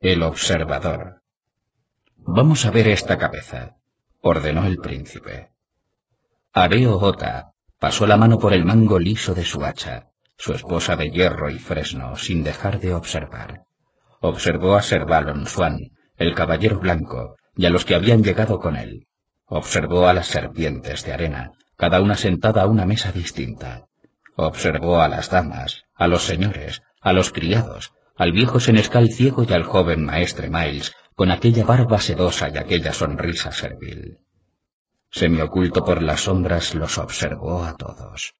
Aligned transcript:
el 0.00 0.22
observador. 0.22 1.22
Vamos 2.18 2.64
a 2.66 2.70
ver 2.70 2.86
esta 2.88 3.18
cabeza, 3.18 3.76
ordenó 4.20 4.64
el 4.66 4.76
príncipe. 4.76 5.50
Areo 6.52 6.98
Ota 6.98 7.52
pasó 7.80 8.06
la 8.06 8.16
mano 8.16 8.38
por 8.38 8.52
el 8.52 8.64
mango 8.64 8.98
liso 8.98 9.34
de 9.34 9.44
su 9.44 9.64
hacha, 9.64 10.10
su 10.36 10.52
esposa 10.52 10.94
de 10.94 11.10
hierro 11.10 11.50
y 11.50 11.58
fresno, 11.58 12.16
sin 12.16 12.44
dejar 12.44 12.78
de 12.78 12.94
observar. 12.94 13.64
Observó 14.20 14.76
a 14.76 14.82
Swan, 14.82 15.78
el 16.16 16.34
caballero 16.34 16.78
blanco, 16.78 17.36
y 17.56 17.66
a 17.66 17.70
los 17.70 17.84
que 17.84 17.94
habían 17.94 18.22
llegado 18.22 18.60
con 18.60 18.76
él. 18.76 19.08
Observó 19.46 20.06
a 20.06 20.12
las 20.12 20.28
serpientes 20.28 21.04
de 21.04 21.12
arena, 21.12 21.52
cada 21.76 22.00
una 22.00 22.16
sentada 22.16 22.62
a 22.62 22.66
una 22.66 22.86
mesa 22.86 23.10
distinta. 23.10 23.86
Observó 24.36 25.00
a 25.00 25.08
las 25.08 25.30
damas, 25.30 25.84
a 25.94 26.06
los 26.06 26.22
señores, 26.22 26.82
a 27.00 27.12
los 27.12 27.32
criados, 27.32 27.92
al 28.16 28.32
viejo 28.32 28.60
senescal 28.60 29.10
ciego 29.10 29.44
y 29.48 29.52
al 29.52 29.64
joven 29.64 30.04
maestre 30.04 30.48
Miles, 30.48 30.94
con 31.14 31.30
aquella 31.30 31.64
barba 31.64 32.00
sedosa 32.00 32.48
y 32.48 32.56
aquella 32.56 32.92
sonrisa 32.92 33.52
servil. 33.52 34.18
Semioculto 35.10 35.84
por 35.84 36.02
las 36.02 36.22
sombras 36.22 36.74
los 36.74 36.98
observó 36.98 37.62
a 37.62 37.76
todos. 37.76 38.34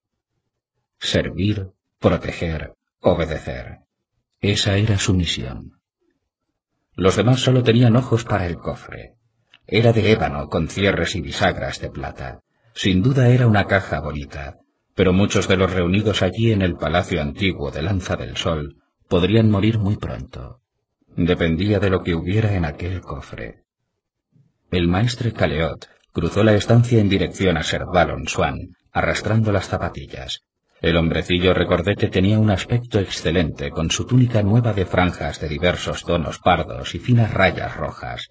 Servir, 0.98 1.70
proteger, 1.98 2.74
obedecer. 3.00 3.80
Esa 4.40 4.76
era 4.76 4.98
su 4.98 5.14
misión. 5.14 5.80
Los 6.94 7.16
demás 7.16 7.40
solo 7.40 7.62
tenían 7.62 7.96
ojos 7.96 8.24
para 8.24 8.46
el 8.46 8.56
cofre. 8.56 9.14
Era 9.66 9.92
de 9.92 10.12
ébano 10.12 10.48
con 10.48 10.68
cierres 10.68 11.14
y 11.16 11.20
bisagras 11.20 11.80
de 11.80 11.90
plata. 11.90 12.40
Sin 12.74 13.02
duda 13.02 13.28
era 13.28 13.46
una 13.46 13.66
caja 13.66 14.00
bonita, 14.00 14.58
pero 14.94 15.12
muchos 15.12 15.48
de 15.48 15.56
los 15.56 15.72
reunidos 15.72 16.22
allí 16.22 16.52
en 16.52 16.62
el 16.62 16.76
palacio 16.76 17.20
antiguo 17.20 17.70
de 17.70 17.82
Lanza 17.82 18.16
del 18.16 18.36
Sol 18.36 18.82
podrían 19.08 19.50
morir 19.50 19.78
muy 19.78 19.96
pronto. 19.96 20.60
Dependía 21.16 21.80
de 21.80 21.90
lo 21.90 22.02
que 22.02 22.14
hubiera 22.14 22.54
en 22.54 22.64
aquel 22.64 23.00
cofre. 23.00 23.64
El 24.70 24.88
maestre 24.88 25.32
Caleot 25.32 25.88
cruzó 26.12 26.42
la 26.42 26.54
estancia 26.54 27.00
en 27.00 27.08
dirección 27.08 27.56
a 27.56 27.62
Sir 27.62 27.84
Balon 27.86 28.26
Swan, 28.26 28.76
arrastrando 28.92 29.52
las 29.52 29.68
zapatillas. 29.68 30.42
El 30.80 30.96
hombrecillo 30.96 31.54
recordete 31.54 32.08
tenía 32.08 32.38
un 32.38 32.50
aspecto 32.50 32.98
excelente, 32.98 33.70
con 33.70 33.90
su 33.90 34.06
túnica 34.06 34.42
nueva 34.42 34.72
de 34.72 34.84
franjas 34.84 35.40
de 35.40 35.48
diversos 35.48 36.04
tonos 36.04 36.38
pardos 36.38 36.94
y 36.94 36.98
finas 36.98 37.32
rayas 37.32 37.76
rojas. 37.76 38.28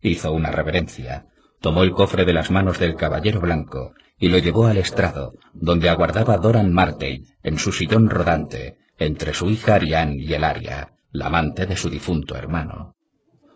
Hizo 0.00 0.32
una 0.32 0.50
reverencia, 0.50 1.26
tomó 1.60 1.82
el 1.82 1.92
cofre 1.92 2.24
de 2.24 2.34
las 2.34 2.50
manos 2.50 2.78
del 2.78 2.96
caballero 2.96 3.40
blanco 3.40 3.94
y 4.18 4.28
lo 4.28 4.38
llevó 4.38 4.66
al 4.66 4.76
estrado, 4.76 5.34
donde 5.54 5.88
aguardaba 5.88 6.36
Doran 6.36 6.72
Martey 6.72 7.24
en 7.42 7.58
su 7.58 7.72
sillón 7.72 8.10
rodante, 8.10 8.78
entre 8.98 9.34
su 9.34 9.50
hija 9.50 9.74
Ariane 9.74 10.16
y 10.18 10.32
el 10.34 10.44
Aria, 10.44 10.92
la 11.10 11.26
amante 11.26 11.66
de 11.66 11.76
su 11.76 11.90
difunto 11.90 12.36
hermano. 12.36 12.96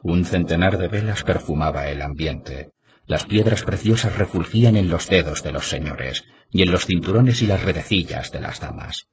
Un 0.02 0.24
centenar 0.24 0.78
de 0.78 0.88
velas 0.88 1.24
perfumaba 1.24 1.88
el 1.88 2.02
ambiente. 2.02 2.72
Las 3.06 3.24
piedras 3.24 3.62
preciosas 3.62 4.16
refulgían 4.16 4.76
en 4.76 4.88
los 4.88 5.08
dedos 5.08 5.42
de 5.42 5.52
los 5.52 5.68
señores 5.68 6.24
y 6.50 6.62
en 6.62 6.70
los 6.70 6.86
cinturones 6.86 7.42
y 7.42 7.46
las 7.46 7.62
redecillas 7.62 8.30
de 8.30 8.40
las 8.40 8.60
damas. 8.60 9.08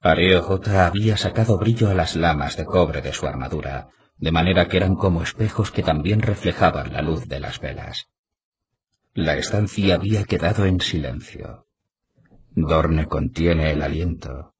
Areo 0.00 0.42
J 0.42 0.86
había 0.86 1.16
sacado 1.16 1.58
brillo 1.58 1.88
a 1.88 1.94
las 1.94 2.16
lamas 2.16 2.56
de 2.56 2.64
cobre 2.64 3.02
de 3.02 3.12
su 3.12 3.26
armadura, 3.26 3.88
de 4.18 4.32
manera 4.32 4.68
que 4.68 4.76
eran 4.76 4.96
como 4.96 5.22
espejos 5.22 5.70
que 5.70 5.82
también 5.82 6.20
reflejaban 6.20 6.92
la 6.92 7.02
luz 7.02 7.26
de 7.28 7.40
las 7.40 7.60
velas. 7.60 8.08
La 9.14 9.36
estancia 9.36 9.94
había 9.94 10.24
quedado 10.24 10.66
en 10.66 10.80
silencio. 10.80 11.66
Dorne 12.50 13.06
contiene 13.06 13.72
el 13.72 13.82
aliento, 13.82 14.51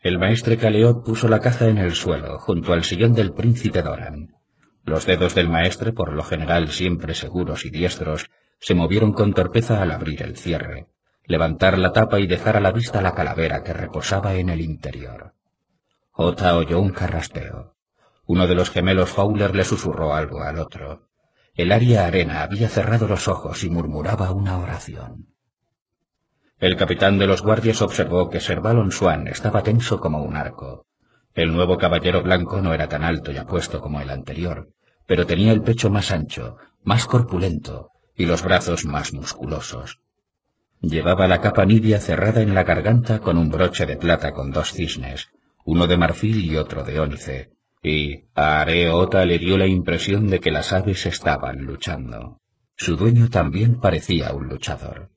el 0.00 0.18
maestre 0.18 0.56
Caleot 0.56 1.04
puso 1.04 1.28
la 1.28 1.40
caja 1.40 1.66
en 1.66 1.78
el 1.78 1.94
suelo, 1.94 2.38
junto 2.38 2.72
al 2.72 2.84
sillón 2.84 3.14
del 3.14 3.32
príncipe 3.32 3.82
Doran. 3.82 4.36
Los 4.84 5.06
dedos 5.06 5.34
del 5.34 5.48
maestre, 5.48 5.92
por 5.92 6.12
lo 6.12 6.22
general 6.22 6.68
siempre 6.68 7.14
seguros 7.14 7.64
y 7.64 7.70
diestros, 7.70 8.30
se 8.60 8.74
movieron 8.74 9.12
con 9.12 9.34
torpeza 9.34 9.82
al 9.82 9.90
abrir 9.90 10.22
el 10.22 10.36
cierre, 10.36 10.86
levantar 11.24 11.78
la 11.78 11.92
tapa 11.92 12.20
y 12.20 12.26
dejar 12.26 12.56
a 12.56 12.60
la 12.60 12.72
vista 12.72 13.02
la 13.02 13.14
calavera 13.14 13.62
que 13.64 13.72
reposaba 13.72 14.34
en 14.34 14.48
el 14.48 14.60
interior. 14.60 15.34
Ota 16.12 16.56
oyó 16.56 16.80
un 16.80 16.90
carraspeo. 16.90 17.74
Uno 18.26 18.46
de 18.46 18.54
los 18.54 18.70
gemelos 18.70 19.10
Fowler 19.10 19.54
le 19.54 19.64
susurró 19.64 20.14
algo 20.14 20.42
al 20.42 20.58
otro. 20.58 21.08
El 21.54 21.72
aria 21.72 22.06
arena 22.06 22.42
había 22.42 22.68
cerrado 22.68 23.08
los 23.08 23.26
ojos 23.26 23.64
y 23.64 23.70
murmuraba 23.70 24.30
una 24.30 24.58
oración. 24.58 25.34
El 26.60 26.76
capitán 26.76 27.18
de 27.18 27.28
los 27.28 27.42
guardias 27.42 27.82
observó 27.82 28.28
que 28.28 28.40
Servalon 28.40 28.90
Swan 28.90 29.28
estaba 29.28 29.62
tenso 29.62 30.00
como 30.00 30.24
un 30.24 30.36
arco. 30.36 30.86
El 31.32 31.52
nuevo 31.52 31.78
caballero 31.78 32.20
blanco 32.20 32.60
no 32.60 32.74
era 32.74 32.88
tan 32.88 33.04
alto 33.04 33.30
y 33.30 33.36
apuesto 33.36 33.80
como 33.80 34.00
el 34.00 34.10
anterior, 34.10 34.68
pero 35.06 35.24
tenía 35.24 35.52
el 35.52 35.62
pecho 35.62 35.88
más 35.88 36.10
ancho, 36.10 36.56
más 36.82 37.06
corpulento 37.06 37.90
y 38.16 38.26
los 38.26 38.42
brazos 38.42 38.84
más 38.84 39.12
musculosos. 39.12 40.00
Llevaba 40.80 41.28
la 41.28 41.40
capa 41.40 41.64
nibia 41.64 42.00
cerrada 42.00 42.42
en 42.42 42.54
la 42.54 42.64
garganta 42.64 43.20
con 43.20 43.38
un 43.38 43.50
broche 43.50 43.86
de 43.86 43.96
plata 43.96 44.32
con 44.32 44.50
dos 44.50 44.72
cisnes, 44.72 45.28
uno 45.64 45.86
de 45.86 45.96
marfil 45.96 46.44
y 46.44 46.56
otro 46.56 46.82
de 46.82 46.98
ónice, 46.98 47.52
y 47.84 48.24
a 48.34 48.62
Areota 48.62 49.24
le 49.24 49.38
dio 49.38 49.56
la 49.58 49.66
impresión 49.68 50.26
de 50.28 50.40
que 50.40 50.50
las 50.50 50.72
aves 50.72 51.06
estaban 51.06 51.58
luchando. 51.64 52.40
Su 52.74 52.96
dueño 52.96 53.28
también 53.28 53.78
parecía 53.80 54.32
un 54.32 54.48
luchador. 54.48 55.10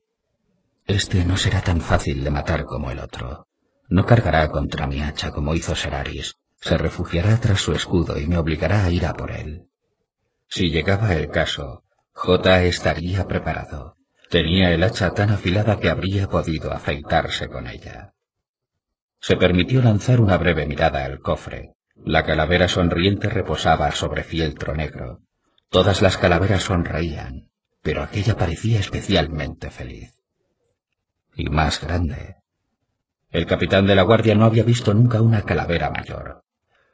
Este 0.92 1.24
no 1.24 1.38
será 1.38 1.62
tan 1.62 1.80
fácil 1.80 2.22
de 2.22 2.30
matar 2.30 2.66
como 2.66 2.90
el 2.90 2.98
otro. 2.98 3.48
No 3.88 4.04
cargará 4.04 4.50
contra 4.50 4.86
mi 4.86 5.00
hacha 5.00 5.30
como 5.30 5.54
hizo 5.54 5.74
Seraris. 5.74 6.34
Se 6.60 6.76
refugiará 6.76 7.40
tras 7.40 7.62
su 7.62 7.72
escudo 7.72 8.20
y 8.20 8.26
me 8.26 8.36
obligará 8.36 8.84
a 8.84 8.90
ir 8.90 9.06
a 9.06 9.14
por 9.14 9.30
él. 9.30 9.68
Si 10.48 10.68
llegaba 10.68 11.14
el 11.14 11.30
caso, 11.30 11.82
J 12.12 12.64
estaría 12.64 13.26
preparado. 13.26 13.96
Tenía 14.28 14.70
el 14.70 14.82
hacha 14.82 15.14
tan 15.14 15.30
afilada 15.30 15.80
que 15.80 15.88
habría 15.88 16.28
podido 16.28 16.70
afeitarse 16.70 17.48
con 17.48 17.68
ella. 17.68 18.12
Se 19.18 19.36
permitió 19.36 19.80
lanzar 19.80 20.20
una 20.20 20.36
breve 20.36 20.66
mirada 20.66 21.06
al 21.06 21.20
cofre. 21.20 21.72
La 22.04 22.22
calavera 22.22 22.68
sonriente 22.68 23.30
reposaba 23.30 23.90
sobre 23.92 24.24
fieltro 24.24 24.74
negro. 24.74 25.22
Todas 25.70 26.02
las 26.02 26.18
calaveras 26.18 26.64
sonreían, 26.64 27.48
pero 27.80 28.02
aquella 28.02 28.36
parecía 28.36 28.78
especialmente 28.78 29.70
feliz 29.70 30.21
y 31.34 31.48
más 31.48 31.80
grande. 31.80 32.36
El 33.30 33.46
capitán 33.46 33.86
de 33.86 33.94
la 33.94 34.02
guardia 34.02 34.34
no 34.34 34.44
había 34.44 34.62
visto 34.62 34.92
nunca 34.92 35.22
una 35.22 35.42
calavera 35.42 35.90
mayor. 35.90 36.44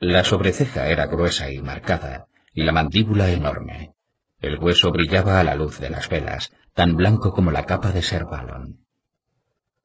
La 0.00 0.22
sobreceja 0.22 0.88
era 0.88 1.06
gruesa 1.06 1.50
y 1.50 1.60
marcada, 1.60 2.28
y 2.52 2.62
la 2.62 2.72
mandíbula 2.72 3.30
enorme. 3.30 3.94
El 4.40 4.58
hueso 4.58 4.92
brillaba 4.92 5.40
a 5.40 5.44
la 5.44 5.56
luz 5.56 5.80
de 5.80 5.90
las 5.90 6.08
velas, 6.08 6.52
tan 6.74 6.94
blanco 6.94 7.32
como 7.32 7.50
la 7.50 7.66
capa 7.66 7.90
de 7.90 8.02
Servalon. 8.02 8.84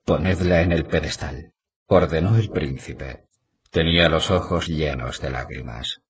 Ponedla 0.06 0.62
en 0.62 0.72
el 0.72 0.86
pedestal, 0.86 1.53
ordenó 1.88 2.36
el 2.36 2.50
príncipe. 2.50 3.25
Tenía 3.72 4.09
los 4.09 4.30
ojos 4.30 4.68
llenos 4.68 5.19
de 5.19 5.31
lágrimas. 5.31 6.02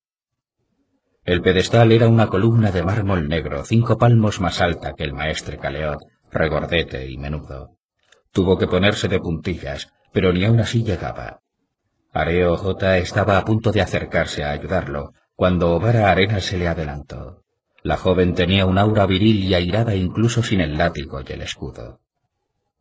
El 1.23 1.41
pedestal 1.41 1.93
era 1.93 2.09
una 2.09 2.27
columna 2.27 2.71
de 2.71 2.83
mármol 2.83 3.29
negro 3.29 3.63
cinco 3.63 3.97
palmos 3.97 4.41
más 4.41 4.59
alta 4.59 4.93
que 4.93 5.05
el 5.05 5.13
maestre 5.13 5.57
Caleot, 5.57 6.01
regordete 6.29 7.09
y 7.09 7.17
menudo. 7.17 7.77
Tuvo 8.33 8.57
que 8.57 8.67
ponerse 8.67 9.07
de 9.07 9.19
puntillas, 9.19 9.93
pero 10.11 10.33
ni 10.33 10.43
aun 10.43 10.59
así 10.59 10.83
llegaba. 10.83 11.41
Areo 12.11 12.57
J 12.57 12.97
estaba 12.97 13.37
a 13.37 13.45
punto 13.45 13.71
de 13.71 13.81
acercarse 13.81 14.43
a 14.43 14.51
ayudarlo, 14.51 15.13
cuando 15.35 15.71
Ovara 15.75 16.11
Arena 16.11 16.39
se 16.39 16.57
le 16.57 16.67
adelantó. 16.67 17.43
La 17.83 17.95
joven 17.95 18.33
tenía 18.33 18.65
un 18.65 18.77
aura 18.77 19.05
viril 19.05 19.43
y 19.43 19.53
airada 19.53 19.95
incluso 19.95 20.41
sin 20.41 20.61
el 20.61 20.77
látigo 20.77 21.21
y 21.21 21.31
el 21.31 21.41
escudo. 21.41 21.99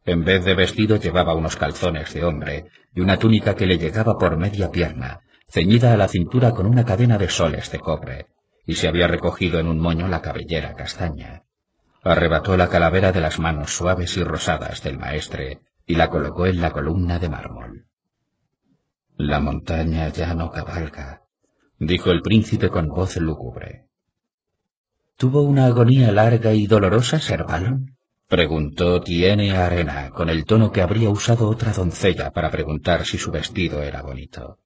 En 0.05 0.25
vez 0.25 0.45
de 0.45 0.55
vestido 0.55 0.97
llevaba 0.97 1.35
unos 1.35 1.57
calzones 1.57 2.15
de 2.15 2.25
hombre 2.25 2.67
y 2.95 3.01
una 3.01 3.19
túnica 3.19 3.55
que 3.55 3.67
le 3.67 3.79
llegaba 3.79 4.19
por 4.19 4.37
media 4.37 4.71
pierna, 4.71 5.21
ceñida 5.49 5.93
a 5.93 5.97
la 5.97 6.09
cintura 6.09 6.53
con 6.53 6.67
una 6.67 6.85
cadena 6.85 7.19
de 7.19 7.29
soles 7.29 7.71
de 7.71 7.79
cobre, 7.79 8.27
y 8.67 8.75
se 8.75 8.89
había 8.89 9.07
recogido 9.07 9.61
en 9.61 9.69
un 9.69 9.79
moño 9.79 10.09
la 10.09 10.23
cabellera 10.23 10.75
castaña. 10.75 11.43
Arrebató 12.03 12.57
la 12.57 12.69
calavera 12.69 13.13
de 13.13 13.21
las 13.21 13.39
manos 13.39 13.77
suaves 13.77 14.17
y 14.17 14.25
rosadas 14.25 14.83
del 14.83 14.99
maestre 14.99 15.61
y 15.87 15.95
la 15.95 16.11
colocó 16.11 16.47
en 16.47 16.61
la 16.61 16.73
columna 16.73 17.19
de 17.19 17.29
mármol. 17.29 17.87
La 19.17 19.39
montaña 19.39 20.09
ya 20.09 20.35
no 20.35 20.51
cabalga. 20.51 21.23
dijo 21.79 22.11
el 22.11 22.23
príncipe 22.23 22.71
con 22.71 22.89
voz 22.89 23.17
lúgubre. 23.17 23.87
¿Tuvo 25.17 25.43
una 25.43 25.67
agonía 25.67 26.11
larga 26.11 26.53
y 26.53 26.67
dolorosa, 26.67 27.21
Sir 27.21 27.45
Balon? 27.45 27.97
preguntó 28.27 29.01
Tiene 29.01 29.53
Arena 29.53 30.11
con 30.11 30.29
el 30.29 30.45
tono 30.45 30.73
que 30.73 30.83
habría 30.83 31.11
usado 31.11 31.49
otra 31.49 31.73
doncella 31.73 32.33
para 32.33 32.51
preguntar 32.51 33.05
si 33.05 33.19
su 33.19 33.31
vestido 33.31 33.83
era 33.83 34.03
bonito. 34.03 34.59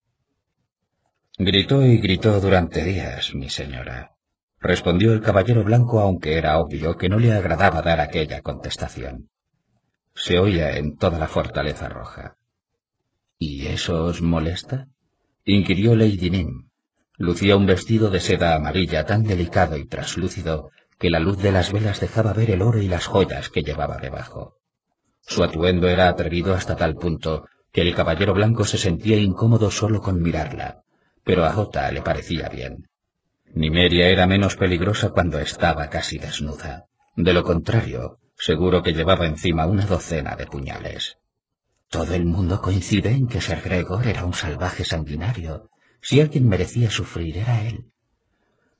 Gritó 1.37 1.85
y 1.85 1.99
gritó 1.99 2.41
durante 2.41 2.83
días, 2.83 3.35
mi 3.35 3.51
señora, 3.51 4.16
respondió 4.61 5.13
el 5.13 5.21
caballero 5.21 5.65
blanco 5.65 6.01
aunque 6.01 6.39
era 6.39 6.59
obvio 6.59 6.97
que 6.97 7.09
no 7.09 7.19
le 7.19 7.33
agradaba 7.33 7.83
dar 7.83 8.01
aquella 8.01 8.43
contestación. 8.43 9.31
Se 10.15 10.39
oía 10.39 10.77
en 10.77 10.97
toda 10.97 11.19
la 11.19 11.29
fortaleza 11.29 11.89
roja. 11.89 12.37
¿Y 13.39 13.67
eso 13.67 14.05
os 14.05 14.23
molesta? 14.23 14.89
inquirió 15.45 15.95
Lady 15.95 16.31
Nim. 16.31 16.69
Lucía 17.19 17.57
un 17.57 17.67
vestido 17.67 18.11
de 18.11 18.21
seda 18.21 18.55
amarilla 18.55 19.05
tan 19.05 19.25
delicado 19.25 19.77
y 19.77 19.87
traslúcido 19.87 20.71
que 20.99 21.11
la 21.11 21.21
luz 21.21 21.39
de 21.39 21.53
las 21.53 21.73
velas 21.73 22.01
dejaba 22.01 22.33
ver 22.33 22.51
el 22.51 22.63
oro 22.63 22.81
y 22.81 22.89
las 22.89 23.07
joyas 23.07 23.51
que 23.51 23.63
llevaba 23.63 23.99
debajo. 23.99 24.59
Su 25.21 25.43
atuendo 25.43 25.89
era 25.89 26.09
atrevido 26.09 26.55
hasta 26.55 26.77
tal 26.77 26.95
punto 26.95 27.47
que 27.73 27.83
el 27.83 27.95
caballero 27.95 28.33
blanco 28.33 28.65
se 28.65 28.79
sentía 28.79 29.19
incómodo 29.19 29.71
solo 29.71 30.01
con 30.01 30.23
mirarla, 30.23 30.83
pero 31.25 31.45
a 31.45 31.53
Jota 31.53 31.91
le 31.91 32.01
parecía 32.01 32.49
bien. 32.49 32.89
Nimeria 33.57 34.11
era 34.11 34.27
menos 34.27 34.55
peligrosa 34.55 35.09
cuando 35.09 35.39
estaba 35.39 35.89
casi 35.89 36.19
desnuda. 36.19 36.89
De 37.17 37.33
lo 37.33 37.43
contrario, 37.43 38.19
seguro 38.37 38.83
que 38.83 38.93
llevaba 38.93 39.25
encima 39.25 39.65
una 39.65 39.87
docena 39.87 40.37
de 40.37 40.45
puñales. 40.45 41.17
Todo 41.89 42.15
el 42.15 42.27
mundo 42.27 42.61
coincide 42.61 43.13
en 43.13 43.27
que 43.27 43.41
Ser 43.41 43.63
Gregor 43.63 44.07
era 44.07 44.27
un 44.27 44.35
salvaje 44.35 44.85
sanguinario. 44.85 45.71
Si 46.03 46.21
alguien 46.21 46.47
merecía 46.47 46.91
sufrir 46.91 47.39
era 47.39 47.63
él. 47.63 47.93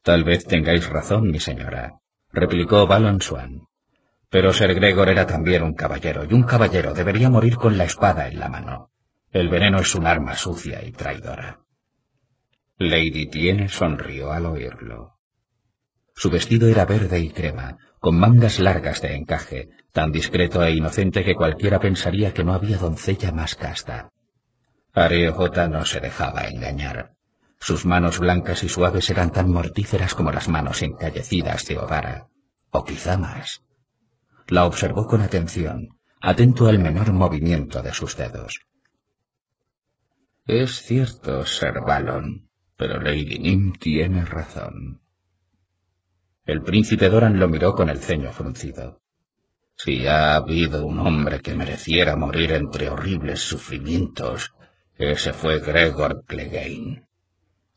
Tal 0.03 0.25
vez 0.25 0.45
tengáis 0.45 0.87
razón, 0.91 1.31
mi 1.31 1.41
señora, 1.41 2.01
replicó 2.31 2.87
Balon 2.87 3.23
Swan. 3.23 3.69
Pero 4.29 4.53
Ser 4.53 4.75
Gregor 4.75 5.09
era 5.09 5.27
también 5.27 5.63
un 5.63 5.73
caballero, 5.73 6.27
y 6.29 6.35
un 6.35 6.43
caballero 6.43 6.93
debería 6.93 7.31
morir 7.31 7.57
con 7.57 7.79
la 7.79 7.85
espada 7.85 8.29
en 8.29 8.39
la 8.39 8.51
mano. 8.51 8.91
El 9.31 9.49
veneno 9.49 9.79
es 9.79 9.95
un 9.95 10.07
arma 10.07 10.37
sucia 10.37 10.85
y 10.85 10.93
traidora. 10.93 11.61
Lady 12.79 13.27
Tiene 13.27 13.71
sonrió 13.71 14.33
al 14.33 14.45
oírlo. 14.45 15.19
Su 16.15 16.29
vestido 16.29 16.69
era 16.69 16.85
verde 16.85 17.19
y 17.21 17.31
crema, 17.31 17.79
con 18.01 18.19
mangas 18.19 18.59
largas 18.59 19.01
de 19.01 19.15
encaje, 19.15 19.71
tan 19.93 20.13
discreto 20.13 20.63
e 20.63 20.73
inocente 20.73 21.25
que 21.25 21.35
cualquiera 21.35 21.81
pensaría 21.81 22.35
que 22.35 22.45
no 22.45 22.53
había 22.53 22.77
doncella 22.77 23.33
más 23.33 23.55
casta. 23.55 24.11
J. 24.93 25.69
no 25.69 25.87
se 25.87 26.01
dejaba 26.01 26.49
engañar. 26.49 27.15
Sus 27.59 27.87
manos 27.87 28.19
blancas 28.19 28.63
y 28.63 28.69
suaves 28.69 29.09
eran 29.09 29.33
tan 29.33 29.51
mortíferas 29.51 30.15
como 30.15 30.31
las 30.31 30.49
manos 30.49 30.83
encallecidas 30.83 31.65
de 31.65 31.79
Ovara, 31.79 32.29
o 32.71 32.85
quizá 32.85 33.17
más. 33.17 33.63
La 34.49 34.67
observó 34.67 35.07
con 35.07 35.23
atención, 35.23 35.99
atento 36.21 36.69
al 36.69 36.79
menor 36.79 37.15
movimiento 37.15 37.83
de 37.83 37.95
sus 37.95 38.19
dedos. 38.19 38.61
Es 40.45 40.83
cierto, 40.83 41.45
Sir 41.47 41.81
Balon, 41.85 42.46
pero 42.77 43.01
Lady 43.01 43.39
Nim 43.39 43.73
tiene 43.73 44.25
razón. 44.25 45.01
El 46.45 46.63
príncipe 46.63 47.09
Doran 47.09 47.39
lo 47.39 47.49
miró 47.49 47.75
con 47.75 47.89
el 47.89 47.99
ceño 47.99 48.33
fruncido. 48.33 49.03
Si 49.75 50.07
ha 50.07 50.37
habido 50.37 50.87
un 50.87 51.01
hombre 51.01 51.41
que 51.41 51.55
mereciera 51.55 52.17
morir 52.17 52.53
entre 52.53 52.89
horribles 52.89 53.41
sufrimientos, 53.41 54.53
ese 54.95 55.33
fue 55.33 55.61
Gregor 55.61 56.25
Clegane. 56.25 57.07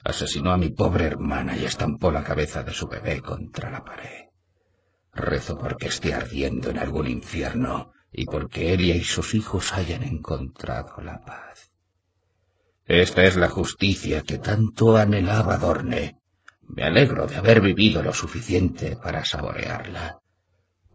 Asesinó 0.03 0.51
a 0.51 0.57
mi 0.57 0.69
pobre 0.69 1.05
hermana 1.05 1.57
y 1.57 1.65
estampó 1.65 2.11
la 2.11 2.23
cabeza 2.23 2.63
de 2.63 2.71
su 2.71 2.87
bebé 2.87 3.21
contra 3.21 3.69
la 3.69 3.83
pared. 3.83 4.27
Rezo 5.13 5.57
porque 5.57 5.87
esté 5.87 6.13
ardiendo 6.13 6.69
en 6.69 6.77
algún 6.77 7.07
infierno 7.07 7.91
y 8.11 8.25
porque 8.25 8.71
ella 8.71 8.95
y 8.95 9.03
sus 9.03 9.33
hijos 9.33 9.73
hayan 9.73 10.03
encontrado 10.03 11.01
la 11.01 11.19
paz. 11.19 11.48
Esta 12.89 13.23
es 13.23 13.35
la 13.35 13.49
justicia 13.49 14.23
que 14.23 14.39
tanto 14.39 14.97
anhelaba 14.97 15.57
Dorne 15.57 16.17
me 16.67 16.83
alegro 16.83 17.27
de 17.27 17.35
haber 17.35 17.61
vivido 17.61 18.01
lo 18.01 18.13
suficiente 18.13 18.95
para 18.95 19.23
saborearla. 19.23 20.17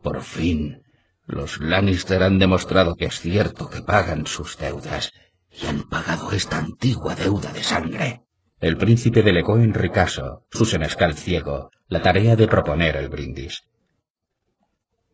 Por 0.02 0.22
fin, 0.22 0.82
los 1.24 1.60
Lannister 1.60 2.24
han 2.24 2.40
demostrado 2.40 2.96
que 2.96 3.04
es 3.04 3.20
cierto 3.20 3.70
que 3.70 3.82
pagan 3.82 4.26
sus 4.26 4.58
deudas 4.58 5.12
y 5.52 5.66
han 5.66 5.88
pagado 5.88 6.32
esta 6.32 6.58
antigua 6.58 7.14
deuda 7.14 7.52
de 7.52 7.62
sangre. 7.62 8.22
El 8.58 8.76
príncipe 8.76 9.22
delegó 9.22 9.58
en 9.58 9.72
Ricaso, 9.72 10.44
su 10.50 10.64
senescal 10.64 11.14
ciego, 11.14 11.70
la 11.86 12.02
tarea 12.02 12.34
de 12.34 12.48
proponer 12.48 12.96
el 12.96 13.08
brindis. 13.08 13.62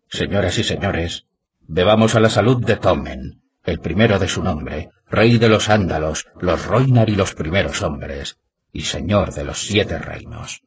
Señoras 0.09 0.59
y 0.59 0.65
señores, 0.65 1.27
bebamos 1.61 2.15
a 2.15 2.21
la 2.21 2.31
salud 2.31 2.65
de 2.65 2.77
Tommen, 2.77 3.43
el 3.65 3.81
primero 3.81 4.19
de 4.19 4.29
su 4.29 4.43
nombre, 4.43 4.89
rey 5.11 5.39
de 5.39 5.49
los 5.49 5.69
ándalos, 5.69 6.29
los 6.41 6.67
Roinar 6.67 7.11
y 7.11 7.17
los 7.17 7.35
primeros 7.35 7.83
hombres, 7.83 8.39
y 8.73 8.83
señor 8.83 9.35
de 9.35 9.45
los 9.45 9.67
siete 9.67 9.99
reinos. 9.99 10.63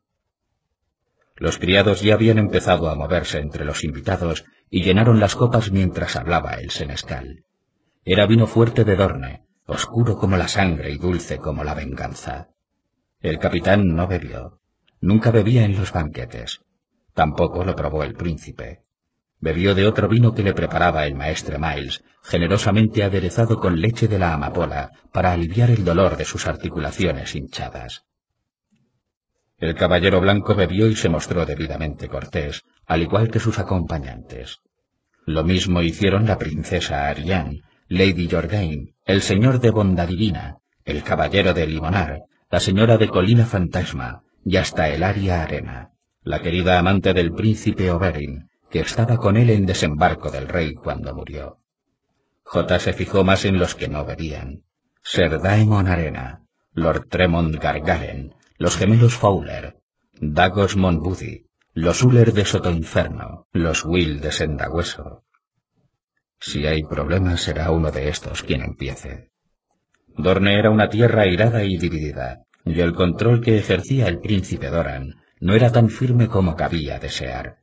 Los 1.35 1.57
criados 1.57 2.01
ya 2.01 2.13
habían 2.13 2.37
empezado 2.37 2.89
a 2.89 2.95
moverse 2.95 3.39
entre 3.39 3.65
los 3.65 3.83
invitados 3.83 4.45
y 4.69 4.83
llenaron 4.83 5.19
las 5.19 5.35
copas 5.35 5.71
mientras 5.71 6.15
hablaba 6.15 6.55
el 6.55 6.71
senescal. 6.71 7.45
Era 8.05 8.27
vino 8.27 8.45
fuerte 8.45 8.83
de 8.83 8.95
Dorne, 8.95 9.45
oscuro 9.65 10.17
como 10.17 10.35
la 10.35 10.47
sangre 10.47 10.91
y 10.91 10.97
dulce 10.97 11.37
como 11.37 11.63
la 11.63 11.73
venganza. 11.73 12.49
El 13.21 13.39
capitán 13.39 13.95
no 13.95 14.07
bebió. 14.07 14.59
Nunca 14.99 15.31
bebía 15.31 15.63
en 15.63 15.77
los 15.77 15.91
banquetes. 15.91 16.61
Tampoco 17.13 17.63
lo 17.63 17.75
probó 17.75 18.03
el 18.03 18.13
príncipe. 18.13 18.82
Bebió 19.43 19.75
de 19.75 19.85
otro 19.85 20.07
vino 20.07 20.33
que 20.33 20.41
le 20.41 20.53
preparaba 20.53 21.05
el 21.05 21.15
maestre 21.15 21.57
Miles, 21.59 22.01
generosamente 22.21 23.03
aderezado 23.03 23.59
con 23.59 23.81
leche 23.81 24.07
de 24.07 24.17
la 24.17 24.33
amapola, 24.33 24.91
para 25.11 25.33
aliviar 25.33 25.69
el 25.69 25.83
dolor 25.83 26.15
de 26.15 26.23
sus 26.23 26.47
articulaciones 26.47 27.35
hinchadas. 27.35 28.05
El 29.57 29.75
caballero 29.75 30.21
blanco 30.21 30.55
bebió 30.55 30.87
y 30.87 30.95
se 30.95 31.09
mostró 31.09 31.45
debidamente 31.45 32.07
cortés, 32.07 32.63
al 32.85 33.01
igual 33.01 33.29
que 33.29 33.41
sus 33.41 33.59
acompañantes. 33.59 34.59
Lo 35.25 35.43
mismo 35.43 35.81
hicieron 35.81 36.25
la 36.25 36.37
princesa 36.37 37.09
Ariane, 37.09 37.63
Lady 37.89 38.29
Jordain, 38.31 38.95
el 39.05 39.21
señor 39.21 39.59
de 39.59 39.71
Bondadivina, 39.71 40.59
el 40.85 41.03
caballero 41.03 41.53
de 41.53 41.67
Limonar, 41.67 42.21
la 42.49 42.61
señora 42.61 42.97
de 42.97 43.09
Colina 43.09 43.45
Fantasma 43.45 44.23
y 44.45 44.55
hasta 44.55 44.87
el 44.87 45.03
Aria 45.03 45.43
Arena, 45.43 45.89
la 46.21 46.41
querida 46.41 46.79
amante 46.79 47.13
del 47.13 47.33
príncipe 47.33 47.91
Oberyn, 47.91 48.47
que 48.73 48.79
estaba 48.79 49.17
con 49.17 49.37
él 49.37 49.51
en 49.51 49.67
desembarco 49.67 50.31
del 50.31 50.47
rey 50.47 50.73
cuando 50.73 51.13
murió. 51.13 51.59
J 52.41 52.79
se 52.79 52.93
fijó 52.93 53.23
más 53.23 53.45
en 53.45 53.59
los 53.59 53.75
que 53.75 53.87
no 53.87 54.03
bebían. 54.03 54.63
Ser 55.03 55.39
Daemon 55.39 55.87
Arena, 55.87 56.41
Lord 56.71 57.07
Tremont 57.07 57.55
Gargaren, 57.57 58.33
los 58.57 58.75
gemelos 58.75 59.13
Fowler, 59.13 59.77
Dagos 60.13 60.75
Monbudi, 60.75 61.45
los 61.75 62.01
Uller 62.01 62.33
de 62.33 62.45
Sotoinferno, 62.45 63.45
los 63.51 63.85
Will 63.85 64.21
de 64.21 64.31
Sendagüeso. 64.31 65.23
Si 66.39 66.65
hay 66.65 66.81
problemas 66.81 67.41
será 67.41 67.69
uno 67.69 67.91
de 67.91 68.09
estos 68.09 68.41
quien 68.41 68.63
empiece. 68.63 69.29
Dorne 70.17 70.57
era 70.57 70.71
una 70.71 70.89
tierra 70.89 71.21
airada 71.21 71.63
y 71.63 71.77
dividida, 71.77 72.41
y 72.65 72.79
el 72.79 72.95
control 72.95 73.39
que 73.39 73.55
ejercía 73.55 74.07
el 74.07 74.19
príncipe 74.19 74.71
Doran 74.71 75.21
no 75.39 75.53
era 75.53 75.71
tan 75.71 75.89
firme 75.89 76.27
como 76.27 76.55
cabía 76.55 76.97
desear. 76.97 77.62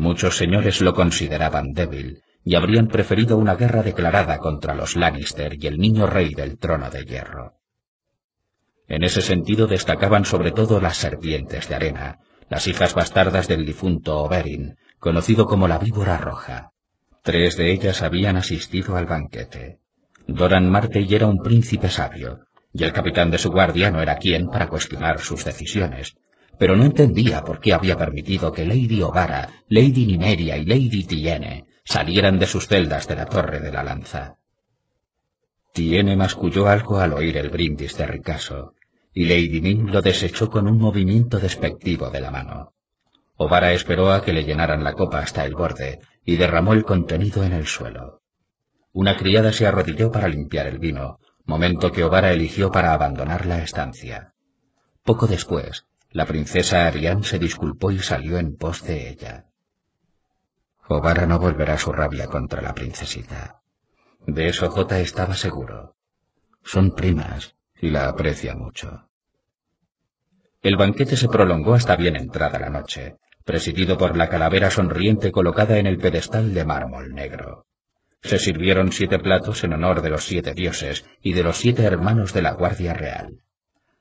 Muchos 0.00 0.38
señores 0.38 0.80
lo 0.80 0.94
consideraban 0.94 1.74
débil 1.74 2.22
y 2.42 2.54
habrían 2.54 2.88
preferido 2.88 3.36
una 3.36 3.54
guerra 3.54 3.82
declarada 3.82 4.38
contra 4.38 4.74
los 4.74 4.96
Lannister 4.96 5.62
y 5.62 5.66
el 5.66 5.76
niño 5.76 6.06
rey 6.06 6.32
del 6.32 6.56
trono 6.56 6.88
de 6.88 7.04
hierro. 7.04 7.58
En 8.88 9.04
ese 9.04 9.20
sentido 9.20 9.66
destacaban 9.66 10.24
sobre 10.24 10.52
todo 10.52 10.80
las 10.80 10.96
serpientes 10.96 11.68
de 11.68 11.74
arena, 11.74 12.20
las 12.48 12.66
hijas 12.66 12.94
bastardas 12.94 13.46
del 13.46 13.66
difunto 13.66 14.20
Oberyn, 14.20 14.78
conocido 14.98 15.44
como 15.44 15.68
la 15.68 15.76
víbora 15.76 16.16
roja. 16.16 16.72
Tres 17.22 17.58
de 17.58 17.70
ellas 17.70 18.00
habían 18.00 18.38
asistido 18.38 18.96
al 18.96 19.04
banquete. 19.04 19.80
Doran 20.26 20.70
Martell 20.70 21.12
era 21.12 21.26
un 21.26 21.42
príncipe 21.42 21.90
sabio, 21.90 22.46
y 22.72 22.84
el 22.84 22.94
capitán 22.94 23.30
de 23.30 23.36
su 23.36 23.50
guardia 23.50 23.90
no 23.90 24.00
era 24.00 24.16
quien 24.16 24.48
para 24.48 24.66
cuestionar 24.66 25.20
sus 25.20 25.44
decisiones, 25.44 26.16
pero 26.60 26.76
no 26.76 26.84
entendía 26.84 27.42
por 27.42 27.58
qué 27.58 27.72
había 27.72 27.96
permitido 27.96 28.52
que 28.52 28.66
Lady 28.66 29.00
Ovara, 29.00 29.48
Lady 29.70 30.04
Nimeria 30.04 30.58
y 30.58 30.66
Lady 30.66 31.04
Tiene 31.04 31.64
salieran 31.84 32.38
de 32.38 32.44
sus 32.46 32.66
celdas 32.68 33.08
de 33.08 33.16
la 33.16 33.24
Torre 33.24 33.60
de 33.60 33.72
la 33.72 33.82
Lanza. 33.82 34.36
Tiene 35.72 36.16
masculló 36.16 36.68
algo 36.68 36.98
al 36.98 37.14
oír 37.14 37.38
el 37.38 37.48
brindis 37.48 37.96
de 37.96 38.06
Ricaso, 38.06 38.74
y 39.14 39.24
Lady 39.24 39.62
Nim 39.62 39.86
lo 39.86 40.02
desechó 40.02 40.50
con 40.50 40.66
un 40.66 40.76
movimiento 40.76 41.38
despectivo 41.38 42.10
de 42.10 42.20
la 42.20 42.30
mano. 42.30 42.74
Ovara 43.36 43.72
esperó 43.72 44.12
a 44.12 44.22
que 44.22 44.34
le 44.34 44.44
llenaran 44.44 44.84
la 44.84 44.92
copa 44.92 45.20
hasta 45.20 45.46
el 45.46 45.54
borde 45.54 46.00
y 46.26 46.36
derramó 46.36 46.74
el 46.74 46.84
contenido 46.84 47.42
en 47.42 47.54
el 47.54 47.66
suelo. 47.66 48.20
Una 48.92 49.16
criada 49.16 49.54
se 49.54 49.66
arrodilló 49.66 50.12
para 50.12 50.28
limpiar 50.28 50.66
el 50.66 50.78
vino, 50.78 51.20
momento 51.46 51.90
que 51.90 52.04
Ovara 52.04 52.32
eligió 52.32 52.70
para 52.70 52.92
abandonar 52.92 53.46
la 53.46 53.62
estancia. 53.62 54.34
Poco 55.02 55.26
después, 55.26 55.86
la 56.12 56.26
princesa 56.26 56.86
Ariane 56.86 57.22
se 57.22 57.38
disculpó 57.38 57.90
y 57.90 58.00
salió 58.00 58.38
en 58.38 58.56
pos 58.56 58.82
de 58.84 59.10
ella. 59.10 59.46
Obara 60.88 61.24
no 61.24 61.38
volverá 61.38 61.78
su 61.78 61.92
rabia 61.92 62.26
contra 62.26 62.60
la 62.60 62.74
princesita. 62.74 63.62
De 64.26 64.48
eso 64.48 64.68
J 64.68 64.98
estaba 64.98 65.34
seguro. 65.34 65.94
Son 66.64 66.90
primas 66.94 67.54
y 67.80 67.90
la 67.90 68.08
aprecia 68.08 68.56
mucho. 68.56 69.08
El 70.62 70.76
banquete 70.76 71.16
se 71.16 71.28
prolongó 71.28 71.74
hasta 71.74 71.96
bien 71.96 72.16
entrada 72.16 72.58
la 72.58 72.70
noche, 72.70 73.16
presidido 73.44 73.96
por 73.96 74.16
la 74.16 74.28
calavera 74.28 74.70
sonriente 74.70 75.30
colocada 75.30 75.78
en 75.78 75.86
el 75.86 75.98
pedestal 75.98 76.52
de 76.52 76.64
mármol 76.64 77.14
negro. 77.14 77.66
Se 78.20 78.38
sirvieron 78.38 78.92
siete 78.92 79.18
platos 79.18 79.64
en 79.64 79.72
honor 79.72 80.02
de 80.02 80.10
los 80.10 80.24
siete 80.24 80.52
dioses 80.54 81.06
y 81.22 81.32
de 81.32 81.44
los 81.44 81.56
siete 81.56 81.84
hermanos 81.84 82.34
de 82.34 82.42
la 82.42 82.52
Guardia 82.52 82.92
Real. 82.92 83.40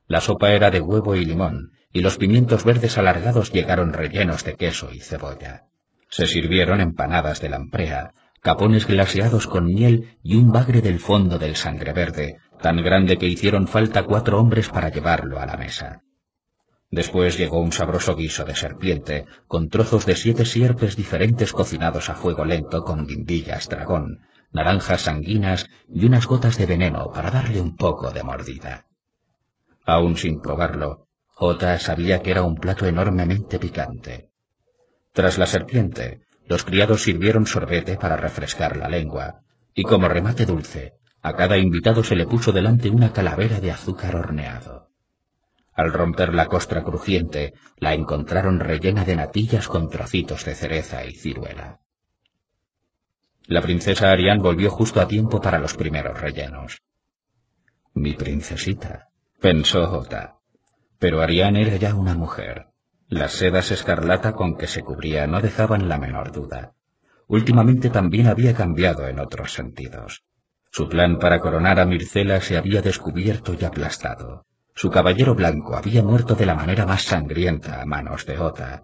La 0.08 0.20
sopa 0.20 0.52
era 0.52 0.72
de 0.72 0.82
huevo 0.82 1.16
y 1.16 1.24
limón, 1.24 1.72
y 1.92 2.02
los 2.02 2.18
pimientos 2.18 2.64
verdes 2.64 2.98
alargados 2.98 3.52
llegaron 3.52 3.94
rellenos 3.94 4.44
de 4.44 4.56
queso 4.56 4.90
y 4.94 5.00
cebolla. 5.00 5.66
Se 6.10 6.28
sirvieron 6.28 6.82
empanadas 6.82 7.42
de 7.42 7.50
lamprea, 7.50 8.14
capones 8.42 8.88
glaseados 8.88 9.48
con 9.48 9.66
miel 9.66 10.18
y 10.24 10.36
un 10.36 10.52
bagre 10.52 10.82
del 10.82 11.00
fondo 11.00 11.40
del 11.40 11.56
sangre 11.56 11.94
verde, 11.94 12.38
tan 12.62 12.78
grande 12.84 13.18
que 13.18 13.28
hicieron 13.28 13.68
falta 13.68 14.04
cuatro 14.04 14.40
hombres 14.40 14.70
para 14.70 14.90
llevarlo 14.90 15.40
a 15.40 15.46
la 15.46 15.58
mesa. 15.58 16.04
Después 16.92 17.38
llegó 17.38 17.60
un 17.60 17.72
sabroso 17.72 18.16
guiso 18.16 18.46
de 18.46 18.56
serpiente, 18.56 19.26
con 19.48 19.70
trozos 19.70 20.06
de 20.06 20.16
siete 20.16 20.46
sierpes 20.46 20.96
diferentes 20.96 21.54
cocinados 21.54 22.10
a 22.10 22.16
fuego 22.16 22.46
lento 22.46 22.84
con 22.84 23.06
guindillas 23.06 23.70
dragón, 23.70 24.22
naranjas 24.52 25.02
sanguinas 25.02 25.68
y 25.88 26.06
unas 26.06 26.26
gotas 26.26 26.58
de 26.58 26.66
veneno 26.66 27.12
para 27.14 27.30
darle 27.30 27.62
un 27.62 27.76
poco 27.76 28.10
de 28.12 28.24
mordida. 28.24 28.88
Aún 29.86 30.18
sin 30.18 30.42
probarlo, 30.42 31.09
Jota 31.40 31.80
sabía 31.80 32.22
que 32.22 32.32
era 32.32 32.44
un 32.44 32.58
plato 32.58 32.86
enormemente 32.86 33.60
picante. 33.60 34.30
Tras 35.14 35.38
la 35.38 35.46
serpiente, 35.46 36.20
los 36.46 36.66
criados 36.66 37.04
sirvieron 37.04 37.46
sorbete 37.46 37.96
para 37.96 38.18
refrescar 38.18 38.76
la 38.76 38.90
lengua, 38.90 39.40
y 39.74 39.84
como 39.84 40.10
remate 40.10 40.46
dulce, 40.46 40.96
a 41.22 41.38
cada 41.38 41.58
invitado 41.58 42.04
se 42.04 42.18
le 42.18 42.28
puso 42.28 42.52
delante 42.52 42.90
una 42.90 43.14
calavera 43.14 43.62
de 43.62 43.72
azúcar 43.72 44.18
horneado. 44.18 44.90
Al 45.74 45.94
romper 45.94 46.34
la 46.34 46.48
costra 46.48 46.84
crujiente, 46.84 47.54
la 47.78 47.94
encontraron 47.94 48.60
rellena 48.60 49.06
de 49.06 49.16
natillas 49.16 49.70
con 49.70 49.90
trocitos 49.90 50.44
de 50.44 50.56
cereza 50.56 51.06
y 51.06 51.14
ciruela. 51.14 51.80
La 53.48 53.62
princesa 53.62 54.12
Arián 54.12 54.40
volvió 54.42 54.70
justo 54.70 55.00
a 55.00 55.08
tiempo 55.08 55.40
para 55.40 55.58
los 55.58 55.74
primeros 55.74 56.20
rellenos. 56.20 56.82
Mi 57.94 58.14
princesita, 58.16 59.08
pensó 59.40 59.88
Jota. 59.88 60.39
Pero 61.00 61.22
Arián 61.22 61.56
era 61.56 61.78
ya 61.78 61.96
una 61.96 62.14
mujer. 62.14 62.68
Las 63.08 63.32
sedas 63.32 63.72
escarlata 63.72 64.34
con 64.34 64.56
que 64.56 64.68
se 64.68 64.82
cubría 64.84 65.26
no 65.26 65.42
dejaban 65.42 65.90
la 65.90 65.98
menor 65.98 66.32
duda. 66.32 66.74
Últimamente 67.28 67.90
también 67.90 68.28
había 68.28 68.54
cambiado 68.54 69.08
en 69.08 69.20
otros 69.20 69.54
sentidos. 69.54 70.24
Su 70.72 70.88
plan 70.90 71.18
para 71.18 71.40
coronar 71.40 71.80
a 71.80 71.86
Mircela 71.86 72.42
se 72.42 72.58
había 72.58 72.82
descubierto 72.82 73.56
y 73.60 73.64
aplastado. 73.64 74.46
Su 74.76 74.92
caballero 74.92 75.36
blanco 75.36 75.76
había 75.76 76.04
muerto 76.04 76.36
de 76.36 76.46
la 76.46 76.56
manera 76.56 76.86
más 76.86 77.04
sangrienta 77.04 77.82
a 77.82 77.86
manos 77.86 78.26
de 78.26 78.38
Ota. 78.38 78.84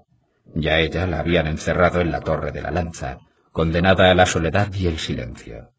Ya 0.56 0.80
ella 0.80 1.06
la 1.06 1.20
habían 1.20 1.48
encerrado 1.48 2.02
en 2.02 2.12
la 2.12 2.22
torre 2.22 2.52
de 2.52 2.62
la 2.62 2.72
lanza, 2.72 3.20
condenada 3.52 4.10
a 4.10 4.16
la 4.16 4.26
soledad 4.26 4.74
y 4.74 4.88
el 4.88 5.00
silencio. 5.00 5.72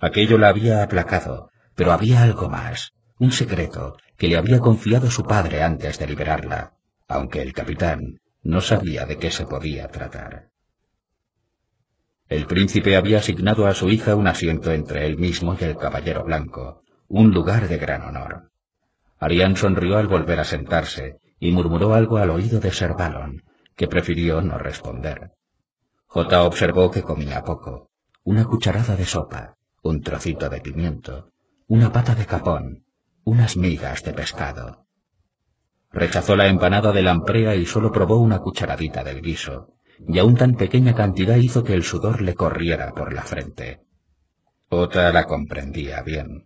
Aquello 0.00 0.38
la 0.38 0.48
había 0.48 0.82
aplacado, 0.82 1.50
pero 1.74 1.92
había 1.92 2.22
algo 2.22 2.48
más, 2.48 2.92
un 3.18 3.32
secreto 3.32 3.96
que 4.16 4.28
le 4.28 4.36
había 4.36 4.60
confiado 4.60 5.10
su 5.10 5.24
padre 5.24 5.62
antes 5.62 5.98
de 5.98 6.06
liberarla, 6.06 6.74
aunque 7.08 7.42
el 7.42 7.52
capitán 7.52 8.20
no 8.42 8.60
sabía 8.60 9.06
de 9.06 9.18
qué 9.18 9.30
se 9.30 9.46
podía 9.46 9.88
tratar. 9.88 10.50
El 12.28 12.46
príncipe 12.46 12.96
había 12.96 13.18
asignado 13.18 13.66
a 13.66 13.74
su 13.74 13.90
hija 13.90 14.16
un 14.16 14.26
asiento 14.26 14.72
entre 14.72 15.06
él 15.06 15.18
mismo 15.18 15.56
y 15.60 15.64
el 15.64 15.76
caballero 15.76 16.24
blanco, 16.24 16.82
un 17.08 17.32
lugar 17.32 17.68
de 17.68 17.76
gran 17.76 18.02
honor. 18.02 18.50
Arián 19.18 19.56
sonrió 19.56 19.98
al 19.98 20.08
volver 20.08 20.40
a 20.40 20.44
sentarse 20.44 21.20
y 21.38 21.52
murmuró 21.52 21.94
algo 21.94 22.16
al 22.16 22.30
oído 22.30 22.58
de 22.58 22.72
Sir 22.72 22.94
Balon, 22.94 23.42
que 23.76 23.86
prefirió 23.86 24.40
no 24.40 24.58
responder. 24.58 25.32
J 26.06 26.42
observó 26.42 26.90
que 26.90 27.02
comía 27.02 27.42
poco, 27.42 27.90
una 28.24 28.44
cucharada 28.44 28.96
de 28.96 29.04
sopa, 29.04 29.56
un 29.82 30.00
trocito 30.00 30.48
de 30.48 30.60
pimiento, 30.60 31.32
una 31.66 31.92
pata 31.92 32.14
de 32.14 32.26
capón, 32.26 32.84
unas 33.24 33.56
migas 33.56 34.02
de 34.02 34.12
pescado. 34.12 34.86
Rechazó 35.90 36.36
la 36.36 36.48
empanada 36.48 36.92
de 36.92 37.02
lamprea 37.02 37.54
y 37.54 37.66
solo 37.66 37.92
probó 37.92 38.18
una 38.18 38.38
cucharadita 38.38 39.04
del 39.04 39.20
guiso, 39.20 39.74
y 40.08 40.18
aún 40.18 40.36
tan 40.36 40.54
pequeña 40.54 40.94
cantidad 40.94 41.36
hizo 41.36 41.62
que 41.62 41.74
el 41.74 41.82
sudor 41.82 42.22
le 42.22 42.34
corriera 42.34 42.92
por 42.92 43.12
la 43.12 43.22
frente. 43.22 43.82
Otra 44.68 45.12
la 45.12 45.24
comprendía 45.24 46.02
bien. 46.02 46.44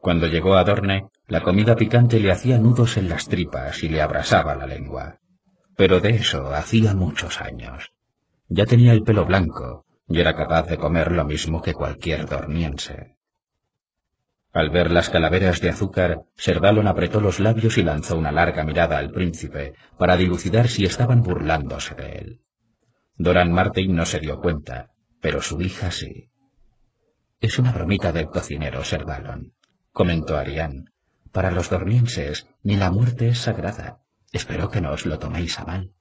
Cuando 0.00 0.26
llegó 0.26 0.56
a 0.56 0.64
Dorne, 0.64 1.08
la 1.26 1.42
comida 1.42 1.76
picante 1.76 2.18
le 2.20 2.32
hacía 2.32 2.58
nudos 2.58 2.96
en 2.96 3.08
las 3.08 3.28
tripas 3.28 3.82
y 3.82 3.88
le 3.88 4.02
abrasaba 4.02 4.54
la 4.54 4.66
lengua. 4.66 5.18
Pero 5.76 6.00
de 6.00 6.10
eso 6.10 6.54
hacía 6.54 6.94
muchos 6.94 7.40
años. 7.40 7.92
Ya 8.48 8.66
tenía 8.66 8.92
el 8.92 9.02
pelo 9.02 9.24
blanco 9.26 9.84
y 10.08 10.20
era 10.20 10.34
capaz 10.34 10.66
de 10.66 10.78
comer 10.78 11.12
lo 11.12 11.24
mismo 11.24 11.60
que 11.60 11.74
cualquier 11.74 12.26
dormiense. 12.26 13.17
Al 14.58 14.70
ver 14.70 14.90
las 14.90 15.08
calaveras 15.08 15.60
de 15.60 15.68
azúcar, 15.68 16.22
Servalon 16.34 16.88
apretó 16.88 17.20
los 17.20 17.38
labios 17.38 17.78
y 17.78 17.84
lanzó 17.84 18.18
una 18.18 18.32
larga 18.32 18.64
mirada 18.64 18.98
al 18.98 19.12
príncipe 19.12 19.74
para 19.96 20.16
dilucidar 20.16 20.66
si 20.66 20.84
estaban 20.84 21.22
burlándose 21.22 21.94
de 21.94 22.12
él. 22.18 22.40
Doran 23.14 23.52
Martin 23.52 23.94
no 23.94 24.04
se 24.04 24.18
dio 24.18 24.40
cuenta, 24.40 24.90
pero 25.20 25.42
su 25.42 25.60
hija 25.60 25.92
sí. 25.92 26.32
Es 27.38 27.60
una 27.60 27.70
bromita 27.70 28.10
del 28.10 28.26
cocinero, 28.26 28.82
Servalon, 28.82 29.52
comentó 29.92 30.36
Arián, 30.36 30.90
para 31.30 31.52
los 31.52 31.70
dormienses, 31.70 32.48
ni 32.64 32.74
la 32.74 32.90
muerte 32.90 33.28
es 33.28 33.38
sagrada. 33.38 34.00
Espero 34.32 34.70
que 34.70 34.80
no 34.80 34.90
os 34.90 35.06
lo 35.06 35.20
toméis 35.20 35.56
a 35.60 35.66
mal. 35.66 35.92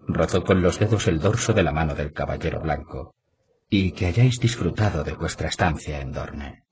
Rozó 0.00 0.44
con 0.44 0.60
los 0.60 0.78
dedos 0.78 1.08
el 1.08 1.20
dorso 1.20 1.54
de 1.54 1.62
la 1.62 1.72
mano 1.72 1.94
del 1.94 2.12
caballero 2.12 2.60
blanco, 2.60 3.14
y 3.70 3.92
que 3.92 4.04
hayáis 4.04 4.40
disfrutado 4.40 5.04
de 5.04 5.14
vuestra 5.14 5.48
estancia 5.48 6.02
en 6.02 6.12
Dorne. 6.12 6.67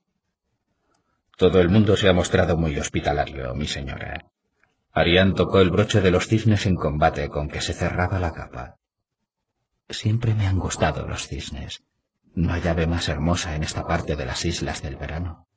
Todo 1.37 1.61
el 1.61 1.69
mundo 1.69 1.95
se 1.95 2.09
ha 2.09 2.13
mostrado 2.13 2.57
muy 2.57 2.79
hospitalario, 2.79 3.53
mi 3.53 3.67
señora. 3.67 4.25
Arián 4.91 5.35
tocó 5.35 5.61
el 5.61 5.69
broche 5.69 6.01
de 6.01 6.09
los 6.09 6.25
cisnes 6.25 6.65
en 6.65 6.75
combate 6.75 7.29
con 7.29 7.47
que 7.47 7.61
se 7.61 7.73
cerraba 7.73 8.17
la 8.17 8.33
capa. 8.33 8.77
Siempre 9.87 10.33
me 10.33 10.47
han 10.47 10.57
gustado 10.57 11.07
los 11.07 11.27
cisnes. 11.27 11.83
No 12.33 12.53
hay 12.53 12.67
ave 12.67 12.87
más 12.87 13.07
hermosa 13.07 13.55
en 13.55 13.61
esta 13.61 13.85
parte 13.85 14.15
de 14.15 14.25
las 14.25 14.45
islas 14.45 14.81
del 14.81 14.95
verano. 14.95 15.47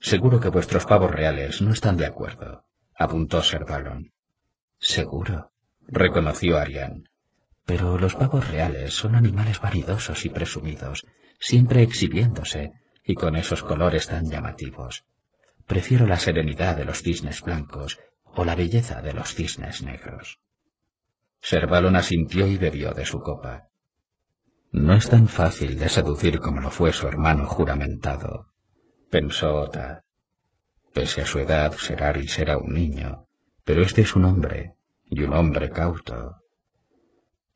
Seguro 0.00 0.38
que 0.38 0.50
vuestros 0.50 0.84
pavos 0.84 1.10
reales 1.10 1.62
no 1.62 1.72
están 1.72 1.96
de 1.96 2.04
acuerdo, 2.04 2.66
apuntó 2.94 3.42
Sir. 3.42 3.64
Seguro, 4.78 5.50
reconoció 5.88 6.58
Arian. 6.58 7.08
Pero 7.64 7.96
los 7.96 8.16
pavos 8.16 8.46
reales 8.50 8.92
son 8.92 9.14
animales 9.14 9.62
vanidosos 9.62 10.26
y 10.26 10.28
presumidos, 10.28 11.06
siempre 11.38 11.82
exhibiéndose, 11.82 12.72
y 13.10 13.14
con 13.14 13.34
esos 13.34 13.64
colores 13.64 14.06
tan 14.06 14.30
llamativos. 14.30 15.04
Prefiero 15.66 16.06
la 16.06 16.16
serenidad 16.16 16.76
de 16.76 16.84
los 16.84 17.02
cisnes 17.02 17.42
blancos 17.42 17.98
o 18.24 18.44
la 18.44 18.54
belleza 18.54 19.02
de 19.02 19.12
los 19.12 19.34
cisnes 19.34 19.82
negros. 19.82 20.38
Servalon 21.40 21.96
asintió 21.96 22.46
y 22.46 22.56
bebió 22.56 22.92
de 22.92 23.04
su 23.04 23.20
copa. 23.20 23.68
No 24.70 24.94
es 24.94 25.08
tan 25.08 25.26
fácil 25.26 25.76
de 25.76 25.88
seducir 25.88 26.38
como 26.38 26.60
lo 26.60 26.70
fue 26.70 26.92
su 26.92 27.08
hermano 27.08 27.46
juramentado, 27.46 28.52
pensó 29.10 29.56
Ota. 29.56 30.04
Pese 30.92 31.22
a 31.22 31.26
su 31.26 31.40
edad, 31.40 31.72
Seraris 31.72 32.38
era 32.38 32.58
un 32.58 32.72
niño, 32.72 33.26
pero 33.64 33.82
este 33.82 34.02
es 34.02 34.14
un 34.14 34.24
hombre, 34.24 34.76
y 35.04 35.22
un 35.22 35.32
hombre 35.32 35.70
cauto. 35.70 36.36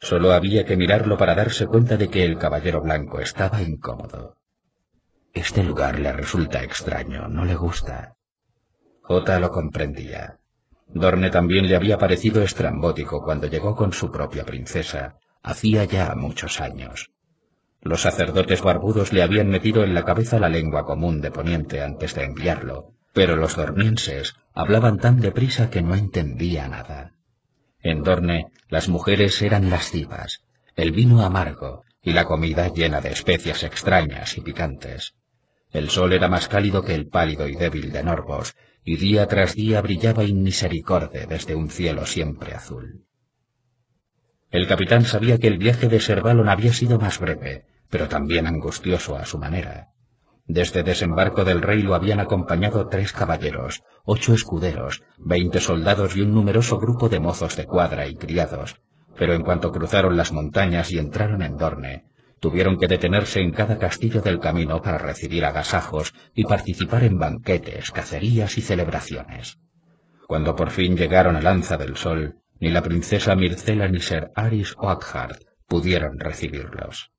Solo 0.01 0.33
había 0.33 0.65
que 0.65 0.77
mirarlo 0.77 1.17
para 1.17 1.37
darse 1.37 1.67
cuenta 1.69 1.97
de 1.97 2.09
que 2.09 2.25
el 2.25 2.39
caballero 2.39 2.81
blanco 2.81 3.21
estaba 3.21 3.63
incómodo. 3.63 4.37
Este 5.35 5.64
lugar 5.64 5.99
le 5.99 6.12
resulta 6.12 6.62
extraño, 6.62 7.26
no 7.29 7.45
le 7.45 7.57
gusta. 7.57 8.14
Ota 9.07 9.41
lo 9.41 9.50
comprendía. 9.50 10.38
Dorne 10.87 11.29
también 11.29 11.69
le 11.69 11.75
había 11.75 11.99
parecido 11.99 12.41
estrambótico 12.41 13.21
cuando 13.23 13.49
llegó 13.49 13.75
con 13.75 13.93
su 13.93 14.12
propia 14.12 14.45
princesa, 14.45 15.17
hacía 15.43 15.85
ya 15.85 16.14
muchos 16.14 16.61
años. 16.61 17.11
Los 17.83 18.03
sacerdotes 18.03 18.62
barbudos 18.62 19.12
le 19.12 19.23
habían 19.23 19.49
metido 19.49 19.83
en 19.83 19.93
la 19.93 20.05
cabeza 20.05 20.38
la 20.38 20.49
lengua 20.49 20.87
común 20.87 21.21
de 21.21 21.33
Poniente 21.33 21.83
antes 21.83 22.14
de 22.14 22.25
enviarlo, 22.25 22.93
pero 23.12 23.35
los 23.35 23.57
dormienses 23.57 24.37
hablaban 24.55 24.99
tan 24.99 25.21
deprisa 25.21 25.69
que 25.69 25.83
no 25.83 25.97
entendía 25.97 26.69
nada. 26.69 27.12
En 27.83 28.03
Dorne 28.03 28.53
las 28.69 28.88
mujeres 28.88 29.43
eran 29.43 29.69
lascivas, 29.69 30.45
el 30.76 30.93
vino 30.93 31.23
amargo 31.23 31.85
y 32.00 32.12
la 32.12 32.25
comida 32.25 32.69
llena 32.69 33.00
de 33.00 33.11
especias 33.11 33.64
extrañas 33.64 34.38
y 34.38 34.41
picantes. 34.41 35.14
El 35.75 35.90
sol 35.90 36.12
era 36.12 36.28
más 36.28 36.47
cálido 36.47 36.85
que 36.85 36.95
el 36.95 37.09
pálido 37.09 37.49
y 37.49 37.57
débil 37.57 37.90
de 37.90 38.04
Norbos, 38.04 38.54
y 38.85 38.97
día 38.97 39.26
tras 39.26 39.57
día 39.57 39.83
brillaba 39.83 40.23
inmisericorde 40.23 41.26
desde 41.26 41.57
un 41.57 41.69
cielo 41.69 42.07
siempre 42.07 42.54
azul. 42.54 43.07
El 44.52 44.69
capitán 44.69 45.04
sabía 45.04 45.37
que 45.38 45.49
el 45.49 45.59
viaje 45.59 45.88
de 45.88 45.99
Servalon 45.99 46.49
había 46.49 46.73
sido 46.73 47.00
más 47.00 47.19
breve, 47.19 47.66
pero 47.90 48.07
también 48.07 48.47
angustioso 48.47 49.16
a 49.16 49.26
su 49.26 49.37
manera. 49.37 49.88
Desde 50.47 50.85
desembarco 50.85 51.45
del 51.45 51.61
rey 51.61 51.83
lo 51.83 51.97
habían 51.97 52.21
acompañado 52.21 52.87
tres 52.87 53.12
caballeros, 53.12 53.83
ocho 54.04 54.33
escuderos, 54.33 55.02
veinte 55.19 55.59
soldados 55.59 56.14
y 56.14 56.21
un 56.21 56.33
numeroso 56.33 56.78
grupo 56.78 57.09
de 57.09 57.19
mozos 57.19 57.57
de 57.57 57.66
cuadra 57.66 58.07
y 58.07 58.14
criados, 58.14 58.76
pero 59.16 59.35
en 59.35 59.43
cuanto 59.43 59.73
cruzaron 59.73 60.16
las 60.16 60.31
montañas 60.31 60.93
y 60.93 60.99
entraron 60.99 61.43
en 61.43 61.57
Dorne, 61.57 62.13
tuvieron 62.45 62.77
que 62.77 62.89
detenerse 62.89 63.41
en 63.41 63.53
cada 63.53 63.79
castillo 63.79 64.21
del 64.21 64.39
camino 64.39 64.83
para 64.83 64.99
recibir 64.99 65.47
agasajos 65.47 66.13
y 66.35 66.45
participar 66.45 67.03
en 67.05 67.19
banquetes, 67.19 67.91
cacerías 67.91 68.59
y 68.59 68.61
celebraciones. 68.61 69.59
Cuando 70.29 70.55
por 70.55 70.69
fin 70.69 70.95
llegaron 70.95 71.37
a 71.37 71.41
Lanza 71.41 71.79
del 71.79 71.97
Sol, 71.97 72.43
ni 72.61 72.69
la 72.69 72.83
princesa 72.83 73.35
Mircela 73.35 73.89
ni 73.89 73.99
Ser 73.99 74.31
Aris 74.35 74.75
Oakhart 74.77 75.43
pudieron 75.67 76.21
recibirlos. 76.21 77.13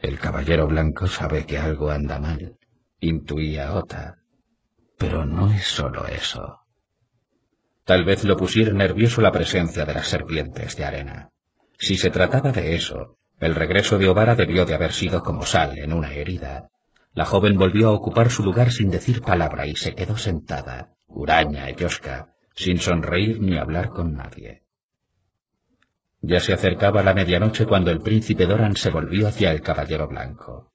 El 0.00 0.18
caballero 0.18 0.66
blanco 0.66 1.06
sabe 1.06 1.46
que 1.46 1.56
algo 1.56 1.92
anda 1.92 2.18
mal, 2.18 2.56
intuía 2.98 3.72
Ota. 3.72 4.16
Pero 4.98 5.26
no 5.26 5.52
es 5.52 5.62
solo 5.62 6.08
eso. 6.08 6.62
Tal 7.84 8.04
vez 8.04 8.24
lo 8.24 8.36
pusiera 8.36 8.72
nervioso 8.72 9.20
la 9.20 9.30
presencia 9.30 9.84
de 9.84 9.94
las 9.94 10.08
serpientes 10.08 10.74
de 10.74 10.84
arena. 10.84 11.30
Si 11.78 11.96
se 11.96 12.10
trataba 12.10 12.50
de 12.50 12.74
eso, 12.74 13.16
el 13.38 13.54
regreso 13.54 13.98
de 13.98 14.08
Ovara 14.08 14.34
debió 14.34 14.64
de 14.64 14.74
haber 14.74 14.92
sido 14.92 15.22
como 15.22 15.44
sal 15.44 15.78
en 15.78 15.92
una 15.92 16.12
herida. 16.12 16.70
La 17.12 17.24
joven 17.24 17.56
volvió 17.56 17.88
a 17.88 17.92
ocupar 17.92 18.30
su 18.30 18.42
lugar 18.42 18.72
sin 18.72 18.90
decir 18.90 19.22
palabra 19.22 19.66
y 19.66 19.76
se 19.76 19.94
quedó 19.94 20.16
sentada, 20.16 20.94
huraña 21.06 21.70
y 21.70 21.74
yosca, 21.74 22.34
sin 22.54 22.78
sonreír 22.78 23.40
ni 23.40 23.58
hablar 23.58 23.90
con 23.90 24.14
nadie. 24.14 24.64
Ya 26.20 26.40
se 26.40 26.52
acercaba 26.52 27.02
la 27.02 27.14
medianoche 27.14 27.66
cuando 27.66 27.90
el 27.90 28.00
príncipe 28.00 28.46
Doran 28.46 28.74
se 28.76 28.90
volvió 28.90 29.28
hacia 29.28 29.52
el 29.52 29.60
caballero 29.60 30.08
blanco. 30.08 30.72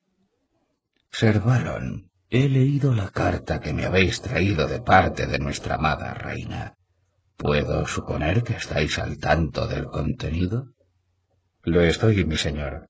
Ser 1.11 1.39
Balon, 1.39 2.09
he 2.29 2.47
leído 2.47 2.93
la 2.93 3.09
carta 3.09 3.59
que 3.59 3.73
me 3.73 3.85
habéis 3.85 4.21
traído 4.21 4.67
de 4.67 4.81
parte 4.81 5.27
de 5.27 5.39
nuestra 5.39 5.75
amada 5.75 6.13
reina. 6.13 6.77
¿Puedo 7.35 7.85
suponer 7.87 8.43
que 8.43 8.53
estáis 8.53 8.97
al 8.99 9.17
tanto 9.17 9.67
del 9.67 9.85
contenido? 9.85 10.73
Lo 11.63 11.81
estoy, 11.81 12.25
mi 12.25 12.37
señor. 12.37 12.89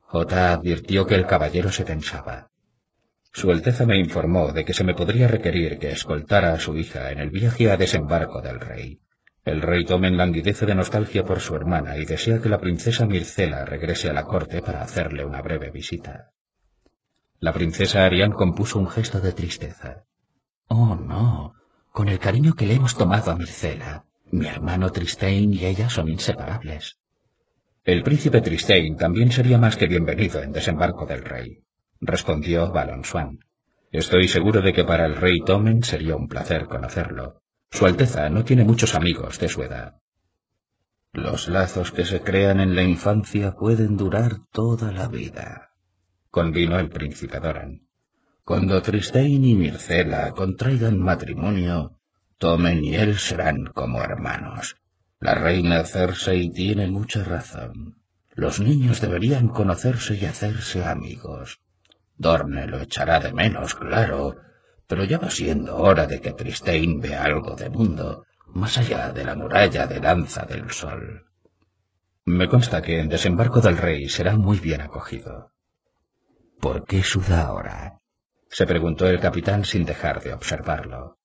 J 0.00 0.52
advirtió 0.52 1.06
que 1.06 1.16
el 1.16 1.26
caballero 1.26 1.72
se 1.72 1.84
tensaba. 1.84 2.50
Su 3.32 3.50
Alteza 3.50 3.84
me 3.84 3.98
informó 3.98 4.52
de 4.52 4.64
que 4.64 4.72
se 4.72 4.84
me 4.84 4.94
podría 4.94 5.28
requerir 5.28 5.78
que 5.78 5.90
escoltara 5.90 6.54
a 6.54 6.60
su 6.60 6.76
hija 6.76 7.10
en 7.10 7.18
el 7.18 7.30
viaje 7.30 7.70
a 7.70 7.76
desembarco 7.76 8.40
del 8.40 8.60
rey. 8.60 9.00
El 9.44 9.60
rey 9.60 9.84
Tomen 9.84 10.16
languidece 10.16 10.66
de 10.66 10.74
nostalgia 10.74 11.24
por 11.24 11.40
su 11.40 11.54
hermana 11.54 11.98
y 11.98 12.04
desea 12.04 12.40
que 12.40 12.48
la 12.48 12.58
princesa 12.58 13.06
Mircela 13.06 13.64
regrese 13.64 14.08
a 14.08 14.12
la 14.12 14.24
corte 14.24 14.62
para 14.62 14.82
hacerle 14.82 15.24
una 15.24 15.42
breve 15.42 15.70
visita. 15.70 16.30
La 17.40 17.52
princesa 17.52 18.04
Arián 18.04 18.32
compuso 18.32 18.78
un 18.78 18.88
gesto 18.88 19.20
de 19.20 19.32
tristeza. 19.32 20.04
Oh, 20.68 20.94
no, 20.94 21.54
con 21.92 22.08
el 22.08 22.18
cariño 22.18 22.54
que 22.54 22.66
le 22.66 22.74
hemos 22.74 22.96
tomado 22.96 23.30
a 23.32 23.36
Mircela, 23.36 24.06
mi 24.30 24.46
hermano 24.46 24.90
Tristein 24.90 25.52
y 25.52 25.64
ella 25.64 25.90
son 25.90 26.08
inseparables. 26.08 26.98
El 27.86 28.02
príncipe 28.02 28.40
Tristein 28.40 28.96
también 28.96 29.30
sería 29.30 29.58
más 29.58 29.76
que 29.76 29.86
bienvenido 29.86 30.42
en 30.42 30.50
desembarco 30.50 31.06
del 31.06 31.22
rey, 31.22 31.62
respondió 32.00 32.72
Swan. 33.04 33.38
Estoy 33.92 34.26
seguro 34.26 34.60
de 34.60 34.72
que 34.72 34.82
para 34.82 35.06
el 35.06 35.14
rey 35.14 35.38
Tomen 35.38 35.84
sería 35.84 36.16
un 36.16 36.26
placer 36.26 36.66
conocerlo. 36.66 37.42
Su 37.70 37.86
Alteza 37.86 38.28
no 38.28 38.44
tiene 38.44 38.64
muchos 38.64 38.96
amigos 38.96 39.38
de 39.38 39.48
su 39.48 39.62
edad. 39.62 40.00
Los 41.12 41.46
lazos 41.46 41.92
que 41.92 42.04
se 42.04 42.22
crean 42.22 42.58
en 42.58 42.74
la 42.74 42.82
infancia 42.82 43.52
pueden 43.52 43.96
durar 43.96 44.32
toda 44.50 44.90
la 44.90 45.06
vida, 45.06 45.70
convino 46.32 46.80
el 46.80 46.88
príncipe 46.88 47.38
Doran. 47.38 47.86
Cuando 48.42 48.82
Tristein 48.82 49.44
y 49.44 49.54
Mircela 49.54 50.32
contraigan 50.32 50.98
matrimonio, 50.98 52.00
Tomen 52.36 52.84
y 52.84 52.96
él 52.96 53.16
serán 53.16 53.66
como 53.66 54.02
hermanos. 54.02 54.74
La 55.18 55.34
reina 55.34 55.82
Cersei 55.84 56.50
tiene 56.50 56.88
mucha 56.88 57.24
razón. 57.24 57.96
Los 58.34 58.60
niños 58.60 59.00
deberían 59.00 59.48
conocerse 59.48 60.14
y 60.14 60.26
hacerse 60.26 60.84
amigos. 60.84 61.60
Dorne 62.18 62.66
lo 62.66 62.78
echará 62.80 63.18
de 63.18 63.32
menos, 63.32 63.74
claro, 63.74 64.36
pero 64.86 65.04
ya 65.04 65.18
va 65.18 65.30
siendo 65.30 65.76
hora 65.78 66.06
de 66.06 66.20
que 66.20 66.32
Tristein 66.32 67.00
vea 67.00 67.24
algo 67.24 67.56
de 67.56 67.70
mundo, 67.70 68.26
más 68.48 68.76
allá 68.76 69.10
de 69.10 69.24
la 69.24 69.34
muralla 69.34 69.86
de 69.86 70.00
lanza 70.00 70.44
del 70.44 70.70
sol. 70.70 71.26
Me 72.26 72.48
consta 72.48 72.82
que 72.82 73.00
en 73.00 73.08
desembarco 73.08 73.60
del 73.60 73.78
rey 73.78 74.08
será 74.08 74.36
muy 74.36 74.58
bien 74.58 74.82
acogido. 74.82 75.52
¿Por 76.60 76.84
qué 76.84 77.02
suda 77.02 77.42
ahora? 77.42 78.00
se 78.48 78.66
preguntó 78.66 79.06
el 79.08 79.20
capitán 79.20 79.64
sin 79.64 79.84
dejar 79.84 80.22
de 80.22 80.32
observarlo. 80.32 81.18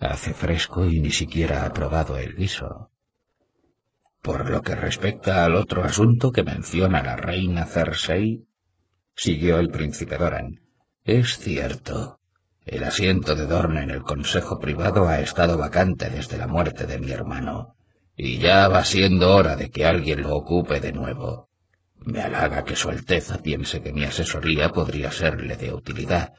Hace 0.00 0.34
fresco 0.34 0.84
y 0.84 1.00
ni 1.00 1.10
siquiera 1.10 1.64
ha 1.64 1.72
probado 1.72 2.18
el 2.18 2.34
guiso. 2.36 2.90
Por 4.22 4.50
lo 4.50 4.62
que 4.62 4.74
respecta 4.74 5.44
al 5.44 5.54
otro 5.54 5.84
asunto 5.84 6.32
que 6.32 6.42
menciona 6.42 7.02
la 7.02 7.16
reina 7.16 7.64
Cersei, 7.64 8.44
siguió 9.14 9.58
el 9.58 9.68
príncipe 9.68 10.18
Doran, 10.18 10.60
es 11.04 11.38
cierto. 11.38 12.20
El 12.66 12.84
asiento 12.84 13.34
de 13.34 13.46
Dorne 13.46 13.82
en 13.82 13.90
el 13.90 14.02
Consejo 14.02 14.58
Privado 14.58 15.08
ha 15.08 15.20
estado 15.20 15.56
vacante 15.56 16.10
desde 16.10 16.36
la 16.36 16.46
muerte 16.46 16.86
de 16.86 16.98
mi 16.98 17.10
hermano, 17.12 17.76
y 18.14 18.38
ya 18.38 18.68
va 18.68 18.84
siendo 18.84 19.34
hora 19.34 19.56
de 19.56 19.70
que 19.70 19.86
alguien 19.86 20.22
lo 20.22 20.36
ocupe 20.36 20.78
de 20.80 20.92
nuevo. 20.92 21.48
Me 22.00 22.20
halaga 22.20 22.64
que 22.64 22.76
Su 22.76 22.90
Alteza 22.90 23.38
piense 23.38 23.80
que 23.80 23.92
mi 23.92 24.04
asesoría 24.04 24.68
podría 24.68 25.10
serle 25.10 25.56
de 25.56 25.72
utilidad, 25.72 26.32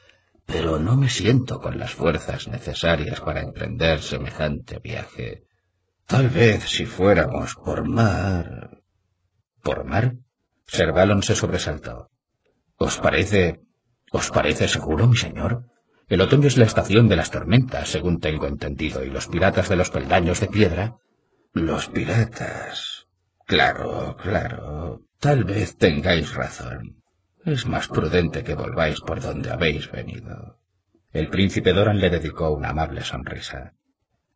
pero 0.46 0.78
no 0.78 0.96
me 0.96 1.08
siento 1.08 1.60
con 1.60 1.78
las 1.78 1.92
fuerzas 1.92 2.48
necesarias 2.48 3.20
para 3.20 3.40
emprender 3.40 4.00
semejante 4.00 4.78
viaje. 4.78 5.44
Tal 6.10 6.28
vez 6.28 6.64
si 6.64 6.86
fuéramos 6.86 7.54
por 7.54 7.88
mar. 7.88 8.82
¿Por 9.62 9.84
mar? 9.84 10.16
Servalon 10.66 11.22
se 11.22 11.36
sobresaltó. 11.36 12.10
¿Os 12.76 12.98
parece... 12.98 13.60
¿Os 14.10 14.32
parece 14.32 14.66
seguro, 14.66 15.06
mi 15.06 15.16
señor? 15.16 15.66
El 16.08 16.20
otoño 16.20 16.48
es 16.48 16.56
la 16.56 16.64
estación 16.64 17.08
de 17.08 17.14
las 17.14 17.30
tormentas, 17.30 17.90
según 17.90 18.18
tengo 18.18 18.48
entendido, 18.48 19.04
y 19.04 19.10
los 19.10 19.28
piratas 19.28 19.68
de 19.68 19.76
los 19.76 19.90
peldaños 19.90 20.40
de 20.40 20.48
piedra. 20.48 20.96
Los 21.52 21.86
piratas. 21.86 23.06
Claro, 23.46 24.16
claro. 24.20 25.02
Tal 25.20 25.44
vez 25.44 25.76
tengáis 25.76 26.34
razón. 26.34 27.04
Es 27.44 27.66
más 27.66 27.86
prudente 27.86 28.42
que 28.42 28.56
volváis 28.56 29.00
por 29.00 29.20
donde 29.20 29.52
habéis 29.52 29.88
venido. 29.92 30.58
El 31.12 31.28
príncipe 31.28 31.72
Doran 31.72 32.00
le 32.00 32.10
dedicó 32.10 32.50
una 32.50 32.70
amable 32.70 33.02
sonrisa. 33.04 33.74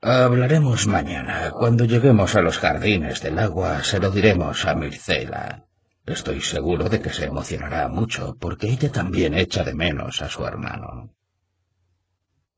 Hablaremos 0.06 0.86
mañana. 0.86 1.50
Cuando 1.50 1.86
lleguemos 1.86 2.36
a 2.36 2.42
los 2.42 2.58
jardines 2.58 3.22
del 3.22 3.38
agua, 3.38 3.82
se 3.82 3.98
lo 3.98 4.10
diremos 4.10 4.66
a 4.66 4.74
Mircela. 4.74 5.64
Estoy 6.04 6.42
seguro 6.42 6.90
de 6.90 7.00
que 7.00 7.08
se 7.08 7.24
emocionará 7.24 7.88
mucho, 7.88 8.36
porque 8.38 8.68
ella 8.68 8.92
también 8.92 9.32
echa 9.32 9.64
de 9.64 9.72
menos 9.72 10.20
a 10.20 10.28
su 10.28 10.44
hermano. 10.44 11.14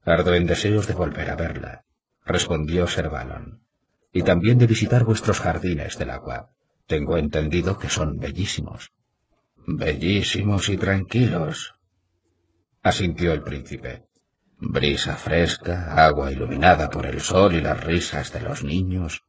Ardo 0.05 0.35
en 0.35 0.49
deseos 0.49 0.89
de 0.89 0.95
volver 0.95 1.31
a 1.31 1.37
verla, 1.37 1.85
respondió 2.25 2.89
Servalon, 2.89 3.63
y 4.13 4.23
también 4.23 4.59
de 4.59 4.67
visitar 4.67 5.05
vuestros 5.05 5.39
jardines 5.39 5.97
del 5.99 6.11
agua. 6.11 6.51
Tengo 6.89 7.17
entendido 7.17 7.79
que 7.79 7.91
son 7.91 8.19
bellísimos. 8.19 8.91
Bellísimos 9.69 10.69
y 10.69 10.77
tranquilos, 10.79 11.77
asintió 12.83 13.33
el 13.33 13.43
príncipe. 13.45 14.03
Brisa 14.59 15.16
fresca, 15.16 15.92
agua 16.07 16.33
iluminada 16.33 16.88
por 16.88 17.07
el 17.07 17.21
sol 17.21 17.55
y 17.55 17.61
las 17.61 17.83
risas 17.85 18.33
de 18.33 18.40
los 18.40 18.64
niños. 18.64 19.25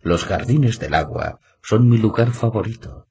Los 0.00 0.24
jardines 0.24 0.78
del 0.78 0.94
agua 0.94 1.38
son 1.62 1.88
mi 1.88 1.98
lugar 1.98 2.30
favorito. 2.30 3.06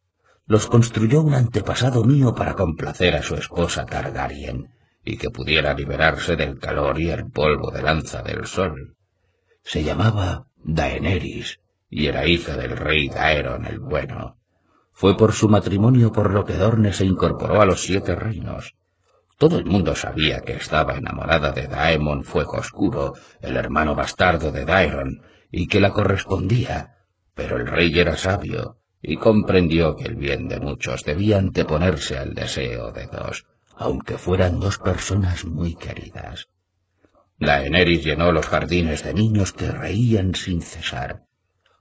Los 0.47 0.65
construyó 0.65 1.21
un 1.21 1.35
antepasado 1.35 2.03
mío 2.03 2.33
para 2.33 2.55
complacer 2.55 3.15
a 3.15 3.21
su 3.21 3.35
esposa 3.35 3.85
Targaryen, 3.85 4.71
y 5.05 5.17
que 5.17 5.29
pudiera 5.29 5.75
liberarse 5.75 6.35
del 6.35 6.57
calor 6.57 6.99
y 6.99 7.11
el 7.11 7.29
polvo 7.29 7.69
de 7.69 7.83
lanza 7.83 8.23
del 8.23 8.47
sol. 8.47 8.95
Se 9.63 9.83
llamaba 9.83 10.47
Daenerys 10.63 11.59
y 11.89 12.07
era 12.07 12.25
hija 12.25 12.57
del 12.57 12.77
rey 12.77 13.09
Daeron 13.09 13.65
el 13.65 13.79
Bueno. 13.79 14.37
Fue 14.91 15.15
por 15.15 15.33
su 15.33 15.47
matrimonio 15.49 16.11
por 16.11 16.31
lo 16.31 16.45
que 16.45 16.53
Dorne 16.53 16.93
se 16.93 17.05
incorporó 17.05 17.61
a 17.61 17.65
los 17.65 17.81
siete 17.81 18.15
reinos. 18.15 18.75
Todo 19.39 19.57
el 19.57 19.63
mundo 19.63 19.95
sabía 19.95 20.41
que 20.41 20.51
estaba 20.51 20.97
enamorada 20.97 21.53
de 21.53 21.67
Daemon 21.67 22.25
Fuego 22.25 22.57
Oscuro, 22.57 23.13
el 23.39 23.55
hermano 23.55 23.95
bastardo 23.95 24.51
de 24.51 24.65
Daeron, 24.65 25.21
y 25.49 25.67
que 25.67 25.79
la 25.79 25.91
correspondía, 25.91 26.97
pero 27.35 27.55
el 27.55 27.65
rey 27.65 27.97
era 27.97 28.17
sabio 28.17 28.79
y 29.01 29.15
comprendió 29.15 29.95
que 29.95 30.03
el 30.03 30.15
bien 30.15 30.49
de 30.49 30.59
muchos 30.59 31.05
debía 31.05 31.37
anteponerse 31.37 32.17
al 32.17 32.33
deseo 32.33 32.91
de 32.91 33.07
dos, 33.07 33.45
aunque 33.77 34.17
fueran 34.17 34.59
dos 34.59 34.77
personas 34.77 35.45
muy 35.45 35.73
queridas. 35.75 36.49
Daenerys 37.37 38.03
llenó 38.03 38.33
los 38.33 38.45
jardines 38.45 39.05
de 39.05 39.13
niños 39.13 39.53
que 39.53 39.71
reían 39.71 40.35
sin 40.35 40.61
cesar. 40.61 41.23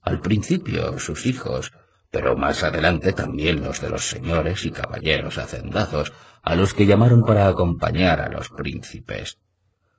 Al 0.01 0.21
principio 0.21 1.01
sus 1.01 1.27
hijos, 1.27 1.73
pero 2.11 2.37
más 2.37 2.65
adelante 2.65 3.13
también 3.13 3.63
los 3.63 3.81
de 3.81 3.91
los 3.91 4.09
señores 4.09 4.65
y 4.65 4.71
caballeros 4.71 5.39
hacendados, 5.39 6.13
a 6.43 6.55
los 6.55 6.73
que 6.75 6.87
llamaron 6.87 7.25
para 7.25 7.49
acompañar 7.49 8.21
a 8.21 8.29
los 8.29 8.49
príncipes. 8.49 9.39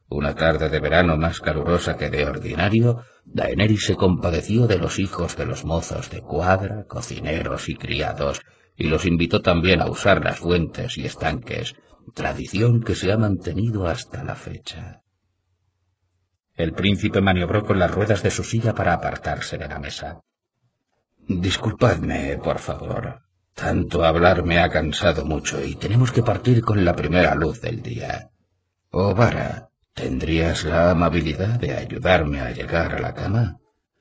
Una 0.07 0.33
tarde 0.33 0.69
de 0.69 0.79
verano 0.79 1.17
más 1.17 1.39
calurosa 1.39 1.95
que 1.95 2.09
de 2.09 2.25
ordinario, 2.25 3.03
Daenerys 3.25 3.85
se 3.85 3.95
compadeció 3.95 4.65
de 4.65 4.79
los 4.79 4.97
hijos 4.97 5.37
de 5.37 5.45
los 5.45 5.65
mozos 5.65 6.09
de 6.09 6.21
cuadra, 6.21 6.85
cocineros 6.87 7.69
y 7.69 7.75
criados, 7.75 8.41
y 8.75 8.87
los 8.87 9.05
invitó 9.05 9.41
también 9.41 9.81
a 9.81 9.89
usar 9.89 10.23
las 10.23 10.39
fuentes 10.39 10.97
y 10.97 11.05
estanques, 11.05 11.75
tradición 12.15 12.81
que 12.81 12.95
se 12.95 13.11
ha 13.11 13.17
mantenido 13.17 13.87
hasta 13.87 14.23
la 14.23 14.33
fecha. 14.33 15.03
El 16.55 16.73
príncipe 16.73 17.21
maniobró 17.21 17.63
con 17.63 17.77
las 17.77 17.91
ruedas 17.91 18.23
de 18.23 18.31
su 18.31 18.43
silla 18.43 18.73
para 18.73 18.93
apartarse 18.93 19.59
de 19.59 19.67
la 19.67 19.79
mesa. 19.79 20.21
Disculpadme, 21.29 22.39
por 22.43 22.57
favor. 22.57 23.21
Tanto 23.53 24.03
hablar 24.03 24.43
me 24.43 24.57
ha 24.57 24.67
cansado 24.67 25.25
mucho 25.25 25.63
y 25.63 25.75
tenemos 25.75 26.11
que 26.11 26.23
partir 26.23 26.63
con 26.63 26.83
la 26.83 26.95
primera 26.95 27.35
luz 27.35 27.61
del 27.61 27.83
día. 27.83 28.31
Ovara, 28.89 29.69
¿tendrías 29.93 30.63
la 30.63 30.89
amabilidad 30.89 31.59
de 31.59 31.77
ayudarme 31.77 32.41
a 32.41 32.49
llegar 32.49 32.95
a 32.95 32.99
la 32.99 33.13
cama? 33.13 33.57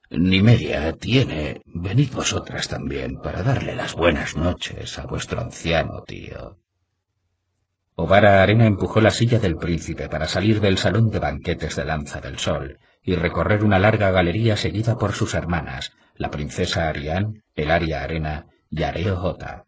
Nimeria 0.09 0.95
tiene. 0.95 1.61
Venid 1.67 2.15
vosotras 2.15 2.67
también 2.67 3.21
para 3.21 3.43
darle 3.43 3.77
las 3.77 3.95
buenas 3.95 4.35
noches 4.35 4.99
a 4.99 5.05
vuestro 5.05 5.43
anciano 5.43 6.05
tío. 6.05 6.57
Ovara 7.95 8.43
Arena 8.43 8.65
empujó 8.65 9.03
la 9.03 9.11
silla 9.11 9.39
del 9.39 9.57
príncipe 9.57 10.09
para 10.09 10.29
salir 10.29 10.63
del 10.63 10.79
salón 10.79 11.11
de 11.11 11.19
banquetes 11.19 11.77
de 11.77 11.85
Lanza 11.85 12.23
del 12.23 12.39
Sol 12.39 12.79
y 13.03 13.17
recorrer 13.17 13.65
una 13.65 13.79
larga 13.79 14.11
galería 14.13 14.57
seguida 14.57 14.97
por 14.97 15.13
sus 15.13 15.35
hermanas, 15.35 15.93
la 16.19 16.31
princesa 16.31 16.89
Arián, 16.89 17.45
el 17.55 17.71
Aria 17.71 18.03
Arena 18.03 18.47
y 18.69 18.83
Areo 18.83 19.17
Jota. 19.17 19.65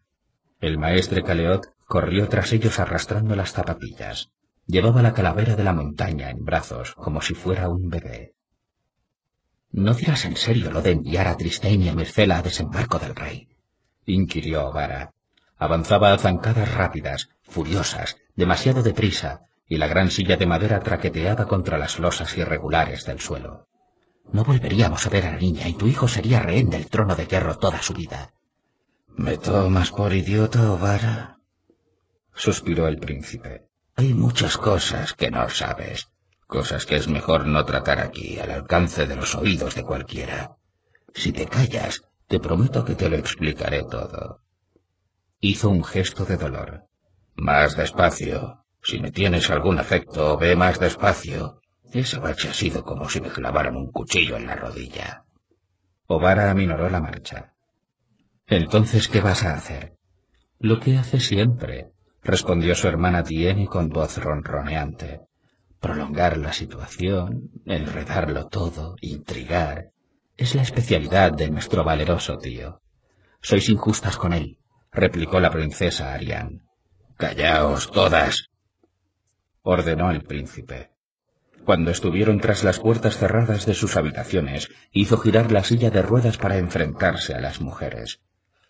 El 0.59 0.77
maestre 0.77 1.23
Caleot 1.23 1.65
corrió 1.87 2.27
tras 2.27 2.51
ellos 2.51 2.77
arrastrando 2.79 3.35
las 3.35 3.53
zapatillas. 3.53 4.31
Llevaba 4.67 5.01
la 5.01 5.13
calavera 5.13 5.55
de 5.55 5.63
la 5.63 5.73
montaña 5.73 6.29
en 6.29 6.43
brazos 6.43 6.93
como 6.93 7.21
si 7.21 7.33
fuera 7.33 7.69
un 7.69 7.89
bebé. 7.89 8.33
¿No 9.71 9.93
dirás 9.93 10.25
en 10.25 10.35
serio 10.35 10.69
lo 10.71 10.81
de 10.81 10.91
enviar 10.91 11.27
a 11.27 11.37
Tristane 11.37 11.85
y 11.85 11.89
a 11.89 11.95
Mircela 11.95 12.37
a 12.37 12.41
desembarco 12.41 12.99
del 12.99 13.15
rey? 13.15 13.47
inquirió 14.05 14.67
Ovara. 14.67 15.13
Avanzaba 15.57 16.13
a 16.13 16.17
zancadas 16.17 16.73
rápidas, 16.73 17.29
furiosas, 17.43 18.17
demasiado 18.35 18.83
deprisa, 18.83 19.41
y 19.67 19.77
la 19.77 19.87
gran 19.87 20.11
silla 20.11 20.35
de 20.35 20.47
madera 20.47 20.81
traqueteaba 20.81 21.47
contra 21.47 21.77
las 21.77 21.97
losas 21.99 22.37
irregulares 22.37 23.05
del 23.05 23.21
suelo. 23.21 23.67
No 24.31 24.43
volveríamos 24.43 25.05
a 25.05 25.09
ver 25.09 25.25
a 25.25 25.31
la 25.31 25.37
niña 25.37 25.67
y 25.67 25.73
tu 25.73 25.87
hijo 25.87 26.07
sería 26.07 26.41
rehén 26.41 26.69
del 26.69 26.87
trono 26.87 27.15
de 27.15 27.27
hierro 27.27 27.57
toda 27.57 27.81
su 27.81 27.93
vida. 27.93 28.33
¿Me 29.07 29.37
tomas 29.37 29.91
por 29.91 30.13
idiota, 30.13 30.71
Ovara? 30.71 31.37
suspiró 32.33 32.87
el 32.87 32.97
príncipe. 32.97 33.67
Hay 33.95 34.13
muchas 34.13 34.57
cosas 34.57 35.13
que 35.13 35.29
no 35.29 35.49
sabes, 35.49 36.07
cosas 36.47 36.85
que 36.85 36.95
es 36.95 37.07
mejor 37.07 37.45
no 37.45 37.65
tratar 37.65 37.99
aquí, 37.99 38.39
al 38.39 38.51
alcance 38.51 39.05
de 39.05 39.15
los 39.15 39.35
oídos 39.35 39.75
de 39.75 39.83
cualquiera. 39.83 40.55
Si 41.13 41.33
te 41.33 41.45
callas, 41.45 42.03
te 42.27 42.39
prometo 42.39 42.85
que 42.85 42.95
te 42.95 43.09
lo 43.09 43.17
explicaré 43.17 43.83
todo. 43.83 44.41
Hizo 45.39 45.69
un 45.69 45.83
gesto 45.83 46.23
de 46.23 46.37
dolor. 46.37 46.87
Más 47.35 47.75
despacio. 47.75 48.65
Si 48.81 48.99
me 48.99 49.11
tienes 49.11 49.49
algún 49.49 49.77
afecto, 49.77 50.37
ve 50.37 50.55
más 50.55 50.79
despacio. 50.79 51.60
Esa 51.91 52.19
bache 52.19 52.49
ha 52.49 52.53
sido 52.53 52.83
como 52.83 53.09
si 53.09 53.19
me 53.19 53.29
clavaran 53.29 53.75
un 53.75 53.91
cuchillo 53.91 54.37
en 54.37 54.47
la 54.47 54.55
rodilla. 54.55 55.25
Ovara 56.07 56.49
aminoró 56.49 56.89
la 56.89 57.01
marcha. 57.01 57.53
Entonces, 58.47 59.07
¿qué 59.07 59.19
vas 59.19 59.43
a 59.43 59.55
hacer? 59.55 59.97
Lo 60.59 60.79
que 60.79 60.97
hace 60.97 61.19
siempre, 61.19 61.91
respondió 62.23 62.75
su 62.75 62.87
hermana 62.87 63.23
Tiene 63.23 63.67
con 63.67 63.89
voz 63.89 64.17
ronroneante. 64.17 65.21
Prolongar 65.79 66.37
la 66.37 66.53
situación, 66.53 67.49
enredarlo 67.65 68.47
todo, 68.47 68.95
intrigar, 69.01 69.91
es 70.37 70.55
la 70.55 70.61
especialidad 70.61 71.33
de 71.33 71.49
nuestro 71.49 71.83
valeroso 71.83 72.37
tío. 72.37 72.81
Sois 73.41 73.67
injustas 73.69 74.17
con 74.17 74.33
él, 74.33 74.59
replicó 74.91 75.39
la 75.39 75.49
princesa 75.49 76.13
Arián. 76.13 76.67
Callaos 77.17 77.91
todas, 77.91 78.49
ordenó 79.63 80.11
el 80.11 80.23
príncipe. 80.23 80.91
Cuando 81.65 81.91
estuvieron 81.91 82.39
tras 82.39 82.63
las 82.63 82.79
puertas 82.79 83.17
cerradas 83.17 83.65
de 83.65 83.75
sus 83.75 83.95
habitaciones, 83.95 84.69
hizo 84.91 85.17
girar 85.17 85.51
la 85.51 85.63
silla 85.63 85.91
de 85.91 86.01
ruedas 86.01 86.37
para 86.37 86.57
enfrentarse 86.57 87.35
a 87.35 87.39
las 87.39 87.61
mujeres. 87.61 88.19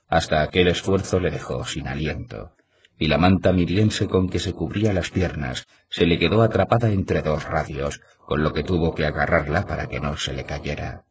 Hasta 0.07 0.41
aquel 0.41 0.67
esfuerzo 0.67 1.19
le 1.19 1.31
dejó 1.31 1.63
sin 1.63 1.87
aliento, 1.87 2.55
y 2.97 3.07
la 3.07 3.17
manta 3.17 3.53
miriense 3.53 4.07
con 4.07 4.29
que 4.29 4.39
se 4.39 4.53
cubría 4.53 4.91
las 4.91 5.09
piernas 5.09 5.67
se 5.89 6.05
le 6.05 6.19
quedó 6.19 6.41
atrapada 6.43 6.91
entre 6.91 7.21
dos 7.21 7.45
radios, 7.45 8.01
con 8.19 8.43
lo 8.43 8.51
que 8.51 8.63
tuvo 8.63 8.93
que 8.93 9.05
agarrarla 9.05 9.65
para 9.65 9.87
que 9.87 10.01
no 10.01 10.17
se 10.17 10.33
le 10.33 10.43
cayera. 10.43 11.05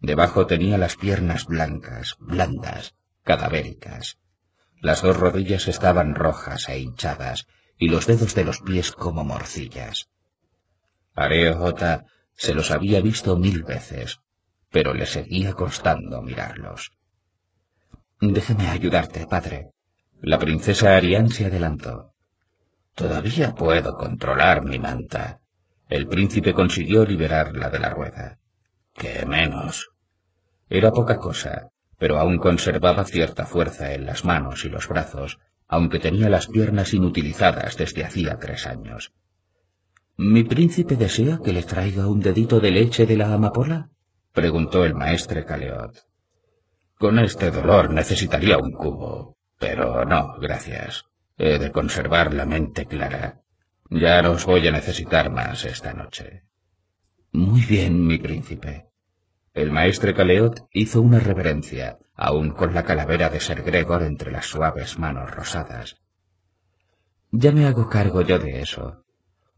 Debajo 0.00 0.46
tenía 0.46 0.78
las 0.78 0.96
piernas 0.96 1.46
blancas, 1.46 2.16
blandas, 2.20 2.94
cadavéricas. 3.24 4.18
Las 4.80 5.02
dos 5.02 5.16
rodillas 5.16 5.66
estaban 5.66 6.14
rojas 6.14 6.68
e 6.68 6.78
hinchadas, 6.78 7.48
y 7.76 7.88
los 7.88 8.06
dedos 8.06 8.34
de 8.36 8.44
los 8.44 8.60
pies 8.60 8.92
como 8.92 9.24
morcillas. 9.24 10.08
Areo 11.16 11.74
se 12.34 12.54
los 12.54 12.70
había 12.70 13.00
visto 13.00 13.36
mil 13.38 13.64
veces, 13.64 14.20
pero 14.70 14.92
le 14.92 15.06
seguía 15.06 15.54
costando 15.54 16.20
mirarlos. 16.20 16.92
Déjeme 18.20 18.68
ayudarte, 18.68 19.26
padre. 19.26 19.70
La 20.20 20.38
princesa 20.38 20.94
Arián 20.94 21.30
se 21.30 21.46
adelantó. 21.46 22.12
Todavía 22.94 23.54
puedo 23.54 23.96
controlar 23.96 24.64
mi 24.64 24.78
manta. 24.78 25.40
El 25.88 26.06
príncipe 26.06 26.52
consiguió 26.52 27.06
liberarla 27.06 27.70
de 27.70 27.78
la 27.78 27.90
rueda. 27.90 28.38
¡Qué 28.92 29.24
menos! 29.24 29.90
Era 30.68 30.90
poca 30.90 31.16
cosa, 31.16 31.70
pero 31.98 32.18
aún 32.18 32.38
conservaba 32.38 33.04
cierta 33.04 33.46
fuerza 33.46 33.94
en 33.94 34.04
las 34.04 34.24
manos 34.24 34.64
y 34.66 34.68
los 34.68 34.88
brazos, 34.88 35.38
aunque 35.66 35.98
tenía 35.98 36.28
las 36.28 36.46
piernas 36.48 36.92
inutilizadas 36.92 37.76
desde 37.76 38.04
hacía 38.04 38.38
tres 38.38 38.66
años. 38.66 39.12
¿Mi 40.18 40.44
príncipe 40.44 40.96
desea 40.96 41.40
que 41.44 41.52
le 41.52 41.62
traiga 41.62 42.06
un 42.06 42.20
dedito 42.20 42.58
de 42.58 42.70
leche 42.70 43.04
de 43.04 43.18
la 43.18 43.34
amapola? 43.34 43.90
preguntó 44.32 44.84
el 44.84 44.94
maestre 44.94 45.44
Caleot. 45.44 46.06
Con 46.98 47.18
este 47.18 47.50
dolor 47.50 47.90
necesitaría 47.90 48.56
un 48.56 48.72
cubo, 48.72 49.36
pero 49.58 50.06
no, 50.06 50.38
gracias. 50.40 51.04
He 51.36 51.58
de 51.58 51.70
conservar 51.70 52.32
la 52.32 52.46
mente 52.46 52.86
clara. 52.86 53.42
Ya 53.90 54.22
no 54.22 54.32
os 54.32 54.46
voy 54.46 54.66
a 54.66 54.72
necesitar 54.72 55.30
más 55.30 55.66
esta 55.66 55.92
noche. 55.92 56.44
Muy 57.32 57.60
bien, 57.60 58.06
mi 58.06 58.16
príncipe. 58.16 58.86
El 59.52 59.70
maestre 59.70 60.14
Caleot 60.14 60.66
hizo 60.72 61.02
una 61.02 61.18
reverencia, 61.18 61.98
aun 62.14 62.52
con 62.52 62.72
la 62.72 62.84
calavera 62.84 63.28
de 63.28 63.40
Ser 63.40 63.62
Gregor 63.62 64.02
entre 64.02 64.32
las 64.32 64.46
suaves 64.46 64.98
manos 64.98 65.30
rosadas. 65.30 65.96
Ya 67.30 67.52
me 67.52 67.66
hago 67.66 67.90
cargo 67.90 68.22
yo 68.22 68.38
de 68.38 68.62
eso. 68.62 69.05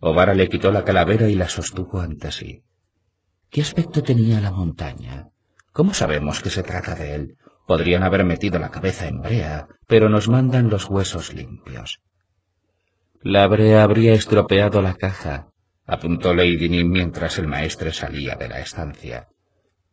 Ovara 0.01 0.35
le 0.35 0.49
quitó 0.49 0.71
la 0.71 0.85
calavera 0.85 1.29
y 1.29 1.35
la 1.35 1.49
sostuvo 1.49 2.01
ante 2.01 2.31
sí. 2.31 2.63
¿Qué 3.51 3.63
aspecto 3.63 4.03
tenía 4.03 4.41
la 4.41 4.53
montaña? 4.53 5.29
¿Cómo 5.73 5.95
sabemos 5.95 6.41
que 6.41 6.51
se 6.51 6.63
trata 6.63 6.95
de 6.95 7.15
él? 7.15 7.37
Podrían 7.67 8.03
haber 8.03 8.25
metido 8.25 8.59
la 8.59 8.71
cabeza 8.71 9.09
en 9.09 9.21
brea, 9.21 9.67
pero 9.87 10.09
nos 10.09 10.29
mandan 10.29 10.71
los 10.71 10.89
huesos 10.89 11.35
limpios. 11.35 12.01
La 13.23 13.47
brea 13.49 13.83
habría 13.83 14.13
estropeado 14.13 14.81
la 14.81 14.95
caja, 14.95 15.49
apuntó 15.87 16.33
Lady 16.33 16.85
mientras 16.85 17.39
el 17.39 17.49
maestre 17.49 17.93
salía 17.93 18.37
de 18.37 18.49
la 18.49 18.61
estancia. 18.61 19.29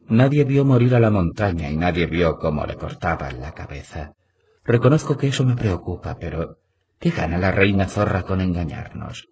Nadie 0.07 0.43
vio 0.43 0.63
morir 0.65 0.93
a 0.93 0.99
la 0.99 1.09
montaña 1.09 1.69
y 1.69 1.77
nadie 1.77 2.05
vio 2.05 2.37
cómo 2.37 2.65
le 2.65 2.75
cortaban 2.75 3.41
la 3.41 3.53
cabeza. 3.53 4.13
Reconozco 4.63 5.17
que 5.17 5.27
eso 5.27 5.43
me 5.43 5.55
preocupa, 5.55 6.17
pero 6.19 6.59
¿qué 6.99 7.09
gana 7.09 7.39
la 7.39 7.51
reina 7.51 7.87
zorra 7.87 8.21
con 8.23 8.41
engañarnos? 8.41 9.27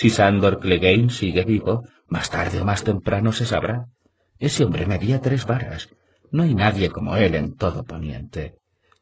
Si 0.00 0.08
Sandor 0.08 0.60
Clegane 0.60 1.10
sigue 1.10 1.44
vivo, 1.44 1.84
más 2.08 2.30
tarde 2.30 2.62
o 2.62 2.64
más 2.64 2.84
temprano 2.84 3.32
se 3.32 3.44
sabrá. 3.44 3.84
Ese 4.38 4.64
hombre 4.64 4.86
medía 4.86 5.20
tres 5.20 5.44
varas. 5.44 5.90
No 6.30 6.42
hay 6.42 6.54
nadie 6.54 6.88
como 6.88 7.18
él 7.18 7.34
en 7.34 7.54
todo 7.54 7.84
Poniente. 7.84 8.54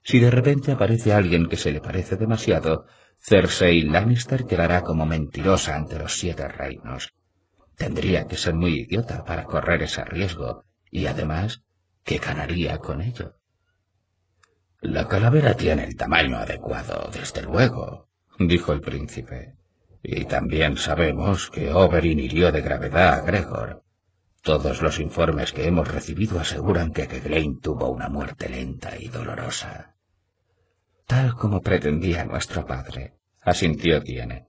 Si 0.03 0.19
de 0.19 0.29
repente 0.29 0.73
aparece 0.73 1.13
alguien 1.13 1.49
que 1.49 1.57
se 1.57 1.71
le 1.71 1.81
parece 1.81 2.17
demasiado, 2.17 2.87
Cersei 3.21 3.83
Lannister 3.83 4.45
quedará 4.45 4.83
como 4.83 5.07
mentirosa 5.07 5.77
ante 5.77 6.01
los 6.01 6.19
siete 6.19 6.49
reinos. 6.49 7.15
Tendría 7.77 8.27
que 8.27 8.37
ser 8.37 8.55
muy 8.55 8.81
idiota 8.81 9.25
para 9.25 9.45
correr 9.45 9.85
ese 9.85 10.05
riesgo, 10.05 10.65
y 10.91 11.07
además, 11.07 11.63
¿qué 12.03 12.19
ganaría 12.19 12.79
con 12.79 13.03
ello? 13.03 13.37
La 14.81 15.07
calavera 15.07 15.55
tiene 15.55 15.85
el 15.85 15.95
tamaño 15.95 16.39
adecuado, 16.39 17.09
desde 17.13 17.43
luego, 17.43 18.09
dijo 18.41 18.73
el 18.73 18.81
príncipe. 18.81 19.59
Y 20.03 20.25
también 20.27 20.77
sabemos 20.77 21.51
que 21.51 21.73
Oberyn 21.73 22.19
hirió 22.21 22.53
de 22.53 22.61
gravedad 22.61 23.15
a 23.15 23.21
Gregor. 23.23 23.83
Todos 24.43 24.81
los 24.81 25.01
informes 25.01 25.53
que 25.53 25.67
hemos 25.67 25.89
recibido 25.89 26.39
aseguran 26.39 26.93
que 26.93 27.07
Glegane 27.07 27.59
tuvo 27.61 27.91
una 27.91 28.09
muerte 28.09 28.49
lenta 28.49 28.97
y 28.99 29.09
dolorosa. 29.09 29.97
Tal 31.07 31.35
como 31.35 31.61
pretendía 31.61 32.25
nuestro 32.25 32.65
padre, 32.65 33.15
asintió 33.43 34.03
Tiene. 34.03 34.49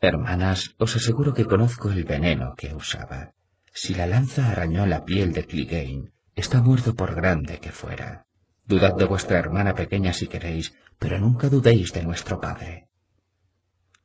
Hermanas, 0.00 0.74
os 0.78 0.96
aseguro 0.96 1.34
que 1.34 1.44
conozco 1.44 1.90
el 1.90 2.04
veneno 2.04 2.54
que 2.56 2.74
usaba. 2.74 3.34
Si 3.72 3.94
la 3.94 4.06
lanza 4.06 4.50
arañó 4.50 4.86
la 4.86 5.04
piel 5.04 5.32
de 5.32 5.44
Clegane, 5.44 6.12
está 6.34 6.60
muerto 6.60 6.94
por 6.94 7.14
grande 7.14 7.58
que 7.58 7.70
fuera. 7.70 8.26
Dudad 8.64 8.96
de 8.96 9.04
vuestra 9.04 9.38
hermana 9.38 9.74
pequeña 9.74 10.12
si 10.12 10.26
queréis, 10.26 10.74
pero 10.98 11.18
nunca 11.18 11.48
dudéis 11.48 11.92
de 11.92 12.02
nuestro 12.02 12.40
padre. 12.40 12.88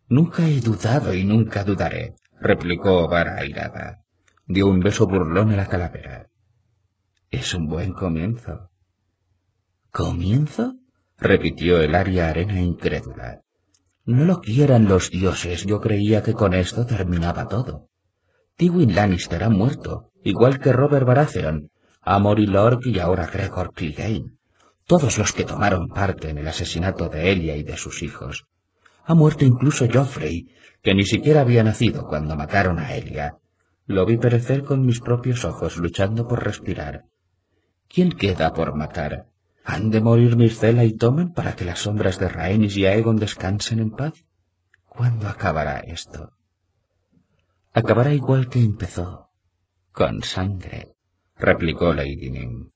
Nunca 0.10 0.48
he 0.48 0.62
dudado 0.62 1.14
y 1.14 1.26
nunca 1.26 1.66
dudaré, 1.66 2.16
replicó 2.40 3.10
Vara 3.10 3.38
airada. 3.40 4.04
Dio 4.46 4.68
un 4.68 4.80
beso 4.80 5.06
burlón 5.06 5.52
a 5.52 5.58
la 5.58 5.68
calavera. 5.68 6.30
Es 7.30 7.54
un 7.54 7.68
buen 7.68 7.92
comienzo. 7.92 8.70
¿Comienzo? 9.92 10.76
repitió 11.18 11.82
el 11.82 11.94
aria 11.94 12.30
arena 12.30 12.62
incrédula. 12.62 13.42
No 14.06 14.24
lo 14.24 14.40
quieran 14.40 14.88
los 14.88 15.10
dioses, 15.10 15.66
yo 15.66 15.82
creía 15.82 16.24
que 16.24 16.34
con 16.34 16.54
esto 16.54 16.86
terminaba 16.86 17.50
todo. 17.50 17.90
Tywin 18.56 18.96
Lannister 18.96 19.44
ha 19.44 19.50
muerto, 19.50 20.12
igual 20.24 20.60
que 20.60 20.72
Robert 20.72 21.06
Baratheon, 21.06 21.70
Amory 22.02 22.46
Lork 22.46 22.86
y 22.86 23.00
ahora 23.00 23.28
Gregor 23.28 23.74
Clegane. 23.74 24.38
Todos 24.86 25.18
los 25.18 25.34
que 25.34 25.44
tomaron 25.44 25.90
parte 25.90 26.30
en 26.30 26.38
el 26.38 26.48
asesinato 26.48 27.10
de 27.10 27.34
Elia 27.34 27.58
y 27.58 27.64
de 27.64 27.76
sus 27.76 28.02
hijos. 28.02 28.46
Ha 29.08 29.16
muerto 29.16 29.46
incluso 29.46 29.88
Joffrey, 29.92 30.54
que 30.84 30.94
ni 30.94 31.06
siquiera 31.06 31.42
había 31.42 31.64
nacido 31.64 32.06
cuando 32.06 32.36
mataron 32.36 32.78
a 32.78 32.94
Elia. 32.94 33.38
Lo 33.86 34.06
vi 34.06 34.18
perecer 34.18 34.64
con 34.64 34.86
mis 34.86 35.00
propios 35.00 35.46
ojos 35.46 35.78
luchando 35.78 36.28
por 36.28 36.44
respirar. 36.44 37.06
¿Quién 37.88 38.12
queda 38.12 38.54
por 38.54 38.76
matar? 38.76 39.28
¿Han 39.64 39.90
de 39.92 40.02
morir 40.02 40.36
Mircela 40.36 40.84
y 40.84 40.94
Tommen 40.94 41.32
para 41.32 41.56
que 41.56 41.64
las 41.64 41.80
sombras 41.80 42.20
de 42.20 42.28
Rhaenys 42.28 42.76
y 42.76 42.86
Aegon 42.86 43.16
descansen 43.16 43.80
en 43.80 43.92
paz? 43.92 44.26
¿Cuándo 44.86 45.28
acabará 45.28 45.80
esto? 45.80 46.38
acabará 47.78 48.12
igual 48.12 48.50
que 48.50 48.60
empezó, 48.60 49.30
con 49.92 50.24
sangre, 50.24 50.96
replicó 51.36 51.94
Lady 51.94 52.32
Nim. 52.32 52.72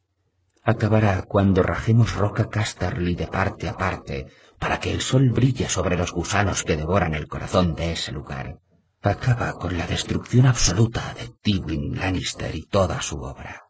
Acabará 0.63 1.23
cuando 1.23 1.63
rajemos 1.63 2.15
Roca 2.15 2.49
Casterly 2.49 3.15
de 3.15 3.27
parte 3.27 3.67
a 3.67 3.77
parte 3.77 4.27
para 4.59 4.79
que 4.79 4.93
el 4.93 5.01
sol 5.01 5.29
brille 5.31 5.67
sobre 5.67 5.97
los 5.97 6.11
gusanos 6.11 6.63
que 6.63 6.77
devoran 6.77 7.15
el 7.15 7.27
corazón 7.27 7.73
de 7.73 7.93
ese 7.93 8.11
lugar. 8.11 8.59
Acaba 9.01 9.53
con 9.53 9.77
la 9.77 9.87
destrucción 9.87 10.45
absoluta 10.45 11.15
de 11.15 11.31
Tywin 11.41 11.97
Lannister 11.97 12.55
y 12.55 12.67
toda 12.67 13.01
su 13.01 13.19
obra. 13.21 13.63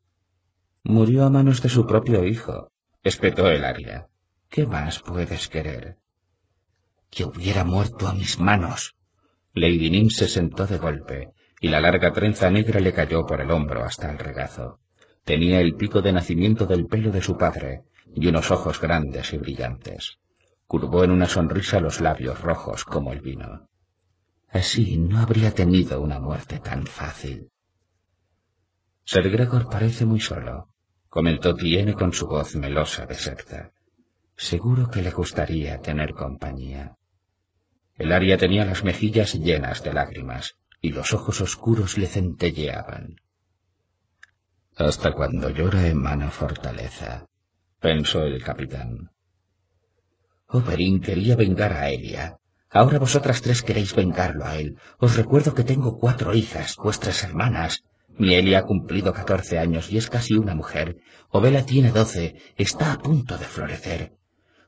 Murió 0.84 1.26
a 1.26 1.30
manos 1.30 1.62
de 1.62 1.70
su 1.70 1.86
propio 1.86 2.26
hijo, 2.26 2.72
espetó 3.04 3.48
el 3.48 3.64
aria. 3.64 4.08
¿Qué 4.50 4.66
más 4.66 5.00
puedes 5.00 5.48
querer? 5.48 5.98
Que 7.10 7.24
hubiera 7.24 7.64
muerto 7.64 8.10
a 8.10 8.14
mis 8.14 8.40
manos, 8.40 8.96
Lady 9.54 9.90
Nim 9.90 10.10
se 10.10 10.28
sentó 10.28 10.66
de 10.66 10.78
golpe, 10.78 11.32
y 11.60 11.68
la 11.68 11.80
larga 11.80 12.12
trenza 12.12 12.50
negra 12.50 12.80
le 12.80 12.94
cayó 12.94 13.26
por 13.26 13.40
el 13.40 13.52
hombro 13.52 13.84
hasta 13.84 14.10
el 14.10 14.18
regazo. 14.18 14.80
Tenía 15.24 15.62
el 15.62 15.76
pico 15.76 16.02
de 16.02 16.14
nacimiento 16.14 16.66
del 16.66 16.88
pelo 16.88 17.12
de 17.12 17.22
su 17.22 17.38
padre, 17.38 17.84
y 18.14 18.28
unos 18.28 18.52
ojos 18.52 18.82
grandes 18.82 19.34
y 19.34 19.38
brillantes. 19.38 20.18
Curvó 20.68 21.04
en 21.04 21.12
una 21.12 21.28
sonrisa 21.28 21.80
los 21.80 22.02
labios 22.02 22.42
rojos 22.42 22.86
como 22.86 23.14
el 23.14 23.22
vino. 23.22 23.68
Así 24.50 24.98
no 24.98 25.20
habría 25.20 25.52
tenido 25.52 26.02
una 26.02 26.20
muerte 26.20 26.60
tan 26.60 26.86
fácil. 26.86 27.50
Sir 29.04 29.30
Gregor 29.30 29.70
parece 29.70 30.06
muy 30.06 30.20
solo, 30.20 30.70
comentó 31.08 31.56
Tiene 31.56 31.94
con 31.94 32.14
su 32.14 32.28
voz 32.28 32.56
melosa 32.56 33.06
de 33.06 33.16
secta. 33.16 33.72
Seguro 34.36 34.90
que 34.90 35.02
le 35.02 35.12
gustaría 35.12 35.80
tener 35.82 36.14
compañía. 36.14 36.98
El 37.96 38.12
aria 38.12 38.38
tenía 38.38 38.66
las 38.66 38.84
mejillas 38.84 39.36
llenas 39.36 39.84
de 39.84 39.94
lágrimas 39.94 40.56
y 40.82 40.92
los 40.92 41.14
ojos 41.14 41.42
oscuros 41.42 41.98
le 41.98 42.08
centelleaban. 42.08 43.21
Hasta 44.78 45.12
cuando 45.12 45.50
llora 45.50 45.88
emana 45.88 46.32
fortaleza, 46.32 47.28
pensó 47.80 48.24
el 48.24 48.42
capitán. 48.42 49.12
Oberyn 50.48 51.02
quería 51.02 51.36
vengar 51.36 51.74
a 51.74 51.90
Elia. 51.90 52.38
Ahora 52.70 53.00
vosotras 53.00 53.42
tres 53.42 53.64
queréis 53.64 53.94
vengarlo 53.94 54.46
a 54.46 54.56
él. 54.58 54.78
Os 54.98 55.18
recuerdo 55.18 55.54
que 55.54 55.64
tengo 55.64 56.00
cuatro 56.00 56.34
hijas, 56.34 56.78
vuestras 56.78 57.24
hermanas. 57.24 57.84
Mi 58.18 58.34
Elia 58.34 58.60
ha 58.60 58.64
cumplido 58.64 59.14
catorce 59.14 59.60
años 59.60 59.92
y 59.92 59.98
es 59.98 60.10
casi 60.10 60.36
una 60.36 60.56
mujer. 60.56 60.98
Ovela 61.30 61.66
tiene 61.66 61.92
doce, 61.92 62.36
está 62.58 62.94
a 62.94 62.98
punto 62.98 63.38
de 63.38 63.46
florecer. 63.46 64.14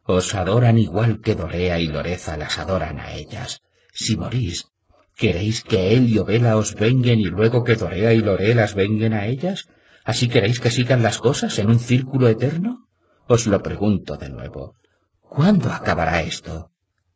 Os 0.04 0.36
adoran 0.36 0.78
igual 0.78 1.22
que 1.22 1.36
Dorea 1.36 1.80
y 1.80 1.88
Loreza 1.88 2.36
las 2.36 2.60
adoran 2.60 3.00
a 3.00 3.14
ellas. 3.14 3.62
Si 3.94 4.18
morís, 4.18 4.68
¿queréis 5.16 5.64
que 5.64 5.94
él 5.94 6.10
y 6.10 6.18
Ovela 6.18 6.58
os 6.58 6.76
venguen 6.76 7.20
y 7.20 7.26
luego 7.26 7.64
que 7.64 7.76
Dorea 7.76 8.14
y 8.14 8.20
Lore 8.20 8.54
las 8.54 8.76
venguen 8.76 9.14
a 9.14 9.28
ellas? 9.28 9.70
¿Así 10.04 10.28
queréis 10.28 10.60
que 10.60 10.72
sigan 10.72 11.02
las 11.02 11.18
cosas 11.18 11.58
en 11.60 11.70
un 11.70 11.80
círculo 11.80 12.28
eterno? 12.28 12.90
Os 13.28 13.48
lo 13.48 13.62
pregunto 13.62 14.18
de 14.18 14.30
nuevo. 14.30 14.76
¿Cuándo 15.22 15.72
acabará 15.72 16.22
esto? 16.22 16.72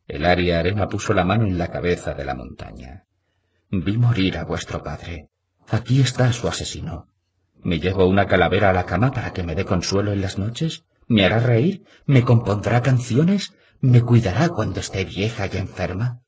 El 0.08 0.26
aria 0.26 0.60
arena 0.60 0.88
puso 0.88 1.13
la 1.13 1.26
mano 1.26 1.45
en 1.45 1.58
la 1.58 1.67
cabeza 1.67 2.13
de 2.13 2.23
la 2.23 2.34
montaña. 2.34 3.06
Vi 3.69 3.97
morir 3.97 4.38
a 4.38 4.45
vuestro 4.45 4.82
padre. 4.82 5.30
Aquí 5.67 6.00
está 6.00 6.32
su 6.32 6.47
asesino. 6.47 7.10
¿Me 7.62 7.80
llevo 7.80 8.08
una 8.08 8.26
calavera 8.26 8.69
a 8.69 8.73
la 8.73 8.86
cama 8.86 9.12
para 9.12 9.34
que 9.34 9.43
me 9.43 9.56
dé 9.56 9.65
consuelo 9.65 10.13
en 10.13 10.21
las 10.21 10.38
noches? 10.38 10.86
¿Me 11.08 11.26
hará 11.26 11.39
reír? 11.39 11.84
¿Me 12.06 12.23
compondrá 12.23 12.82
canciones? 12.82 13.54
¿Me 13.82 14.02
cuidará 14.02 14.50
cuando 14.50 14.80
esté 14.80 15.04
vieja 15.04 15.47
y 15.52 15.58
enferma? 15.58 16.21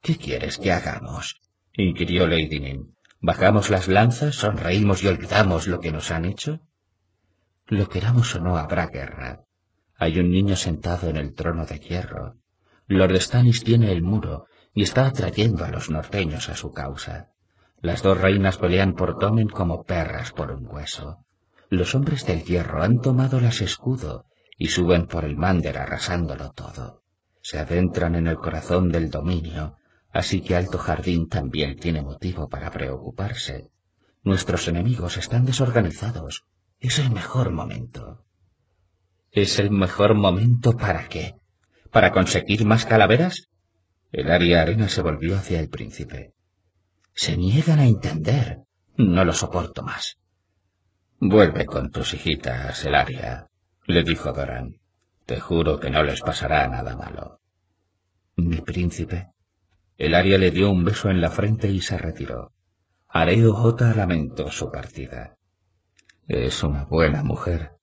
¿Qué 0.00 0.16
quieres 0.16 0.58
que 0.58 0.72
hagamos? 0.72 1.40
inquirió 1.74 2.26
Lady 2.26 2.58
Nim. 2.58 2.94
¿Bajamos 3.24 3.70
las 3.70 3.86
lanzas, 3.86 4.34
sonreímos 4.34 5.04
y 5.04 5.06
olvidamos 5.06 5.68
lo 5.68 5.78
que 5.78 5.92
nos 5.92 6.10
han 6.10 6.24
hecho? 6.24 6.58
Lo 7.68 7.88
queramos 7.88 8.34
o 8.34 8.40
no 8.40 8.56
habrá 8.56 8.88
guerra. 8.88 9.44
Hay 9.96 10.18
un 10.18 10.28
niño 10.28 10.56
sentado 10.56 11.08
en 11.08 11.16
el 11.16 11.32
trono 11.32 11.64
de 11.64 11.78
hierro. 11.78 12.34
Lord 12.88 13.20
Stannis 13.20 13.62
tiene 13.62 13.92
el 13.92 14.02
muro 14.02 14.46
y 14.74 14.82
está 14.82 15.06
atrayendo 15.06 15.64
a 15.64 15.68
los 15.68 15.88
norteños 15.88 16.48
a 16.48 16.56
su 16.56 16.72
causa. 16.72 17.28
Las 17.80 18.02
dos 18.02 18.20
reinas 18.20 18.58
pelean 18.58 18.94
por 18.94 19.16
Tomen 19.18 19.48
como 19.48 19.84
perras 19.84 20.32
por 20.32 20.50
un 20.50 20.66
hueso. 20.66 21.24
Los 21.70 21.94
hombres 21.94 22.26
del 22.26 22.42
hierro 22.42 22.82
han 22.82 23.00
tomado 23.00 23.40
las 23.40 23.60
escudo 23.60 24.26
y 24.58 24.66
suben 24.66 25.06
por 25.06 25.24
el 25.24 25.36
Mander 25.36 25.78
arrasándolo 25.78 26.50
todo. 26.50 27.04
Se 27.40 27.60
adentran 27.60 28.16
en 28.16 28.26
el 28.26 28.36
corazón 28.38 28.90
del 28.90 29.10
dominio, 29.10 29.76
así 30.12 30.40
que 30.42 30.56
Alto 30.56 30.78
Jardín 30.78 31.28
también 31.28 31.78
tiene 31.78 32.02
motivo 32.02 32.48
para 32.48 32.70
preocuparse. 32.70 33.70
Nuestros 34.22 34.68
enemigos 34.68 35.16
están 35.16 35.44
desorganizados. 35.44 36.44
Es 36.78 36.98
el 36.98 37.10
mejor 37.10 37.50
momento. 37.50 38.24
¿Es 39.30 39.58
el 39.58 39.70
mejor 39.70 40.14
momento 40.14 40.76
para 40.76 41.08
qué? 41.08 41.34
¿Para 41.90 42.12
conseguir 42.12 42.64
más 42.64 42.84
calaveras? 42.84 43.48
El 44.12 44.30
aria 44.30 44.62
arena 44.62 44.88
se 44.88 45.02
volvió 45.02 45.36
hacia 45.36 45.58
el 45.58 45.68
príncipe. 45.68 46.34
Se 47.14 47.36
niegan 47.36 47.78
a 47.78 47.86
entender. 47.86 48.60
No 48.96 49.24
lo 49.24 49.32
soporto 49.32 49.82
más. 49.82 50.18
Vuelve 51.18 51.64
con 51.66 51.90
tus 51.90 52.14
hijitas, 52.14 52.84
Elaria, 52.84 53.46
le 53.86 54.02
dijo 54.02 54.32
Doran. 54.32 54.76
Te 55.24 55.40
juro 55.40 55.78
que 55.78 55.88
no 55.88 56.02
les 56.02 56.20
pasará 56.20 56.68
nada 56.68 56.96
malo. 56.96 57.40
Mi 58.36 58.60
príncipe. 58.60 59.28
Elaria 60.02 60.36
le 60.36 60.50
dio 60.50 60.68
un 60.68 60.82
beso 60.82 61.10
en 61.10 61.20
la 61.20 61.30
frente 61.30 61.70
y 61.70 61.80
se 61.80 61.96
retiró. 61.96 62.50
Areo 63.06 63.54
Jota 63.54 63.94
lamentó 63.94 64.50
su 64.50 64.68
partida. 64.68 65.36
Es 66.26 66.64
una 66.64 66.86
buena 66.86 67.22
mujer. 67.22 67.76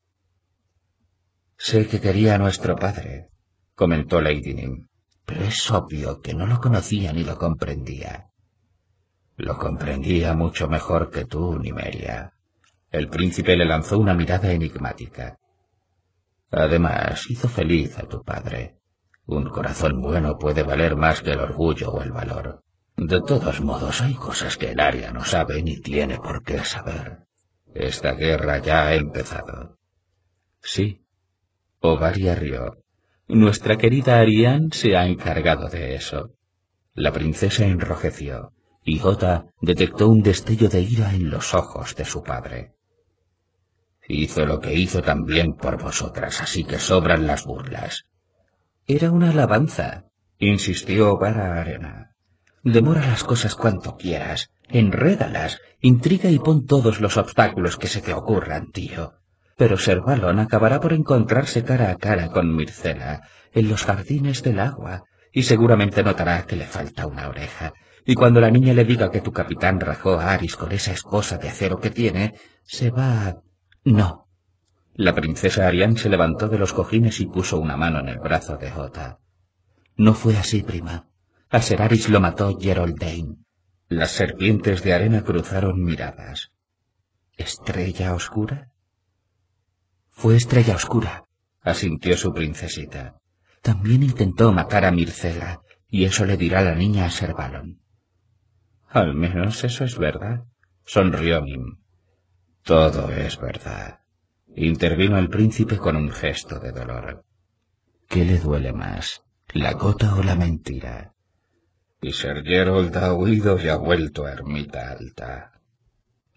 Sé 1.55 1.88
que 1.88 2.01
quería 2.01 2.36
a 2.36 2.38
nuestro 2.38 2.75
padre, 2.75 3.29
comentó 3.73 4.19
Lady 4.19 4.53
Nim, 4.53 4.89
pero 5.25 5.45
es 5.45 5.71
obvio 5.71 6.19
que 6.19 6.34
no 6.34 6.45
lo 6.45 6.60
conocía 6.60 7.13
ni 7.13 7.23
lo 7.23 7.38
comprendía. 7.38 8.32
Lo 9.38 9.58
comprendía 9.58 10.34
mucho 10.34 10.67
mejor 10.67 11.12
que 11.12 11.23
tú, 11.23 11.58
Nimeria, 11.58 12.34
el 12.91 13.08
príncipe 13.08 13.55
le 13.55 13.63
lanzó 13.63 13.97
una 13.97 14.13
mirada 14.13 14.51
enigmática. 14.51 15.39
Además, 16.51 17.29
hizo 17.29 17.47
feliz 17.47 17.97
a 17.97 18.03
tu 18.10 18.21
padre. 18.23 18.79
Un 19.32 19.48
corazón 19.48 20.02
bueno 20.02 20.39
puede 20.39 20.63
valer 20.63 20.96
más 20.96 21.22
que 21.22 21.34
el 21.34 21.39
orgullo 21.39 21.92
o 21.92 22.02
el 22.02 22.12
valor. 22.12 22.63
De 22.98 23.22
todos 23.22 23.62
modos, 23.62 24.02
hay 24.02 24.15
cosas 24.15 24.58
que 24.58 24.72
el 24.72 24.80
área 24.80 25.12
no 25.12 25.24
sabe 25.24 25.62
ni 25.62 25.80
tiene 25.80 26.18
por 26.18 26.42
qué 26.42 26.63
saber. 26.63 27.28
Esta 27.76 28.13
guerra 28.13 28.58
ya 28.58 28.88
ha 28.88 28.96
empezado. 28.96 29.78
Sí. 30.62 31.06
Ovaria 31.80 32.34
rió. 32.34 32.84
Nuestra 33.28 33.78
querida 33.78 34.20
Ariane 34.20 34.70
se 34.72 34.98
ha 34.98 35.06
encargado 35.06 35.70
de 35.70 35.94
eso. 35.94 36.32
La 36.96 37.12
princesa 37.12 37.65
enrojeció, 37.65 38.54
y 38.84 38.98
Jota 38.98 39.46
detectó 39.62 40.10
un 40.10 40.24
destello 40.24 40.70
de 40.70 40.82
ira 40.82 41.13
en 41.13 41.30
los 41.30 41.54
ojos 41.54 41.96
de 41.96 42.06
su 42.06 42.24
padre. 42.24 42.74
Hizo 44.08 44.44
lo 44.48 44.60
que 44.60 44.74
hizo 44.74 45.04
también 45.04 45.54
por 45.54 45.80
vosotras, 45.80 46.42
así 46.42 46.63
que 46.63 46.80
sobran 46.80 47.28
las 47.28 47.46
burlas. 47.46 48.09
Era 48.91 49.12
una 49.12 49.30
alabanza, 49.30 50.06
insistió 50.39 51.15
Vara 51.15 51.62
Arena. 51.62 52.15
Demora 52.63 53.06
las 53.06 53.23
cosas 53.23 53.54
cuanto 53.54 53.97
quieras, 53.97 54.49
enrédalas, 54.67 55.62
intriga 55.80 56.32
y 56.32 56.39
pon 56.39 56.65
todos 56.65 56.99
los 56.99 57.15
obstáculos 57.15 57.78
que 57.78 57.86
se 57.86 58.02
te 58.02 58.15
ocurran, 58.15 58.71
tío. 58.71 59.13
Pero 59.58 59.78
Servalón 59.78 60.39
acabará 60.39 60.80
por 60.80 60.93
encontrarse 60.93 61.63
cara 61.63 61.91
a 61.91 61.97
cara 61.97 62.30
con 62.30 62.56
Mircela 62.56 63.21
en 63.54 63.69
los 63.69 63.86
jardines 63.86 64.41
del 64.41 64.60
agua, 64.60 65.04
y 65.32 65.43
seguramente 65.43 66.02
notará 66.02 66.47
que 66.47 66.56
le 66.56 66.65
falta 66.65 67.06
una 67.06 67.30
oreja. 67.30 67.73
Y 68.08 68.15
cuando 68.15 68.41
la 68.41 68.49
niña 68.49 68.73
le 68.73 68.86
diga 68.86 69.12
que 69.12 69.21
tu 69.21 69.32
capitán 69.32 69.80
rajó 69.80 70.19
a 70.19 70.32
Aris 70.32 70.56
con 70.56 70.71
esa 70.71 70.93
esposa 70.93 71.38
de 71.38 71.49
acero 71.49 71.80
que 71.80 71.91
tiene, 71.91 72.34
se 72.63 72.89
va. 72.89 73.36
No. 73.84 74.29
La 74.99 75.15
princesa 75.15 75.65
Arián 75.65 75.95
se 75.95 76.09
levantó 76.09 76.49
de 76.49 76.57
los 76.57 76.73
cojines 76.73 77.21
y 77.21 77.25
puso 77.25 77.57
una 77.57 77.77
mano 77.77 78.01
en 78.01 78.09
el 78.09 78.19
brazo 78.19 78.57
de 78.57 78.69
Jota. 78.69 79.21
No 79.95 80.13
fue 80.13 80.35
así, 80.35 80.62
prima. 80.62 81.07
A 81.49 81.62
Seraris 81.62 82.09
lo 82.09 82.19
mató 82.19 82.59
Geraldine. 82.59 83.38
Las 83.88 84.12
serpientes 84.12 84.83
de 84.83 84.91
arena 84.91 85.23
cruzaron 85.23 85.81
miradas. 85.81 86.51
¿Estrella 87.38 88.13
oscura? 88.13 88.73
Fue 90.09 90.35
estrella 90.35 90.75
oscura, 90.75 91.23
asintió 91.62 92.17
su 92.17 92.33
princesita. 92.33 93.21
También 93.62 94.03
intentó 94.03 94.51
matar 94.51 94.83
a 94.83 94.91
Mircela, 94.91 95.62
y 95.88 96.03
eso 96.03 96.25
le 96.25 96.35
dirá 96.35 96.62
la 96.62 96.75
niña 96.75 97.05
a 97.05 97.09
Servalon. 97.09 97.79
Al 98.89 99.15
menos 99.15 99.63
eso 99.63 99.85
es 99.85 99.97
verdad, 99.97 100.43
sonrió 100.83 101.41
Mim. 101.41 101.77
Todo 102.63 103.09
es 103.12 103.39
verdad, 103.39 103.98
intervino 104.67 105.17
el 105.17 105.30
príncipe 105.30 105.78
con 105.78 105.95
un 105.95 106.12
gesto 106.12 106.60
de 106.60 106.72
dolor. 106.72 107.26
¿Qué 108.08 108.26
le 108.26 108.39
duele 108.39 108.74
más, 108.74 109.24
la 109.54 109.74
gota 109.74 110.15
o 110.15 110.24
la 110.24 110.36
mentira? 110.36 111.13
Y 112.02 112.13
Sir 112.13 112.43
Gerald 112.43 112.95
ha 112.98 113.13
huido 113.13 113.60
y 113.60 113.69
ha 113.69 113.76
vuelto 113.76 114.26
a 114.26 114.32
Ermita 114.32 114.91
Alta. 114.91 115.62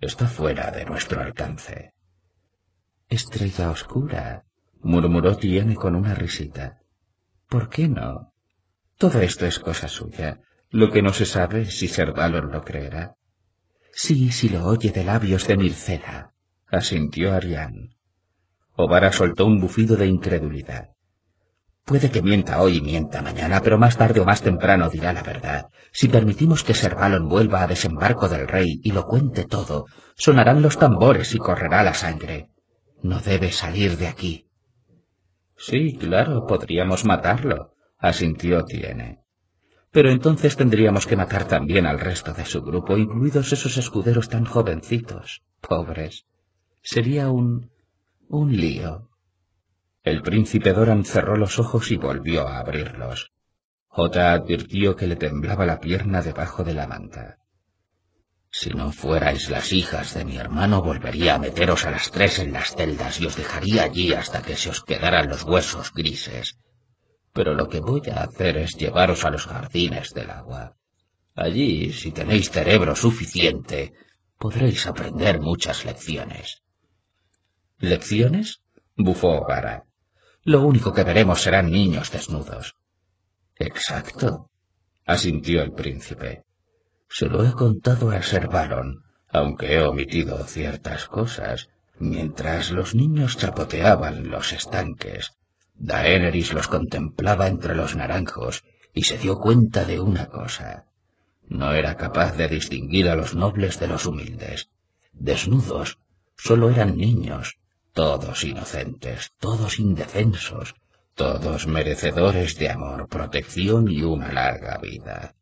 Está 0.01 0.27
fuera 0.27 0.71
de 0.71 0.85
nuestro 0.85 1.21
alcance. 1.21 1.95
Estrella 3.09 3.71
oscura, 3.71 4.45
murmuró 4.81 5.37
Tiene 5.37 5.75
con 5.75 5.95
una 5.95 6.15
risita. 6.15 6.81
¿Por 7.49 7.69
qué 7.69 7.89
no? 7.89 8.33
Todo 8.99 9.21
esto 9.21 9.47
es 9.47 9.59
cosa 9.59 9.89
suya. 9.89 10.41
Lo 10.71 10.91
que 10.91 11.03
no 11.03 11.13
se 11.13 11.27
sabe 11.27 11.63
es 11.63 11.79
si 11.79 11.89
Ser 11.89 12.13
Valor 12.13 12.53
lo 12.53 12.63
creerá. 12.63 13.17
Sí, 13.93 14.31
si 14.33 14.49
lo 14.49 14.65
oye 14.65 14.91
de 14.91 15.05
labios 15.05 15.47
de 15.47 15.57
Mircela, 15.57 16.35
asintió 16.67 17.35
Arián. 17.35 17.95
Ovara 18.75 19.13
soltó 19.13 19.47
un 19.47 19.61
bufido 19.61 19.97
de 19.97 20.07
incredulidad. 20.07 20.91
Puede 21.85 22.11
que 22.11 22.23
mienta 22.23 22.63
hoy 22.63 22.77
y 22.77 22.81
mienta 22.81 23.23
mañana, 23.23 23.61
pero 23.61 23.77
más 23.77 23.97
tarde 23.97 24.21
o 24.21 24.25
más 24.25 24.41
temprano 24.41 24.89
dirá 24.89 25.13
la 25.13 25.23
verdad. 25.23 25.67
Si 25.91 26.09
permitimos 26.09 26.63
que 26.63 26.75
Servalon 26.75 27.29
vuelva 27.29 27.63
a 27.63 27.67
desembarco 27.67 28.29
del 28.29 28.47
rey 28.47 28.81
y 28.85 28.93
lo 28.93 29.05
cuente 29.05 29.45
todo, 29.45 29.87
sonarán 30.15 30.63
los 30.63 30.79
tambores 30.79 31.35
y 31.35 31.39
correrá 31.39 31.83
la 31.83 31.95
sangre. 31.95 32.49
No 33.03 33.21
debe 33.21 33.51
salir 33.51 33.97
de 33.97 34.07
aquí. 34.07 34.47
Sí, 35.57 35.97
claro, 35.99 36.47
podríamos 36.47 37.05
matarlo, 37.05 37.75
asintió 37.99 38.65
Tiene. 38.65 39.23
Pero 39.91 40.11
entonces 40.11 40.57
tendríamos 40.57 41.07
que 41.07 41.17
matar 41.17 41.45
también 41.45 41.85
al 41.87 41.99
resto 41.99 42.33
de 42.33 42.47
su 42.47 42.63
grupo, 42.63 42.97
incluidos 42.97 43.53
esos 43.53 43.77
escuderos 43.77 44.29
tan 44.29 44.45
jovencitos, 44.45 45.43
pobres. 45.61 46.27
Sería 46.81 47.31
un... 47.31 47.72
un 48.29 48.57
lío. 48.57 49.11
El 50.03 50.23
príncipe 50.23 50.73
Doran 50.73 51.05
cerró 51.05 51.37
los 51.37 51.59
ojos 51.59 51.91
y 51.91 51.97
volvió 51.97 52.49
a 52.49 52.59
abrirlos. 52.59 53.33
Jota 53.87 54.33
advirtió 54.33 54.97
que 54.97 55.07
le 55.07 55.17
temblaba 55.17 55.67
la 55.67 55.79
pierna 55.79 56.23
debajo 56.23 56.65
de 56.65 56.75
la 56.75 56.87
manta. 56.87 57.39
Si 58.51 58.71
no 58.71 58.91
fuerais 58.93 59.49
las 59.49 59.73
hijas 59.73 60.15
de 60.15 60.25
mi 60.25 60.37
hermano, 60.37 60.83
volvería 60.83 61.35
a 61.35 61.39
meteros 61.39 61.87
a 61.87 61.91
las 61.91 62.11
tres 62.11 62.39
en 62.39 62.53
las 62.53 62.75
celdas 62.75 63.21
y 63.21 63.27
os 63.27 63.37
dejaría 63.37 63.85
allí 63.85 64.13
hasta 64.13 64.43
que 64.43 64.57
se 64.57 64.71
os 64.71 64.83
quedaran 64.83 65.29
los 65.29 65.43
huesos 65.45 65.93
grises. 65.93 66.59
Pero 67.33 67.55
lo 67.55 67.69
que 67.69 67.81
voy 67.81 68.03
a 68.11 68.25
hacer 68.25 68.59
es 68.59 68.77
llevaros 68.77 69.25
a 69.25 69.31
los 69.31 69.47
jardines 69.47 70.11
del 70.15 70.31
agua. 70.31 70.77
Allí, 71.35 71.93
si 71.93 72.13
tenéis 72.13 72.51
cerebro 72.51 72.95
suficiente, 72.95 73.95
podréis 74.39 74.87
aprender 74.87 75.41
muchas 75.41 75.85
lecciones. 75.85 76.62
¿Lecciones? 77.83 78.62
bufó 78.97 79.45
Gara. 79.45 79.87
Lo 80.45 80.62
único 80.62 80.92
que 80.92 81.03
veremos 81.03 81.42
serán 81.42 81.68
niños 81.68 82.12
desnudos. 82.12 82.77
Exacto, 83.57 84.53
asintió 85.05 85.62
el 85.62 85.73
príncipe. 85.73 86.45
Se 87.09 87.27
lo 87.27 87.45
he 87.45 87.51
contado 87.51 88.12
a 88.12 88.23
Servalon, 88.23 89.03
aunque 89.27 89.75
he 89.75 89.83
omitido 89.83 90.47
ciertas 90.47 91.07
cosas. 91.07 91.71
Mientras 91.99 92.71
los 92.71 92.95
niños 92.95 93.37
chapoteaban 93.37 94.31
los 94.31 94.53
estanques, 94.53 95.33
Daenerys 95.75 96.53
los 96.53 96.68
contemplaba 96.68 97.49
entre 97.49 97.75
los 97.75 97.97
naranjos 97.97 98.62
y 98.95 99.03
se 99.03 99.18
dio 99.18 99.40
cuenta 99.40 99.85
de 99.85 99.99
una 99.99 100.27
cosa. 100.27 100.87
No 101.49 101.73
era 101.73 101.97
capaz 101.97 102.37
de 102.37 102.47
distinguir 102.47 103.09
a 103.09 103.16
los 103.16 103.35
nobles 103.35 103.81
de 103.81 103.88
los 103.88 104.07
humildes. 104.07 104.71
Desnudos, 105.12 105.99
solo 106.37 106.71
eran 106.71 106.97
niños, 106.97 107.59
todos 107.93 108.45
inocentes, 108.45 109.33
todos 109.39 109.79
indefensos, 109.79 110.75
todos 111.15 111.67
merecedores 111.67 112.59
de 112.59 112.71
amor, 112.71 113.09
protección 113.09 113.91
y 113.91 114.03
una 114.03 114.33
larga 114.33 114.79
vida. 114.79 115.35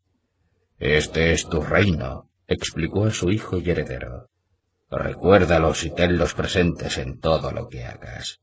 Este 0.77 1.31
es 1.31 1.47
tu 1.47 1.61
reino, 1.61 2.29
explicó 2.47 3.05
a 3.05 3.11
su 3.11 3.29
hijo 3.29 3.57
y 3.57 3.69
heredero. 3.69 4.29
Recuérdalos 4.89 5.85
y 5.85 5.91
tenlos 5.91 6.33
presentes 6.33 6.97
en 6.97 7.19
todo 7.19 7.51
lo 7.51 7.69
que 7.69 7.85
hagas. 7.85 8.41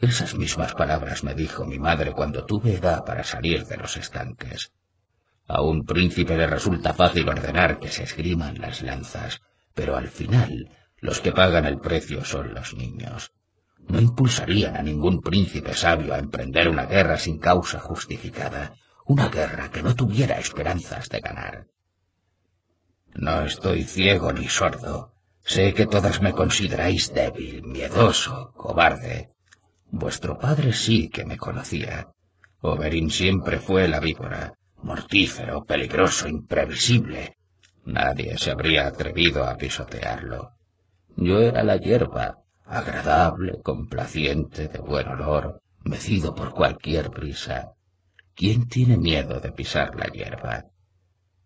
Esas 0.00 0.34
mismas 0.34 0.74
palabras 0.74 1.22
me 1.22 1.34
dijo 1.34 1.64
mi 1.64 1.78
madre 1.78 2.10
cuando 2.12 2.44
tuve 2.44 2.74
edad 2.74 3.04
para 3.04 3.22
salir 3.22 3.64
de 3.66 3.76
los 3.76 3.96
estanques. 3.96 4.72
A 5.46 5.62
un 5.62 5.84
príncipe 5.84 6.36
le 6.36 6.48
resulta 6.48 6.92
fácil 6.92 7.28
ordenar 7.28 7.78
que 7.78 7.88
se 7.88 8.02
esgriman 8.02 8.60
las 8.60 8.82
lanzas, 8.82 9.40
pero 9.74 9.96
al 9.96 10.08
final 10.08 10.68
los 11.02 11.20
que 11.20 11.32
pagan 11.32 11.66
el 11.66 11.80
precio 11.80 12.24
son 12.24 12.54
los 12.54 12.74
niños. 12.74 13.32
No 13.88 14.00
impulsarían 14.00 14.76
a 14.76 14.82
ningún 14.82 15.20
príncipe 15.20 15.74
sabio 15.74 16.14
a 16.14 16.18
emprender 16.18 16.68
una 16.68 16.86
guerra 16.86 17.18
sin 17.18 17.38
causa 17.38 17.80
justificada, 17.80 18.76
una 19.04 19.28
guerra 19.28 19.68
que 19.68 19.82
no 19.82 19.96
tuviera 19.96 20.38
esperanzas 20.38 21.08
de 21.08 21.18
ganar. 21.18 21.66
No 23.14 23.42
estoy 23.42 23.82
ciego 23.82 24.32
ni 24.32 24.48
sordo. 24.48 25.12
Sé 25.44 25.74
que 25.74 25.86
todas 25.86 26.22
me 26.22 26.32
consideráis 26.32 27.12
débil, 27.12 27.64
miedoso, 27.64 28.52
cobarde. 28.56 29.32
Vuestro 29.90 30.38
padre 30.38 30.72
sí 30.72 31.08
que 31.08 31.24
me 31.24 31.36
conocía. 31.36 32.12
Oberyn 32.60 33.10
siempre 33.10 33.58
fue 33.58 33.88
la 33.88 33.98
víbora, 33.98 34.54
mortífero, 34.76 35.64
peligroso, 35.64 36.28
imprevisible. 36.28 37.38
Nadie 37.86 38.38
se 38.38 38.52
habría 38.52 38.86
atrevido 38.86 39.44
a 39.44 39.56
pisotearlo. 39.56 40.61
Yo 41.16 41.40
era 41.40 41.62
la 41.62 41.76
hierba, 41.76 42.38
agradable, 42.64 43.60
complaciente, 43.62 44.68
de 44.68 44.78
buen 44.78 45.08
olor, 45.08 45.62
mecido 45.84 46.34
por 46.34 46.52
cualquier 46.52 47.10
brisa. 47.10 47.72
¿Quién 48.34 48.66
tiene 48.68 48.96
miedo 48.96 49.40
de 49.40 49.52
pisar 49.52 49.94
la 49.94 50.06
hierba? 50.06 50.64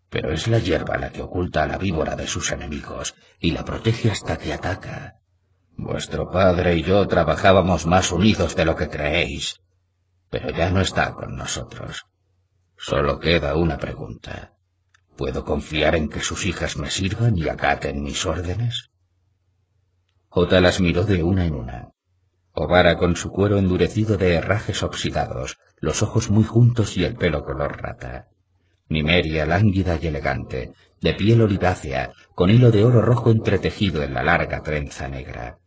Pero 0.09 0.31
es 0.31 0.47
la 0.47 0.59
hierba 0.59 0.97
la 0.97 1.11
que 1.11 1.21
oculta 1.21 1.63
a 1.63 1.67
la 1.67 1.77
víbora 1.77 2.15
de 2.15 2.27
sus 2.27 2.51
enemigos 2.51 3.15
y 3.39 3.51
la 3.51 3.65
protege 3.65 4.09
hasta 4.09 4.37
que 4.37 4.53
ataca. 4.53 5.17
Vuestro 5.75 6.31
padre 6.31 6.75
y 6.75 6.83
yo 6.83 7.05
trabajábamos 7.07 7.85
más 7.85 8.11
unidos 8.11 8.55
de 8.55 8.65
lo 8.65 8.75
que 8.75 8.89
creéis, 8.89 9.59
pero 10.29 10.49
ya 10.49 10.69
no 10.71 10.81
está 10.81 11.13
con 11.13 11.35
nosotros. 11.35 12.05
Solo 12.77 13.19
queda 13.19 13.55
una 13.55 13.77
pregunta. 13.77 14.53
¿Puedo 15.15 15.43
confiar 15.43 15.95
en 15.95 16.09
que 16.09 16.19
sus 16.21 16.45
hijas 16.45 16.77
me 16.77 16.89
sirvan 16.89 17.37
y 17.37 17.49
acaten 17.49 18.01
mis 18.01 18.25
órdenes? 18.25 18.91
Jota 20.29 20.61
las 20.61 20.79
miró 20.79 21.03
de 21.03 21.23
una 21.23 21.45
en 21.45 21.55
una. 21.55 21.89
Ovara 22.53 22.97
con 22.97 23.15
su 23.15 23.29
cuero 23.29 23.57
endurecido 23.57 24.17
de 24.17 24.33
herrajes 24.33 24.83
oxidados, 24.83 25.57
los 25.79 26.01
ojos 26.03 26.29
muy 26.29 26.43
juntos 26.43 26.97
y 26.97 27.05
el 27.05 27.15
pelo 27.15 27.43
color 27.43 27.81
rata. 27.81 28.27
Nimeria, 28.89 29.45
lánguida 29.45 29.99
y 30.01 30.07
elegante, 30.07 30.73
de 31.01 31.13
piel 31.13 31.41
olivácea, 31.41 32.11
con 32.33 32.49
hilo 32.49 32.71
de 32.71 32.83
oro 32.83 33.01
rojo 33.01 33.31
entretejido 33.31 34.03
en 34.03 34.13
la 34.13 34.23
larga 34.23 34.63
trenza 34.63 35.07
negra. 35.07 35.59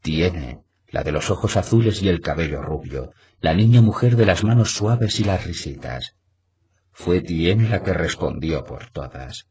Tiene, 0.00 0.62
la 0.88 1.02
de 1.02 1.12
los 1.12 1.30
ojos 1.30 1.56
azules 1.56 2.02
y 2.02 2.08
el 2.08 2.20
cabello 2.20 2.62
rubio, 2.62 3.12
la 3.40 3.54
niña 3.54 3.80
mujer 3.80 4.16
de 4.16 4.26
las 4.26 4.44
manos 4.44 4.72
suaves 4.72 5.20
y 5.20 5.24
las 5.24 5.44
risitas. 5.44 6.16
Fue 6.92 7.20
Tiene 7.20 7.68
la 7.68 7.82
que 7.82 7.92
respondió 7.92 8.64
por 8.64 8.90
todas. 8.90 9.48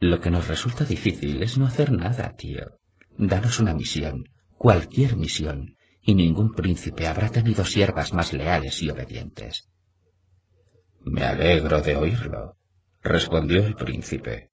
Lo 0.00 0.20
que 0.20 0.30
nos 0.30 0.48
resulta 0.48 0.84
difícil 0.84 1.42
es 1.42 1.56
no 1.56 1.66
hacer 1.66 1.92
nada, 1.92 2.34
tío. 2.36 2.78
Danos 3.18 3.60
una 3.60 3.74
misión, 3.74 4.24
cualquier 4.58 5.16
misión, 5.16 5.76
y 6.02 6.14
ningún 6.14 6.52
príncipe 6.52 7.06
habrá 7.06 7.30
tenido 7.30 7.64
siervas 7.64 8.12
más 8.12 8.32
leales 8.32 8.82
y 8.82 8.90
obedientes. 8.90 9.68
Me 11.00 11.22
alegro 11.22 11.80
de 11.80 11.96
oírlo, 11.96 12.56
respondió 13.02 13.64
el 13.64 13.74
príncipe. 13.74 14.50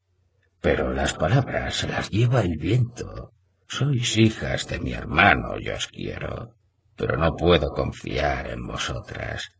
Pero 0.61 0.93
las 0.93 1.13
palabras 1.13 1.83
las 1.89 2.09
lleva 2.09 2.41
el 2.41 2.57
viento. 2.57 3.33
Sois 3.67 4.17
hijas 4.17 4.67
de 4.67 4.79
mi 4.79 4.93
hermano 4.93 5.59
y 5.59 5.69
os 5.69 5.87
quiero, 5.87 6.55
pero 6.95 7.17
no 7.17 7.35
puedo 7.35 7.71
confiar 7.71 8.49
en 8.49 8.65
vosotras. 8.65 9.51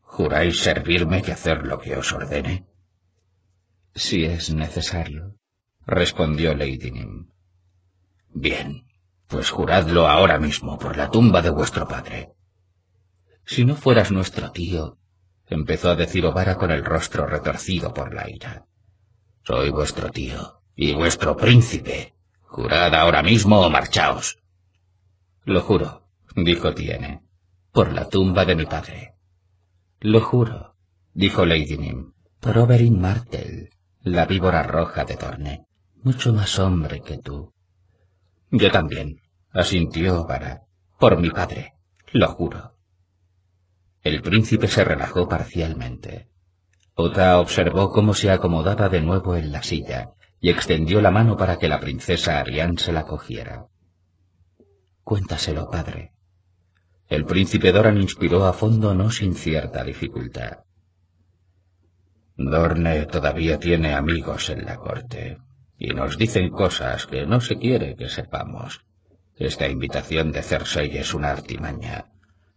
¿Juráis 0.00 0.60
servirme 0.60 1.22
y 1.26 1.30
hacer 1.30 1.66
lo 1.66 1.78
que 1.78 1.96
os 1.96 2.12
ordene? 2.12 2.66
Si 3.94 4.24
es 4.24 4.54
necesario, 4.54 5.34
respondió 5.86 6.54
Lady 6.54 6.90
Nim. 6.90 7.33
Bien, 8.34 8.84
pues 9.28 9.50
juradlo 9.50 10.08
ahora 10.08 10.38
mismo 10.38 10.76
por 10.76 10.96
la 10.96 11.08
tumba 11.08 11.40
de 11.40 11.50
vuestro 11.50 11.86
padre. 11.86 12.32
Si 13.46 13.64
no 13.64 13.76
fueras 13.76 14.10
nuestro 14.10 14.50
tío, 14.50 14.98
empezó 15.46 15.90
a 15.90 15.94
decir 15.94 16.26
Ovara 16.26 16.56
con 16.56 16.72
el 16.72 16.84
rostro 16.84 17.26
retorcido 17.26 17.94
por 17.94 18.12
la 18.12 18.28
ira. 18.28 18.66
Soy 19.44 19.70
vuestro 19.70 20.10
tío 20.10 20.62
y 20.74 20.94
vuestro 20.94 21.36
príncipe. 21.36 22.14
Jurad 22.42 22.92
ahora 22.94 23.22
mismo 23.22 23.60
o 23.60 23.70
marchaos. 23.70 24.38
Lo 25.44 25.60
juro, 25.60 26.08
dijo 26.34 26.74
Tiene, 26.74 27.22
por 27.70 27.92
la 27.92 28.08
tumba 28.08 28.44
de 28.44 28.56
mi 28.56 28.66
padre. 28.66 29.14
Lo 30.00 30.20
juro, 30.20 30.74
dijo 31.12 31.46
Lady 31.46 31.78
Nim, 31.78 32.14
por 32.40 32.58
Oberyn 32.58 33.00
Martel, 33.00 33.70
la 34.00 34.26
víbora 34.26 34.64
roja 34.64 35.04
de 35.04 35.16
Torne, 35.16 35.66
mucho 36.02 36.32
más 36.32 36.58
hombre 36.58 37.00
que 37.00 37.18
tú. 37.18 37.53
Yo 38.56 38.70
también, 38.70 39.20
asintió 39.50 40.24
Vara, 40.26 40.62
por 41.00 41.18
mi 41.18 41.28
padre, 41.28 41.74
lo 42.12 42.28
juro. 42.28 42.76
El 44.00 44.22
príncipe 44.22 44.68
se 44.68 44.84
relajó 44.84 45.28
parcialmente. 45.28 46.28
Ota 46.94 47.40
observó 47.40 47.90
cómo 47.90 48.14
se 48.14 48.30
acomodaba 48.30 48.88
de 48.88 49.00
nuevo 49.00 49.34
en 49.34 49.50
la 49.50 49.64
silla 49.64 50.10
y 50.40 50.50
extendió 50.50 51.00
la 51.00 51.10
mano 51.10 51.36
para 51.36 51.58
que 51.58 51.66
la 51.68 51.80
princesa 51.80 52.38
Arián 52.38 52.78
se 52.78 52.92
la 52.92 53.04
cogiera. 53.04 53.66
Cuéntaselo, 55.02 55.68
padre. 55.68 56.12
El 57.08 57.24
príncipe 57.24 57.72
Doran 57.72 58.00
inspiró 58.00 58.44
a 58.46 58.52
fondo 58.52 58.94
no 58.94 59.10
sin 59.10 59.34
cierta 59.34 59.82
dificultad. 59.82 60.58
Dorne 62.36 63.06
todavía 63.06 63.58
tiene 63.58 63.94
amigos 63.94 64.48
en 64.50 64.64
la 64.64 64.76
corte, 64.76 65.38
y 65.78 65.88
nos 65.88 66.18
dicen 66.18 66.50
cosas 66.50 67.06
que 67.06 67.26
no 67.26 67.40
se 67.40 67.56
quiere 67.58 67.96
que 67.96 68.08
sepamos. 68.08 68.84
Esta 69.36 69.68
invitación 69.68 70.30
de 70.32 70.42
Cersei 70.42 70.96
es 70.96 71.12
una 71.14 71.30
artimaña. 71.30 72.06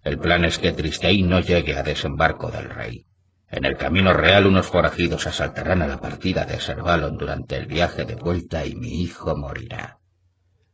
El 0.04 0.20
plan 0.20 0.46
es 0.46 0.60
que 0.60 0.72
Tristein 0.72 1.28
no 1.28 1.40
llegue 1.40 1.76
a 1.76 1.84
desembarco 1.84 2.52
del 2.52 2.70
rey. 2.70 3.06
En 3.50 3.66
el 3.66 3.78
camino 3.78 4.14
real 4.14 4.46
unos 4.46 4.68
forajidos 4.68 5.26
asaltarán 5.26 5.82
a 5.82 5.88
la 5.88 6.00
partida 6.00 6.46
de 6.46 6.60
Servalon 6.60 7.18
durante 7.18 7.56
el 7.56 7.66
viaje 7.66 8.06
de 8.06 8.16
vuelta 8.16 8.66
y 8.66 8.76
mi 8.76 9.02
hijo 9.02 9.36
morirá. 9.36 10.00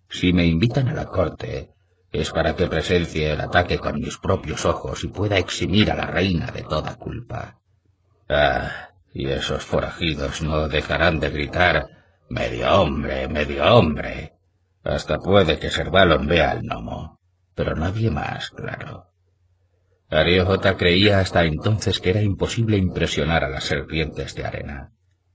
Si 0.09 0.33
me 0.33 0.45
invitan 0.45 0.89
a 0.89 0.93
la 0.93 1.05
corte, 1.05 1.71
es 2.11 2.31
para 2.31 2.55
que 2.55 2.67
presencie 2.67 3.31
el 3.31 3.41
ataque 3.41 3.79
con 3.79 3.99
mis 3.99 4.17
propios 4.17 4.65
ojos 4.65 5.03
y 5.03 5.07
pueda 5.07 5.37
eximir 5.37 5.89
a 5.91 5.95
la 5.95 6.05
reina 6.05 6.47
de 6.47 6.63
toda 6.63 6.95
culpa. 6.95 7.59
Ah, 8.29 8.89
y 9.13 9.27
esos 9.27 9.63
forajidos 9.63 10.41
no 10.41 10.67
dejarán 10.67 11.19
de 11.19 11.29
gritar 11.29 12.02
medio 12.33 12.81
hombre, 12.81 13.27
medio 13.27 13.63
hombre. 13.75 14.33
Hasta 14.83 15.19
puede 15.19 15.59
que 15.59 15.69
Servalon 15.69 16.27
vea 16.27 16.51
al 16.51 16.63
gnomo, 16.63 17.19
pero 17.53 17.75
nadie 17.75 18.09
más, 18.09 18.49
claro. 18.49 19.11
Ariojota 20.09 20.75
creía 20.75 21.19
hasta 21.19 21.45
entonces 21.45 21.99
que 21.99 22.09
era 22.09 22.21
imposible 22.21 22.77
impresionar 22.77 23.43
a 23.43 23.49
las 23.49 23.63
serpientes 23.63 24.35
de 24.35 24.45
arena. 24.45 24.91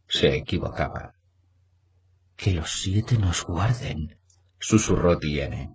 Se 0.06 0.34
equivocaba. 0.36 1.14
Que 2.36 2.52
los 2.52 2.70
siete 2.80 3.16
nos 3.16 3.44
guarden, 3.44 4.18
susurró 4.58 5.18
Tiene. 5.18 5.74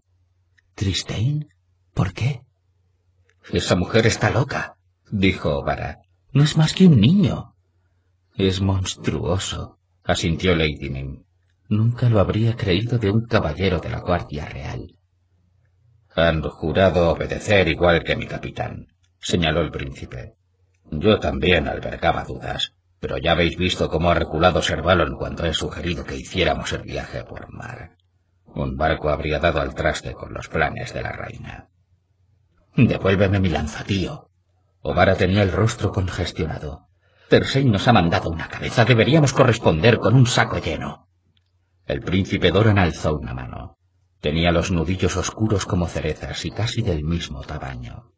¿Tristein? 0.76 1.50
¿Por 1.94 2.14
qué? 2.14 2.42
Esa 3.52 3.76
mujer 3.76 4.08
está 4.08 4.30
loca, 4.30 4.78
dijo 5.12 5.64
Vara. 5.64 6.00
No 6.32 6.44
es 6.44 6.58
más 6.58 6.74
que 6.74 6.88
un 6.88 7.00
niño. 7.00 7.56
Es 8.36 8.62
monstruoso, 8.62 9.78
asintió 10.04 10.56
Lady 10.56 10.90
Mim. 10.90 11.24
Nunca 11.70 12.10
lo 12.10 12.20
habría 12.20 12.56
creído 12.56 12.98
de 12.98 13.10
un 13.10 13.26
caballero 13.26 13.80
de 13.80 13.90
la 13.90 14.00
Guardia 14.00 14.46
Real. 14.46 14.96
Han 16.16 16.42
jurado 16.44 17.10
obedecer 17.10 17.68
igual 17.68 18.04
que 18.04 18.16
mi 18.16 18.28
capitán, 18.28 18.88
señaló 19.20 19.62
el 19.62 19.72
príncipe. 19.72 20.36
Yo 20.92 21.20
también 21.20 21.68
albergaba 21.68 22.24
dudas, 22.24 22.74
pero 23.00 23.18
ya 23.18 23.32
habéis 23.32 23.58
visto 23.58 23.90
cómo 23.90 24.12
ha 24.12 24.14
reculado 24.14 24.62
Servalon 24.62 25.16
cuando 25.16 25.46
he 25.46 25.54
sugerido 25.54 26.04
que 26.04 26.18
hiciéramos 26.18 26.72
el 26.74 26.84
viaje 26.84 27.24
por 27.24 27.52
mar. 27.52 27.98
Un 28.46 28.78
barco 28.78 29.10
habría 29.10 29.40
dado 29.40 29.62
al 29.62 29.74
traste 29.74 30.14
con 30.14 30.34
los 30.34 30.48
planes 30.48 30.94
de 30.94 31.02
la 31.02 31.12
reina. 31.14 31.70
Devuélveme 32.76 33.40
mi 33.40 33.50
lanza, 33.50 33.84
tío. 33.84 34.30
Ovara 34.82 35.16
tenía 35.16 35.42
el 35.42 35.52
rostro 35.52 35.92
congestionado. 35.92 36.88
Nos 37.34 37.88
ha 37.88 37.94
mandado 37.94 38.30
una 38.30 38.48
cabeza. 38.48 38.86
Deberíamos 38.86 39.34
corresponder 39.34 39.98
con 39.98 40.14
un 40.14 40.28
saco 40.28 40.60
lleno. 40.60 41.08
El 41.88 42.02
príncipe 42.02 42.52
Doran 42.52 42.78
alzó 42.78 43.16
una 43.18 43.34
mano. 43.34 43.80
Tenía 44.22 44.52
los 44.52 44.70
nudillos 44.70 45.18
oscuros 45.18 45.66
como 45.66 45.88
cerezas 45.88 46.46
y 46.46 46.52
casi 46.52 46.84
del 46.84 47.04
mismo 47.04 47.42
tamaño. 47.42 48.12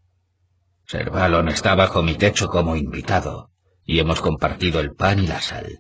Servalon 0.86 1.48
está 1.48 1.76
bajo 1.76 2.04
mi 2.04 2.16
techo 2.16 2.50
como 2.50 2.76
invitado, 2.76 3.52
y 3.86 4.00
hemos 4.00 4.20
compartido 4.20 4.82
el 4.82 4.94
pan 4.96 5.20
y 5.20 5.28
la 5.28 5.40
sal. 5.40 5.80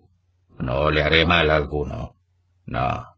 No 0.57 0.89
le 0.89 1.03
haré 1.03 1.25
mal 1.25 1.51
alguno. 1.51 2.15
No. 2.65 3.17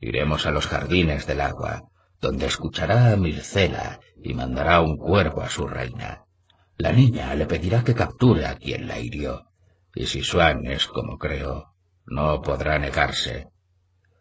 Iremos 0.00 0.46
a 0.46 0.50
los 0.50 0.66
jardines 0.66 1.26
del 1.26 1.42
agua, 1.42 1.82
donde 2.22 2.46
escuchará 2.46 3.12
a 3.12 3.16
Mircela 3.16 4.00
y 4.22 4.32
mandará 4.32 4.80
un 4.80 4.96
cuervo 4.96 5.42
a 5.42 5.50
su 5.50 5.66
reina. 5.66 6.24
La 6.78 6.92
niña 6.92 7.34
le 7.34 7.44
pedirá 7.44 7.84
que 7.84 7.94
capture 7.94 8.46
a 8.46 8.56
quien 8.56 8.88
la 8.88 8.98
hirió, 8.98 9.47
y 9.98 10.06
si 10.06 10.22
Swan 10.22 10.64
es 10.64 10.86
como 10.86 11.18
creo, 11.18 11.74
no 12.06 12.40
podrá 12.40 12.78
negarse. 12.78 13.48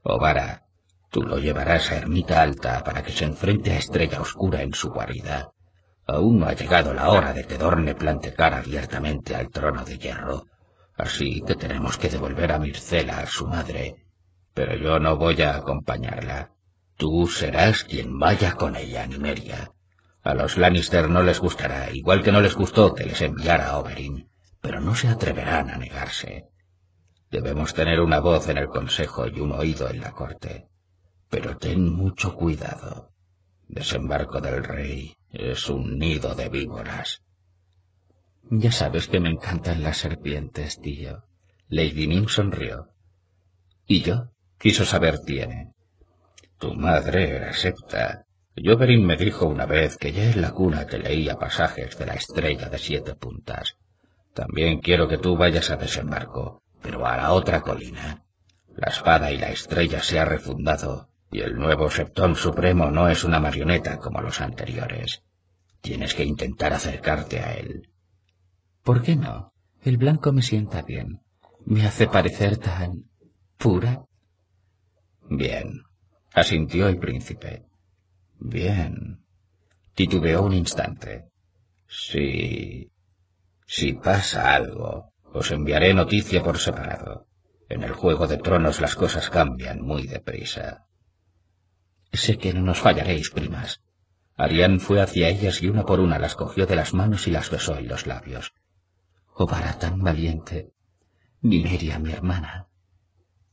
Ovara, 0.02 0.64
tú 1.12 1.22
lo 1.22 1.38
llevarás 1.38 1.92
a 1.92 1.98
Ermita 1.98 2.42
Alta 2.42 2.84
para 2.84 3.04
que 3.04 3.12
se 3.12 3.26
enfrente 3.26 3.72
a 3.72 3.78
Estrella 3.78 4.20
Oscura 4.20 4.64
en 4.64 4.74
su 4.74 4.90
guarida. 4.90 5.52
Aún 6.08 6.40
no 6.40 6.48
ha 6.48 6.54
llegado 6.54 6.96
la 6.96 7.10
hora 7.10 7.32
de 7.32 7.44
que 7.44 7.60
Dorne 7.60 7.94
plante 7.94 8.34
cara 8.34 8.58
abiertamente 8.58 9.36
al 9.36 9.52
trono 9.52 9.86
de 9.86 10.00
hierro, 10.00 10.46
así 10.96 11.44
que 11.46 11.54
tenemos 11.54 11.96
que 12.00 12.10
devolver 12.10 12.54
a 12.54 12.58
Mircela 12.58 13.20
a 13.20 13.28
su 13.28 13.46
madre. 13.46 14.08
Pero 14.56 14.76
yo 14.78 14.98
no 14.98 15.16
voy 15.16 15.40
a 15.44 15.58
acompañarla. 15.58 16.54
Tú 16.98 17.28
serás 17.28 17.84
quien 17.84 18.18
vaya 18.18 18.54
con 18.54 18.76
ella, 18.76 19.06
Nimeria. 19.06 19.70
A 20.24 20.34
los 20.34 20.58
Lannister 20.58 21.08
no 21.08 21.22
les 21.22 21.40
gustará, 21.40 21.92
igual 21.92 22.24
que 22.24 22.32
no 22.32 22.42
les 22.42 22.56
gustó 22.56 22.96
que 22.96 23.06
les 23.06 23.22
enviara 23.22 23.70
a 23.70 23.78
Oberyn, 23.78 24.28
pero 24.68 24.82
no 24.82 24.94
se 24.96 25.08
atreverán 25.08 25.70
a 25.70 25.78
negarse. 25.78 26.50
Debemos 27.32 27.74
tener 27.74 28.02
una 28.02 28.20
voz 28.20 28.50
en 28.50 28.58
el 28.58 28.68
consejo 28.68 29.26
y 29.26 29.40
un 29.40 29.54
oído 29.54 29.90
en 29.90 30.02
la 30.02 30.12
corte. 30.12 30.68
Pero 31.30 31.56
ten 31.56 31.90
mucho 31.90 32.36
cuidado. 32.36 33.14
Desembarco 33.70 34.42
del 34.42 34.66
rey 34.66 35.16
es 35.30 35.70
un 35.70 35.98
nido 35.98 36.36
de 36.36 36.50
víboras. 36.50 37.22
Ya 38.50 38.70
sabes 38.74 39.08
que 39.08 39.22
me 39.22 39.30
encantan 39.30 39.84
las 39.84 40.00
serpientes, 40.00 40.82
tío. 40.82 41.24
Lady 41.70 42.06
Nim 42.06 42.28
sonrió. 42.28 42.90
¿Y 43.86 44.02
yo? 44.02 44.34
Quiso 44.58 44.84
saber 44.84 45.20
tiene. 45.20 45.72
Tu 46.60 46.74
madre 46.74 47.38
era 47.38 47.54
septa. 47.54 48.26
Yoberin 48.54 49.06
me 49.06 49.16
dijo 49.16 49.46
una 49.46 49.66
vez 49.66 49.96
que 49.96 50.12
ya 50.12 50.30
en 50.30 50.42
la 50.42 50.52
cuna 50.52 50.86
te 50.86 51.00
leía 51.00 51.40
pasajes 51.40 51.98
de 51.98 52.06
la 52.06 52.16
estrella 52.16 52.68
de 52.68 52.78
siete 52.78 53.16
puntas. 53.16 53.78
También 54.38 54.82
quiero 54.82 55.08
que 55.08 55.18
tú 55.18 55.36
vayas 55.36 55.72
a 55.72 55.78
desembarco, 55.78 56.62
pero 56.84 57.08
a 57.08 57.18
la 57.18 57.34
otra 57.34 57.62
colina. 57.62 58.24
La 58.76 58.92
espada 58.92 59.32
y 59.32 59.40
la 59.40 59.50
estrella 59.50 60.04
se 60.04 60.20
ha 60.20 60.26
refundado 60.26 61.10
y 61.32 61.40
el 61.40 61.56
nuevo 61.56 61.90
Septón 61.90 62.36
Supremo 62.36 62.92
no 62.92 63.10
es 63.10 63.24
una 63.24 63.40
marioneta 63.40 63.98
como 63.98 64.22
los 64.22 64.40
anteriores. 64.40 65.24
Tienes 65.82 66.14
que 66.14 66.24
intentar 66.24 66.72
acercarte 66.72 67.40
a 67.40 67.56
él. 67.56 67.90
¿Por 68.84 69.02
qué 69.02 69.16
no? 69.16 69.54
El 69.82 69.98
blanco 69.98 70.32
me 70.32 70.44
sienta 70.44 70.84
bien. 70.84 71.24
Me 71.66 71.88
hace 71.88 72.06
parecer 72.06 72.58
tan... 72.58 73.06
pura. 73.58 74.06
Bien, 75.32 75.82
asintió 76.32 76.88
el 76.88 77.00
príncipe. 77.00 77.66
Bien. 78.38 79.26
Titubeó 79.96 80.44
un 80.44 80.54
instante. 80.54 81.32
Si... 81.88 82.92
si 83.68 83.94
pasa 83.94 84.56
algo, 84.56 85.14
Os 85.40 85.52
enviaré 85.52 85.94
noticia 85.94 86.42
por 86.42 86.58
separado. 86.58 87.28
En 87.70 87.84
el 87.84 87.92
Juego 87.92 88.26
de 88.28 88.38
Tronos 88.38 88.82
las 88.82 88.96
cosas 88.96 89.30
cambian 89.30 89.82
muy 89.82 90.08
deprisa. 90.08 90.88
Sé 92.12 92.38
que 92.38 92.54
no 92.54 92.62
nos 92.62 92.80
fallaréis, 92.80 93.30
primas. 93.30 93.82
Arián 94.36 94.80
fue 94.80 95.02
hacia 95.02 95.30
ellas 95.30 95.62
y 95.62 95.68
una 95.68 95.86
por 95.86 96.00
una 96.00 96.18
las 96.18 96.36
cogió 96.36 96.66
de 96.66 96.76
las 96.76 96.94
manos 96.94 97.28
y 97.28 97.32
las 97.32 97.52
besó 97.52 97.78
en 97.78 97.88
los 97.88 98.08
labios. 98.08 98.54
Oh, 99.34 99.46
para 99.46 99.78
tan 99.78 100.00
valiente. 100.00 100.72
Nimeria, 101.42 102.00
mi 102.00 102.12
hermana. 102.14 102.68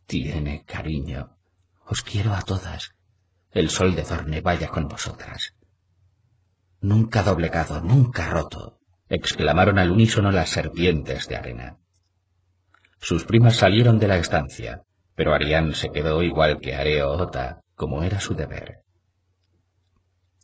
Tiene 0.06 0.64
cariño. 0.64 1.36
Os 1.86 2.02
quiero 2.02 2.32
a 2.34 2.42
todas. 2.42 2.94
El 3.50 3.68
sol 3.68 3.94
de 3.94 4.04
Dorne 4.04 4.40
vaya 4.40 4.68
con 4.68 4.88
vosotras. 4.88 5.54
Nunca 6.80 7.22
doblegado, 7.22 7.80
nunca 7.80 8.30
roto, 8.30 8.80
exclamaron 9.14 9.78
al 9.78 9.90
unísono 9.90 10.30
las 10.30 10.50
serpientes 10.50 11.28
de 11.28 11.36
arena. 11.36 11.78
Sus 13.00 13.24
primas 13.24 13.56
salieron 13.56 13.98
de 13.98 14.08
la 14.08 14.16
estancia, 14.16 14.82
pero 15.14 15.34
Arián 15.34 15.74
se 15.74 15.90
quedó 15.90 16.22
igual 16.22 16.60
que 16.60 16.74
Areo 16.74 17.12
Ota, 17.12 17.60
como 17.74 18.02
era 18.02 18.20
su 18.20 18.34
deber. 18.34 18.80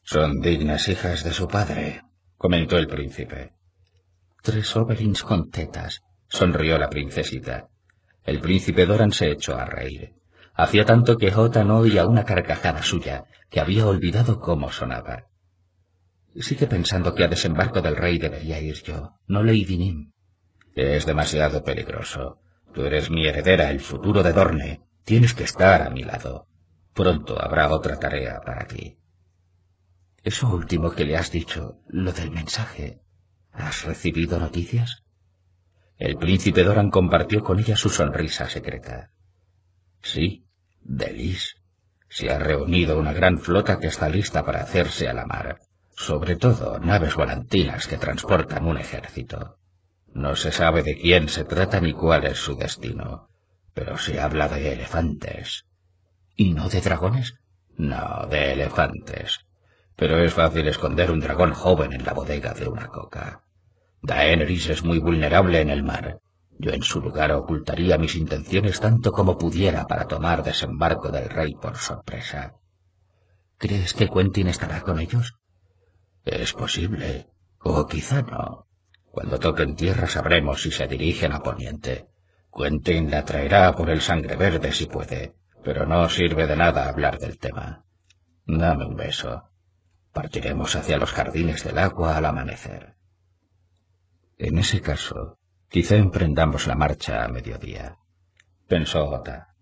Son 0.02 0.40
dignas 0.40 0.88
hijas 0.88 1.24
de 1.24 1.32
su 1.32 1.48
padre, 1.48 2.02
comentó 2.36 2.76
el 2.76 2.86
príncipe. 2.86 3.52
Tres 4.42 4.74
Oberins 4.76 5.22
con 5.22 5.50
tetas, 5.50 6.02
sonrió 6.28 6.78
la 6.78 6.90
princesita. 6.90 7.68
El 8.24 8.40
príncipe 8.40 8.86
Doran 8.86 9.12
se 9.12 9.30
echó 9.30 9.56
a 9.56 9.64
reír. 9.64 10.14
Hacía 10.54 10.84
tanto 10.84 11.16
que 11.16 11.34
Ota 11.34 11.64
no 11.64 11.78
oía 11.78 12.06
una 12.06 12.24
carcajada 12.24 12.82
suya, 12.82 13.24
que 13.48 13.60
había 13.60 13.86
olvidado 13.86 14.40
cómo 14.40 14.70
sonaba. 14.70 15.29
Sigue 16.36 16.66
pensando 16.66 17.14
que 17.14 17.24
a 17.24 17.28
desembarco 17.28 17.80
del 17.80 17.96
rey 17.96 18.18
debería 18.18 18.60
ir 18.60 18.82
yo, 18.82 19.18
no 19.26 19.42
Lady 19.42 19.76
Nim. 19.76 20.12
Es 20.74 21.04
demasiado 21.04 21.64
peligroso. 21.64 22.40
Tú 22.72 22.84
eres 22.84 23.10
mi 23.10 23.26
heredera, 23.26 23.70
el 23.70 23.80
futuro 23.80 24.22
de 24.22 24.32
Dorne. 24.32 24.82
Tienes 25.04 25.34
que 25.34 25.44
estar 25.44 25.82
a 25.82 25.90
mi 25.90 26.04
lado. 26.04 26.46
Pronto 26.94 27.40
habrá 27.42 27.70
otra 27.70 27.98
tarea 27.98 28.40
para 28.44 28.66
ti. 28.66 28.98
Eso 30.22 30.48
último 30.48 30.92
que 30.92 31.04
le 31.04 31.16
has 31.16 31.32
dicho, 31.32 31.80
lo 31.88 32.12
del 32.12 32.30
mensaje. 32.30 33.00
¿Has 33.52 33.84
recibido 33.84 34.38
noticias? 34.38 35.02
El 35.96 36.16
príncipe 36.16 36.62
Doran 36.62 36.90
compartió 36.90 37.42
con 37.42 37.58
ella 37.58 37.76
su 37.76 37.88
sonrisa 37.88 38.48
secreta. 38.48 39.10
Sí, 40.02 40.46
de 40.82 41.36
Se 42.08 42.30
ha 42.30 42.38
reunido 42.38 42.98
una 42.98 43.12
gran 43.12 43.38
flota 43.38 43.78
que 43.78 43.88
está 43.88 44.08
lista 44.08 44.44
para 44.44 44.62
hacerse 44.62 45.08
a 45.08 45.12
la 45.12 45.26
mar. 45.26 45.58
Sobre 46.00 46.36
todo 46.36 46.78
naves 46.78 47.14
volantinas 47.14 47.86
que 47.86 47.98
transportan 47.98 48.66
un 48.66 48.78
ejército. 48.78 49.58
No 50.14 50.34
se 50.34 50.50
sabe 50.50 50.82
de 50.82 50.96
quién 50.96 51.28
se 51.28 51.44
trata 51.44 51.78
ni 51.78 51.92
cuál 51.92 52.24
es 52.24 52.38
su 52.38 52.56
destino, 52.56 53.28
pero 53.74 53.98
se 53.98 54.18
habla 54.18 54.48
de 54.48 54.72
elefantes. 54.72 55.66
¿Y 56.34 56.54
no 56.54 56.70
de 56.70 56.80
dragones? 56.80 57.34
No, 57.76 58.26
de 58.30 58.52
elefantes. 58.52 59.40
Pero 59.94 60.16
es 60.24 60.32
fácil 60.32 60.68
esconder 60.68 61.10
un 61.10 61.20
dragón 61.20 61.52
joven 61.52 61.92
en 61.92 62.06
la 62.06 62.14
bodega 62.14 62.54
de 62.54 62.66
una 62.66 62.86
coca. 62.86 63.42
Daenerys 64.00 64.70
es 64.70 64.82
muy 64.82 65.00
vulnerable 65.00 65.60
en 65.60 65.68
el 65.68 65.82
mar. 65.82 66.20
Yo 66.58 66.70
en 66.70 66.82
su 66.82 67.02
lugar 67.02 67.30
ocultaría 67.32 67.98
mis 67.98 68.16
intenciones 68.16 68.80
tanto 68.80 69.12
como 69.12 69.36
pudiera 69.36 69.86
para 69.86 70.08
tomar 70.08 70.44
desembarco 70.44 71.10
del 71.10 71.28
rey 71.28 71.54
por 71.56 71.76
sorpresa. 71.76 72.54
¿Crees 73.58 73.92
que 73.92 74.08
Quentin 74.08 74.48
estará 74.48 74.80
con 74.80 74.98
ellos? 74.98 75.39
Es 76.24 76.52
posible, 76.52 77.28
o 77.60 77.86
quizá 77.86 78.22
no. 78.22 78.66
Cuando 79.10 79.38
toquen 79.38 79.74
tierra 79.74 80.06
sabremos 80.06 80.62
si 80.62 80.70
se 80.70 80.86
dirigen 80.86 81.32
a 81.32 81.40
poniente. 81.40 82.08
Quentin 82.52 83.10
la 83.10 83.24
traerá 83.24 83.74
por 83.74 83.90
el 83.90 84.00
sangre 84.00 84.36
verde 84.36 84.72
si 84.72 84.86
puede, 84.86 85.34
pero 85.64 85.86
no 85.86 86.08
sirve 86.08 86.46
de 86.46 86.56
nada 86.56 86.88
hablar 86.88 87.18
del 87.18 87.38
tema. 87.38 87.84
Dame 88.46 88.86
un 88.86 88.96
beso. 88.96 89.50
Partiremos 90.12 90.74
hacia 90.74 90.98
los 90.98 91.12
jardines 91.12 91.64
del 91.64 91.78
agua 91.78 92.16
al 92.16 92.24
amanecer. 92.24 92.96
En 94.38 94.58
ese 94.58 94.80
caso, 94.80 95.38
quizá 95.68 95.96
emprendamos 95.96 96.66
la 96.66 96.74
marcha 96.74 97.24
a 97.24 97.28
mediodía, 97.28 97.98
pensó 98.66 99.04
Ota. 99.04 99.54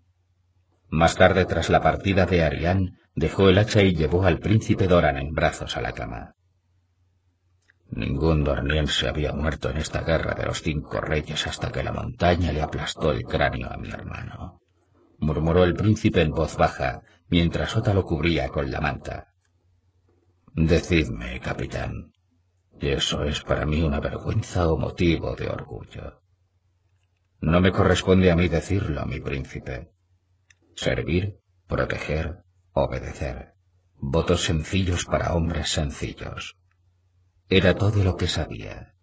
Más 0.87 1.15
tarde, 1.15 1.45
tras 1.45 1.69
la 1.69 1.81
partida 1.81 2.25
de 2.25 2.43
Arián, 2.43 2.97
dejó 3.13 3.49
el 3.49 3.59
hacha 3.59 3.83
y 3.83 3.93
llevó 3.93 4.25
al 4.25 4.39
príncipe 4.39 4.87
Doran 4.87 5.17
en 5.17 5.33
brazos 5.33 5.77
a 5.77 5.81
la 5.81 5.91
cama. 5.91 6.35
Ningún 7.91 8.43
dorniense 8.43 9.07
había 9.07 9.33
muerto 9.33 9.71
en 9.71 9.77
esta 9.77 10.01
guerra 10.01 10.35
de 10.35 10.45
los 10.45 10.61
cinco 10.61 11.01
reyes 11.01 11.47
hasta 11.47 11.71
que 11.71 11.83
la 11.83 11.91
montaña 11.91 12.51
le 12.51 12.61
aplastó 12.61 13.11
el 13.11 13.23
cráneo 13.23 13.71
a 13.71 13.77
mi 13.77 13.89
hermano, 13.89 14.61
murmuró 15.17 15.63
el 15.63 15.73
príncipe 15.73 16.21
en 16.21 16.31
voz 16.31 16.55
baja, 16.55 17.01
mientras 17.29 17.75
Ota 17.75 17.93
lo 17.93 18.05
cubría 18.05 18.49
con 18.49 18.69
la 18.69 18.79
manta. 18.79 19.33
Decidme, 20.53 21.39
capitán, 21.39 22.11
¿y 22.79 22.89
eso 22.89 23.23
es 23.23 23.41
para 23.41 23.65
mí 23.65 23.81
una 23.81 23.99
vergüenza 23.99 24.67
o 24.67 24.77
motivo 24.77 25.35
de 25.35 25.49
orgullo? 25.49 26.21
No 27.41 27.61
me 27.61 27.71
corresponde 27.71 28.29
a 28.29 28.35
mí 28.35 28.49
decirlo, 28.49 29.05
mi 29.05 29.19
príncipe. 29.19 29.91
Servir, 30.75 31.39
proteger, 31.67 32.43
obedecer. 32.73 33.53
Votos 33.95 34.43
sencillos 34.43 35.05
para 35.05 35.33
hombres 35.33 35.69
sencillos. 35.69 36.58
Era 37.51 37.73
todo 37.73 38.03
lo 38.03 38.15
que 38.15 38.27
sabía. 38.27 38.93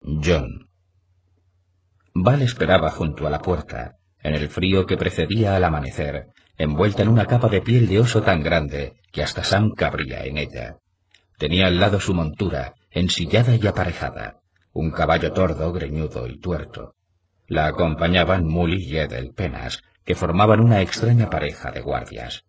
John. 0.00 0.70
Val 2.14 2.42
esperaba 2.42 2.90
junto 2.90 3.26
a 3.26 3.30
la 3.30 3.40
puerta, 3.40 3.96
en 4.20 4.34
el 4.34 4.48
frío 4.48 4.86
que 4.86 4.96
precedía 4.96 5.56
al 5.56 5.64
amanecer, 5.64 6.28
envuelta 6.56 7.02
en 7.02 7.08
una 7.08 7.26
capa 7.26 7.48
de 7.48 7.60
piel 7.60 7.88
de 7.88 7.98
oso 7.98 8.22
tan 8.22 8.40
grande 8.44 9.00
que 9.10 9.24
hasta 9.24 9.42
Sam 9.42 9.72
cabría 9.74 10.24
en 10.24 10.38
ella. 10.38 10.76
Tenía 11.38 11.66
al 11.66 11.80
lado 11.80 11.98
su 11.98 12.14
montura, 12.14 12.74
ensillada 12.92 13.56
y 13.56 13.66
aparejada, 13.66 14.42
un 14.72 14.92
caballo 14.92 15.32
tordo, 15.32 15.72
greñudo 15.72 16.28
y 16.28 16.38
tuerto. 16.38 16.94
La 17.48 17.66
acompañaban 17.66 18.46
Mully 18.46 18.84
y 18.84 18.96
Edel 18.96 19.32
Penas, 19.34 19.82
que 20.04 20.14
formaban 20.14 20.60
una 20.60 20.82
extraña 20.82 21.28
pareja 21.28 21.72
de 21.72 21.80
guardias. 21.80 22.44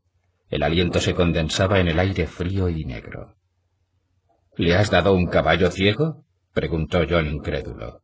El 0.51 0.61
aliento 0.61 0.99
se 0.99 1.15
condensaba 1.15 1.79
en 1.79 1.87
el 1.87 1.97
aire 1.97 2.27
frío 2.27 2.69
y 2.69 2.85
negro. 2.85 3.37
¿Le 4.57 4.75
has 4.75 4.91
dado 4.91 5.15
un 5.15 5.25
caballo 5.25 5.71
ciego? 5.71 6.23
preguntó 6.53 6.99
John 7.09 7.25
incrédulo. 7.25 8.03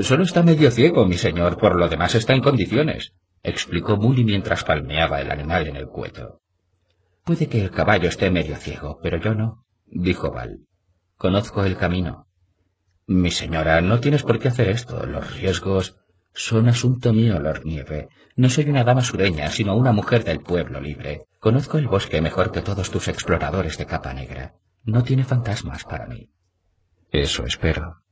Solo 0.00 0.24
está 0.24 0.42
medio 0.42 0.70
ciego, 0.70 1.06
mi 1.06 1.16
señor, 1.16 1.56
por 1.56 1.76
lo 1.76 1.88
demás 1.88 2.14
está 2.14 2.34
en 2.34 2.42
condiciones 2.42 3.14
explicó 3.44 3.98
Mully 3.98 4.24
mientras 4.24 4.64
palmeaba 4.64 5.20
el 5.20 5.30
animal 5.30 5.68
en 5.68 5.76
el 5.76 5.86
cuello. 5.86 6.40
Puede 7.24 7.46
que 7.46 7.62
el 7.62 7.70
caballo 7.70 8.08
esté 8.08 8.30
medio 8.30 8.56
ciego, 8.56 8.98
pero 9.02 9.18
yo 9.18 9.34
no, 9.34 9.66
dijo 9.86 10.32
Val. 10.32 10.60
Conozco 11.16 11.64
el 11.64 11.76
camino. 11.76 12.26
Mi 13.06 13.30
señora, 13.30 13.80
no 13.82 14.00
tienes 14.00 14.22
por 14.22 14.38
qué 14.38 14.48
hacer 14.48 14.70
esto. 14.70 15.06
Los 15.06 15.36
riesgos 15.36 16.00
son 16.34 16.68
asunto 16.68 17.12
mío, 17.12 17.38
Lord 17.38 17.64
Nieve. 17.64 18.08
No 18.34 18.50
soy 18.50 18.68
una 18.68 18.82
dama 18.82 19.02
sureña, 19.02 19.48
sino 19.50 19.76
una 19.76 19.92
mujer 19.92 20.24
del 20.24 20.40
pueblo 20.40 20.80
libre. 20.80 21.26
Conozco 21.38 21.78
el 21.78 21.86
bosque 21.86 22.20
mejor 22.20 22.50
que 22.50 22.60
todos 22.60 22.90
tus 22.90 23.06
exploradores 23.06 23.78
de 23.78 23.86
capa 23.86 24.12
negra. 24.12 24.54
No 24.82 25.04
tiene 25.04 25.22
fantasmas 25.22 25.84
para 25.84 26.06
mí. 26.06 26.28
Eso 27.12 27.44
espero. 27.44 28.02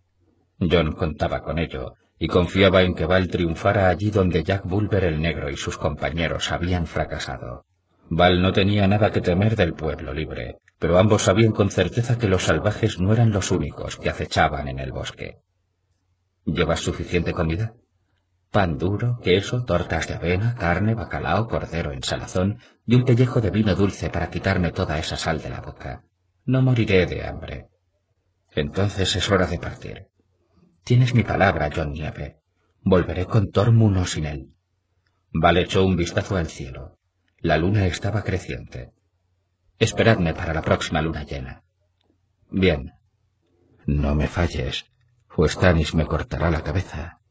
John 0.61 0.93
contaba 0.93 1.43
con 1.43 1.59
ello, 1.59 1.95
y 2.17 2.29
confiaba 2.29 2.83
en 2.83 2.95
que 2.95 3.07
Val 3.07 3.27
triunfara 3.27 3.89
allí 3.89 4.13
donde 4.13 4.45
Jack 4.45 4.65
Bulber 4.65 5.03
el 5.03 5.21
Negro 5.21 5.51
y 5.51 5.57
sus 5.57 5.77
compañeros 5.77 6.53
habían 6.53 6.87
fracasado. 6.87 7.67
Val 8.09 8.41
no 8.41 8.53
tenía 8.53 8.87
nada 8.87 9.11
que 9.11 9.21
temer 9.21 9.57
del 9.57 9.75
pueblo 9.75 10.15
libre, 10.15 10.59
pero 10.79 10.99
ambos 10.99 11.23
sabían 11.23 11.51
con 11.51 11.71
certeza 11.71 12.19
que 12.19 12.29
los 12.29 12.45
salvajes 12.45 13.01
no 13.01 13.13
eran 13.13 13.33
los 13.33 13.51
únicos 13.51 13.97
que 13.97 14.11
acechaban 14.11 14.69
en 14.69 14.79
el 14.79 14.93
bosque. 14.93 15.39
¿Llevas 16.45 16.81
suficiente 16.81 17.33
comida? 17.33 17.75
Pan 18.53 18.77
duro, 18.77 19.19
queso, 19.25 19.65
tortas 19.65 20.09
de 20.09 20.15
avena, 20.15 20.55
carne, 20.55 20.95
bacalao, 20.95 21.49
cordero 21.49 21.91
en 21.91 22.03
salazón 22.03 22.59
y 22.85 22.97
un 22.97 23.05
pellejo 23.07 23.41
de 23.41 23.49
vino 23.49 23.75
dulce 23.75 24.11
para 24.11 24.29
quitarme 24.29 24.73
toda 24.73 24.99
esa 24.99 25.17
sal 25.17 25.41
de 25.41 25.49
la 25.49 25.63
boca. 25.63 26.05
No 26.45 26.61
moriré 26.61 27.07
de 27.07 27.25
hambre. 27.25 27.69
Entonces 28.51 29.17
es 29.17 29.31
hora 29.31 29.47
de 29.47 29.59
partir. 29.59 30.09
Tienes 30.85 31.15
mi 31.15 31.23
palabra, 31.23 31.71
John 31.75 31.93
Nieve. 31.93 32.43
Volveré 32.83 33.25
con 33.25 33.51
Tormund 33.51 34.05
sin 34.05 34.27
él. 34.27 34.53
Val 35.33 35.57
echó 35.57 35.87
un 35.87 35.97
vistazo 35.97 36.37
al 36.37 36.49
cielo. 36.49 36.99
La 37.39 37.57
luna 37.57 37.87
estaba 37.87 38.23
creciente. 38.23 38.93
Esperadme 39.79 40.35
para 40.35 40.53
la 40.53 40.61
próxima 40.61 41.01
luna 41.01 41.25
llena. 41.25 41.65
Bien. 42.51 42.93
No 43.87 44.15
me 44.15 44.29
falles, 44.29 44.93
o 45.35 45.49
Stannis 45.49 45.95
me 45.95 46.05
cortará 46.05 46.51
la 46.51 46.63
cabeza. 46.63 47.22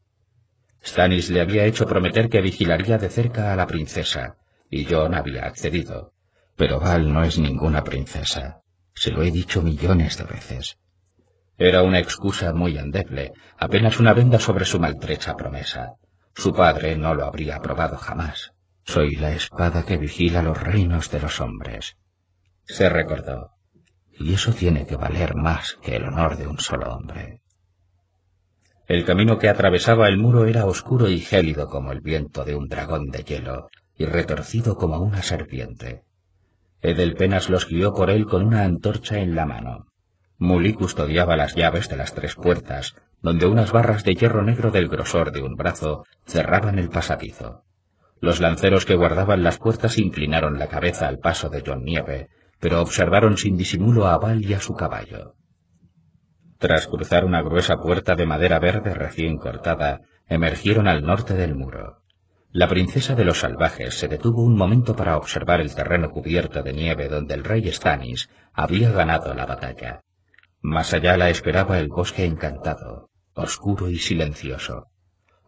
Stannis 0.84 1.30
le 1.30 1.40
había 1.40 1.64
hecho 1.64 1.86
prometer 1.86 2.28
que 2.28 2.40
vigilaría 2.40 2.98
de 2.98 3.08
cerca 3.08 3.52
a 3.52 3.56
la 3.56 3.66
princesa, 3.66 4.36
y 4.68 4.84
John 4.84 5.14
había 5.14 5.46
accedido. 5.46 6.12
Pero 6.56 6.80
Val 6.80 7.12
no 7.12 7.22
es 7.22 7.38
ninguna 7.38 7.84
princesa. 7.84 8.62
Se 8.94 9.10
lo 9.10 9.22
he 9.22 9.30
dicho 9.30 9.62
millones 9.62 10.18
de 10.18 10.24
veces. 10.24 10.78
Era 11.58 11.82
una 11.82 11.98
excusa 11.98 12.52
muy 12.52 12.76
endeble, 12.76 13.32
apenas 13.58 14.00
una 14.00 14.12
venda 14.12 14.38
sobre 14.38 14.64
su 14.64 14.80
maltrecha 14.80 15.36
promesa. 15.36 15.94
Su 16.34 16.52
padre 16.52 16.96
no 16.96 17.14
lo 17.14 17.24
habría 17.24 17.56
aprobado 17.56 17.96
jamás. 17.96 18.52
Soy 18.84 19.16
la 19.16 19.32
espada 19.32 19.84
que 19.84 19.96
vigila 19.96 20.42
los 20.42 20.60
reinos 20.60 21.10
de 21.10 21.20
los 21.20 21.40
hombres. 21.40 21.96
Se 22.64 22.88
recordó. 22.88 23.52
Y 24.18 24.34
eso 24.34 24.52
tiene 24.52 24.86
que 24.86 24.96
valer 24.96 25.34
más 25.34 25.78
que 25.82 25.96
el 25.96 26.04
honor 26.04 26.36
de 26.36 26.46
un 26.46 26.58
solo 26.58 26.94
hombre. 26.94 27.41
El 28.92 29.06
camino 29.06 29.38
que 29.38 29.48
atravesaba 29.48 30.06
el 30.06 30.18
muro 30.18 30.44
era 30.44 30.66
oscuro 30.66 31.08
y 31.08 31.18
gélido 31.18 31.66
como 31.70 31.92
el 31.92 32.02
viento 32.02 32.44
de 32.44 32.54
un 32.54 32.68
dragón 32.68 33.08
de 33.08 33.24
hielo, 33.24 33.70
y 33.96 34.04
retorcido 34.04 34.76
como 34.76 34.98
una 34.98 35.22
serpiente. 35.22 36.02
Edelpenas 36.82 37.48
los 37.48 37.66
guió 37.66 37.94
por 37.94 38.10
él 38.10 38.26
con 38.26 38.44
una 38.44 38.64
antorcha 38.64 39.16
en 39.16 39.34
la 39.34 39.46
mano. 39.46 39.86
Muli 40.36 40.74
custodiaba 40.74 41.38
las 41.38 41.54
llaves 41.54 41.88
de 41.88 41.96
las 41.96 42.12
tres 42.12 42.34
puertas, 42.34 42.94
donde 43.22 43.46
unas 43.46 43.72
barras 43.72 44.04
de 44.04 44.14
hierro 44.14 44.42
negro 44.42 44.70
del 44.70 44.90
grosor 44.90 45.32
de 45.32 45.40
un 45.40 45.54
brazo 45.54 46.04
cerraban 46.26 46.78
el 46.78 46.90
pasadizo. 46.90 47.64
Los 48.20 48.40
lanceros 48.40 48.84
que 48.84 48.96
guardaban 48.96 49.42
las 49.42 49.56
puertas 49.56 49.96
inclinaron 49.96 50.58
la 50.58 50.66
cabeza 50.66 51.08
al 51.08 51.18
paso 51.18 51.48
de 51.48 51.62
John 51.66 51.82
Nieve, 51.82 52.28
pero 52.60 52.82
observaron 52.82 53.38
sin 53.38 53.56
disimulo 53.56 54.06
a 54.06 54.18
Val 54.18 54.44
y 54.44 54.52
a 54.52 54.60
su 54.60 54.74
caballo. 54.74 55.36
Tras 56.62 56.86
cruzar 56.86 57.24
una 57.24 57.42
gruesa 57.42 57.80
puerta 57.80 58.14
de 58.14 58.24
madera 58.24 58.60
verde 58.60 58.94
recién 58.94 59.36
cortada, 59.36 60.02
emergieron 60.28 60.86
al 60.86 61.02
norte 61.02 61.34
del 61.34 61.56
muro. 61.56 62.04
La 62.52 62.68
princesa 62.68 63.16
de 63.16 63.24
los 63.24 63.40
salvajes 63.40 63.98
se 63.98 64.06
detuvo 64.06 64.44
un 64.44 64.54
momento 64.54 64.94
para 64.94 65.16
observar 65.16 65.60
el 65.60 65.74
terreno 65.74 66.10
cubierto 66.10 66.62
de 66.62 66.72
nieve 66.72 67.08
donde 67.08 67.34
el 67.34 67.42
rey 67.42 67.66
Stannis 67.72 68.30
había 68.52 68.92
ganado 68.92 69.34
la 69.34 69.44
batalla. 69.44 70.02
Más 70.60 70.94
allá 70.94 71.16
la 71.16 71.30
esperaba 71.30 71.80
el 71.80 71.88
bosque 71.88 72.24
encantado, 72.24 73.10
oscuro 73.34 73.88
y 73.88 73.98
silencioso. 73.98 74.86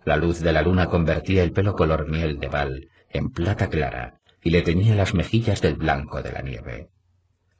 La 0.04 0.16
luz 0.16 0.40
de 0.40 0.52
la 0.52 0.62
luna 0.62 0.88
convertía 0.88 1.44
el 1.44 1.52
pelo 1.52 1.76
color 1.76 2.08
miel 2.08 2.40
de 2.40 2.48
Val 2.48 2.88
en 3.08 3.30
plata 3.30 3.68
clara 3.70 4.18
y 4.42 4.50
le 4.50 4.62
teñía 4.62 4.96
las 4.96 5.14
mejillas 5.14 5.62
del 5.62 5.76
blanco 5.76 6.22
de 6.22 6.32
la 6.32 6.42
nieve. 6.42 6.90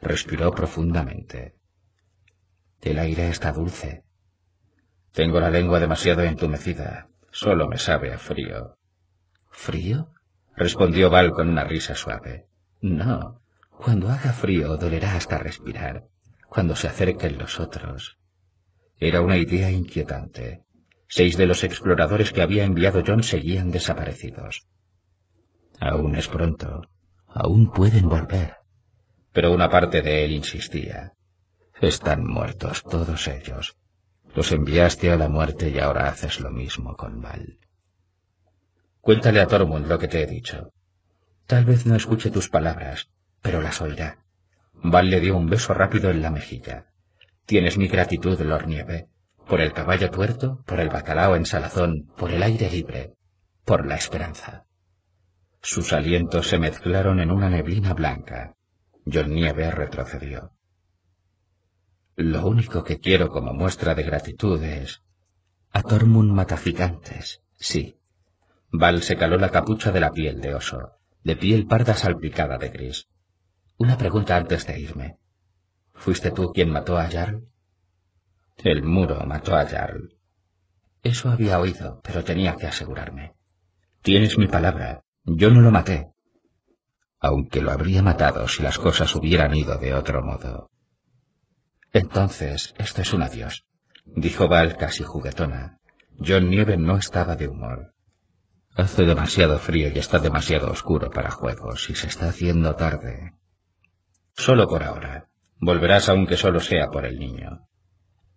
Respiró 0.00 0.50
profundamente. 0.50 1.54
El 2.84 2.98
aire 2.98 3.28
está 3.28 3.50
dulce. 3.50 4.04
Tengo 5.10 5.40
la 5.40 5.50
lengua 5.50 5.80
demasiado 5.80 6.22
entumecida. 6.22 7.08
Solo 7.32 7.66
me 7.66 7.78
sabe 7.78 8.12
a 8.12 8.18
frío. 8.18 8.78
¿Frío? 9.50 10.10
respondió 10.54 11.10
Val 11.10 11.32
con 11.32 11.48
una 11.48 11.64
risa 11.64 11.94
suave. 11.94 12.46
No. 12.80 13.40
Cuando 13.70 14.08
haga 14.08 14.32
frío 14.32 14.76
dolerá 14.76 15.16
hasta 15.16 15.38
respirar 15.38 16.04
cuando 16.54 16.76
se 16.76 16.86
acerquen 16.86 17.36
los 17.36 17.58
otros. 17.58 18.16
Era 19.00 19.22
una 19.22 19.36
idea 19.36 19.72
inquietante. 19.72 20.62
Seis 21.08 21.36
de 21.36 21.46
los 21.46 21.64
exploradores 21.64 22.32
que 22.32 22.42
había 22.42 22.62
enviado 22.62 23.02
John 23.04 23.24
seguían 23.24 23.72
desaparecidos. 23.72 24.64
Aún 25.80 26.14
es 26.14 26.28
pronto. 26.28 26.82
Aún 27.26 27.72
pueden 27.72 28.08
volver. 28.08 28.58
Pero 29.32 29.52
una 29.52 29.68
parte 29.68 30.00
de 30.00 30.24
él 30.24 30.30
insistía. 30.30 31.14
Están 31.80 32.24
muertos 32.24 32.82
todos 32.82 33.26
ellos. 33.28 33.76
Los 34.34 34.52
enviaste 34.52 35.10
a 35.10 35.16
la 35.16 35.28
muerte 35.28 35.70
y 35.70 35.78
ahora 35.78 36.08
haces 36.08 36.40
lo 36.40 36.50
mismo 36.50 36.96
con 36.96 37.20
Val. 37.20 37.58
Cuéntale 39.00 39.40
a 39.40 39.46
Tormund 39.46 39.86
lo 39.86 39.98
que 39.98 40.08
te 40.08 40.22
he 40.22 40.26
dicho. 40.26 40.72
Tal 41.46 41.64
vez 41.64 41.84
no 41.84 41.94
escuche 41.94 42.30
tus 42.30 42.48
palabras, 42.48 43.10
pero 43.42 43.60
las 43.60 43.82
oirá. 43.82 44.18
Val 44.74 45.10
le 45.10 45.20
dio 45.20 45.36
un 45.36 45.48
beso 45.48 45.74
rápido 45.74 46.10
en 46.10 46.22
la 46.22 46.30
mejilla. 46.30 46.86
Tienes 47.44 47.76
mi 47.76 47.88
gratitud, 47.88 48.40
Lord 48.40 48.66
Nieve, 48.66 49.08
por 49.46 49.60
el 49.60 49.72
caballo 49.72 50.10
tuerto, 50.10 50.62
por 50.64 50.80
el 50.80 50.88
bacalao 50.88 51.36
en 51.36 51.44
salazón, 51.44 52.10
por 52.16 52.30
el 52.30 52.42
aire 52.42 52.70
libre, 52.70 53.14
por 53.64 53.86
la 53.86 53.96
esperanza. 53.96 54.64
Sus 55.60 55.92
alientos 55.92 56.48
se 56.48 56.58
mezclaron 56.58 57.20
en 57.20 57.30
una 57.30 57.50
neblina 57.50 57.92
blanca. 57.94 58.54
John 59.04 59.34
Nieve 59.34 59.70
retrocedió. 59.70 60.53
Lo 62.16 62.46
único 62.46 62.84
que 62.84 63.00
quiero 63.00 63.28
como 63.30 63.52
muestra 63.52 63.94
de 63.94 64.04
gratitud 64.04 64.62
es... 64.62 65.02
A 65.72 65.82
Tormund 65.82 66.30
mata 66.30 66.56
gigantes, 66.56 67.42
sí. 67.56 67.96
Val 68.70 69.02
se 69.02 69.16
caló 69.16 69.36
la 69.36 69.50
capucha 69.50 69.90
de 69.90 70.00
la 70.00 70.12
piel 70.12 70.40
de 70.40 70.54
oso, 70.54 70.92
de 71.24 71.34
piel 71.34 71.66
parda 71.66 71.94
salpicada 71.94 72.58
de 72.58 72.68
gris. 72.68 73.08
Una 73.78 73.98
pregunta 73.98 74.36
antes 74.36 74.66
de 74.66 74.78
irme. 74.78 75.18
¿Fuiste 75.92 76.30
tú 76.30 76.52
quien 76.52 76.70
mató 76.70 76.96
a 76.96 77.08
Jarl? 77.08 77.48
El 78.58 78.84
muro 78.84 79.24
mató 79.26 79.56
a 79.56 79.66
Jarl. 79.66 80.16
Eso 81.02 81.30
había 81.30 81.58
oído, 81.58 82.00
pero 82.04 82.22
tenía 82.22 82.54
que 82.54 82.68
asegurarme. 82.68 83.34
Tienes 84.02 84.38
mi 84.38 84.46
palabra. 84.46 85.02
Yo 85.24 85.50
no 85.50 85.60
lo 85.60 85.72
maté. 85.72 86.12
Aunque 87.18 87.60
lo 87.60 87.72
habría 87.72 88.02
matado 88.02 88.46
si 88.46 88.62
las 88.62 88.78
cosas 88.78 89.14
hubieran 89.16 89.54
ido 89.54 89.76
de 89.78 89.94
otro 89.94 90.22
modo. 90.22 90.70
Entonces, 91.94 92.74
esto 92.76 93.02
es 93.02 93.12
un 93.12 93.22
adiós, 93.22 93.66
dijo 94.04 94.48
Val 94.48 94.76
casi 94.76 95.04
juguetona. 95.04 95.78
John 96.18 96.50
Nieve 96.50 96.76
no 96.76 96.96
estaba 96.96 97.36
de 97.36 97.46
humor. 97.46 97.94
Hace 98.74 99.04
demasiado 99.04 99.60
frío 99.60 99.88
y 99.94 100.00
está 100.00 100.18
demasiado 100.18 100.72
oscuro 100.72 101.08
para 101.10 101.30
juegos 101.30 101.88
y 101.90 101.94
se 101.94 102.08
está 102.08 102.28
haciendo 102.28 102.74
tarde. 102.74 103.34
Solo 104.32 104.66
por 104.66 104.82
ahora. 104.82 105.28
Volverás 105.60 106.08
aunque 106.08 106.36
solo 106.36 106.58
sea 106.58 106.88
por 106.88 107.06
el 107.06 107.16
niño. 107.16 107.68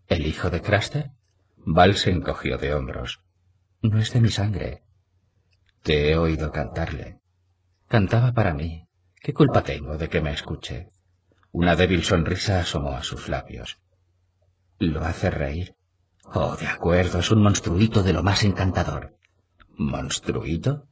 ¿El 0.07 0.27
hijo 0.27 0.51
de 0.51 0.61
Craster? 0.61 1.13
Val 1.57 1.95
se 1.95 2.11
encogió 2.11 2.59
de 2.59 2.75
hombros. 2.75 3.21
No 3.81 3.97
es 3.97 4.13
de 4.13 4.21
mi 4.21 4.29
sangre. 4.29 4.83
Te 5.81 6.11
he 6.11 6.15
oído 6.15 6.51
cantarle. 6.51 7.21
Cantaba 7.87 8.33
para 8.33 8.53
mí. 8.53 8.87
¿Qué 9.19 9.33
culpa 9.33 9.63
tengo 9.63 9.97
de 9.97 10.09
que 10.09 10.21
me 10.21 10.31
escuche? 10.31 10.91
Una 11.51 11.75
débil 11.75 12.03
sonrisa 12.03 12.59
asomó 12.59 12.91
a 12.95 13.03
sus 13.03 13.29
labios. 13.29 13.79
¿Lo 14.79 15.03
hace 15.03 15.29
reír? 15.31 15.75
Oh, 16.33 16.55
de 16.55 16.67
acuerdo, 16.67 17.19
es 17.19 17.31
un 17.31 17.41
monstruito 17.41 18.03
de 18.03 18.13
lo 18.13 18.21
más 18.21 18.43
encantador. 18.43 19.15
¿Monstruito? 19.69 20.87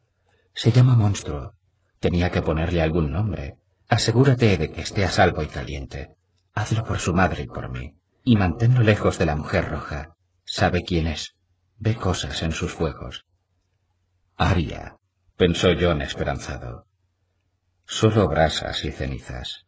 Se 0.54 0.72
llama 0.72 0.96
monstruo. 0.96 1.54
Tenía 2.00 2.32
que 2.32 2.42
ponerle 2.42 2.82
algún 2.82 3.12
nombre. 3.12 3.58
Asegúrate 3.90 4.58
de 4.58 4.72
que 4.72 4.82
esté 4.82 5.04
a 5.04 5.12
salvo 5.12 5.44
y 5.44 5.48
caliente. 5.48 6.16
Hazlo 6.54 6.84
por 6.84 7.00
su 7.00 7.14
madre 7.14 7.44
y 7.44 7.48
por 7.48 7.70
mí. 7.70 7.96
Y 8.24 8.38
manténlo 8.38 8.82
lejos 8.82 9.20
de 9.20 9.26
la 9.26 9.36
mujer 9.36 9.70
roja. 9.70 10.16
Sabe 10.46 10.84
quién 10.84 11.08
es. 11.08 11.36
Ve 11.78 11.96
cosas 11.96 12.42
en 12.42 12.54
sus 12.54 12.72
fuegos. 12.72 13.26
Aria, 14.38 14.98
pensó 15.36 15.70
John 15.80 16.02
esperanzado. 16.02 16.88
Solo 17.86 18.28
brasas 18.28 18.84
y 18.86 18.92
cenizas. 18.92 19.66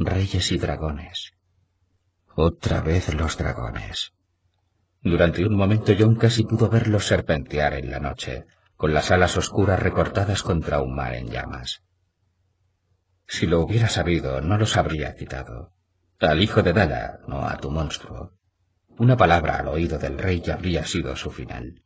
Reyes 0.00 0.52
y 0.52 0.58
dragones. 0.58 1.32
Otra 2.36 2.80
vez 2.82 3.12
los 3.14 3.36
dragones. 3.36 4.12
Durante 5.02 5.44
un 5.44 5.56
momento 5.56 5.92
John 5.98 6.14
casi 6.14 6.44
pudo 6.44 6.68
verlos 6.68 7.04
serpentear 7.04 7.74
en 7.74 7.90
la 7.90 7.98
noche, 7.98 8.46
con 8.76 8.94
las 8.94 9.10
alas 9.10 9.36
oscuras 9.36 9.82
recortadas 9.82 10.44
contra 10.44 10.80
un 10.80 10.94
mar 10.94 11.16
en 11.16 11.26
llamas. 11.26 11.82
Si 13.26 13.48
lo 13.48 13.60
hubiera 13.60 13.88
sabido, 13.88 14.40
no 14.40 14.56
los 14.56 14.76
habría 14.76 15.16
quitado. 15.16 15.72
Al 16.20 16.40
hijo 16.40 16.62
de 16.62 16.72
Dala, 16.72 17.18
no 17.26 17.48
a 17.48 17.56
tu 17.56 17.72
monstruo. 17.72 18.38
Una 18.98 19.16
palabra 19.16 19.56
al 19.56 19.66
oído 19.66 19.98
del 19.98 20.16
rey 20.16 20.44
habría 20.48 20.84
sido 20.84 21.16
su 21.16 21.32
final. 21.32 21.82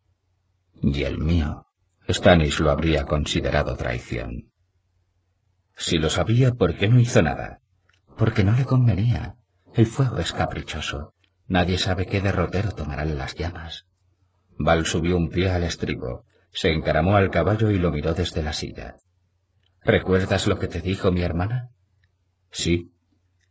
Y 0.82 1.04
el 1.04 1.16
mío, 1.16 1.66
Stannis 2.06 2.60
lo 2.60 2.72
habría 2.72 3.06
considerado 3.06 3.74
traición. 3.74 4.52
Si 5.74 5.96
lo 5.96 6.10
sabía, 6.10 6.52
¿por 6.52 6.76
qué 6.76 6.88
no 6.88 7.00
hizo 7.00 7.22
nada? 7.22 7.61
Porque 8.16 8.44
no 8.44 8.52
le 8.52 8.64
convenía. 8.64 9.36
El 9.74 9.86
fuego 9.86 10.18
es 10.18 10.32
caprichoso. 10.32 11.14
Nadie 11.46 11.78
sabe 11.78 12.06
qué 12.06 12.20
derrotero 12.20 12.72
tomarán 12.72 13.16
las 13.16 13.34
llamas. 13.34 13.86
Val 14.58 14.86
subió 14.86 15.16
un 15.16 15.28
pie 15.30 15.50
al 15.50 15.64
estribo, 15.64 16.24
se 16.52 16.70
encaramó 16.70 17.16
al 17.16 17.30
caballo 17.30 17.70
y 17.70 17.78
lo 17.78 17.90
miró 17.90 18.14
desde 18.14 18.42
la 18.42 18.52
silla. 18.52 18.96
¿Recuerdas 19.82 20.46
lo 20.46 20.58
que 20.58 20.68
te 20.68 20.80
dijo 20.80 21.10
mi 21.10 21.22
hermana? 21.22 21.70
Sí. 22.50 22.92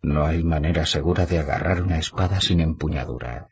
No 0.03 0.25
hay 0.25 0.43
manera 0.43 0.85
segura 0.85 1.25
de 1.25 1.39
agarrar 1.39 1.81
una 1.81 1.99
espada 1.99 2.39
sin 2.41 2.59
empuñadura. 2.59 3.49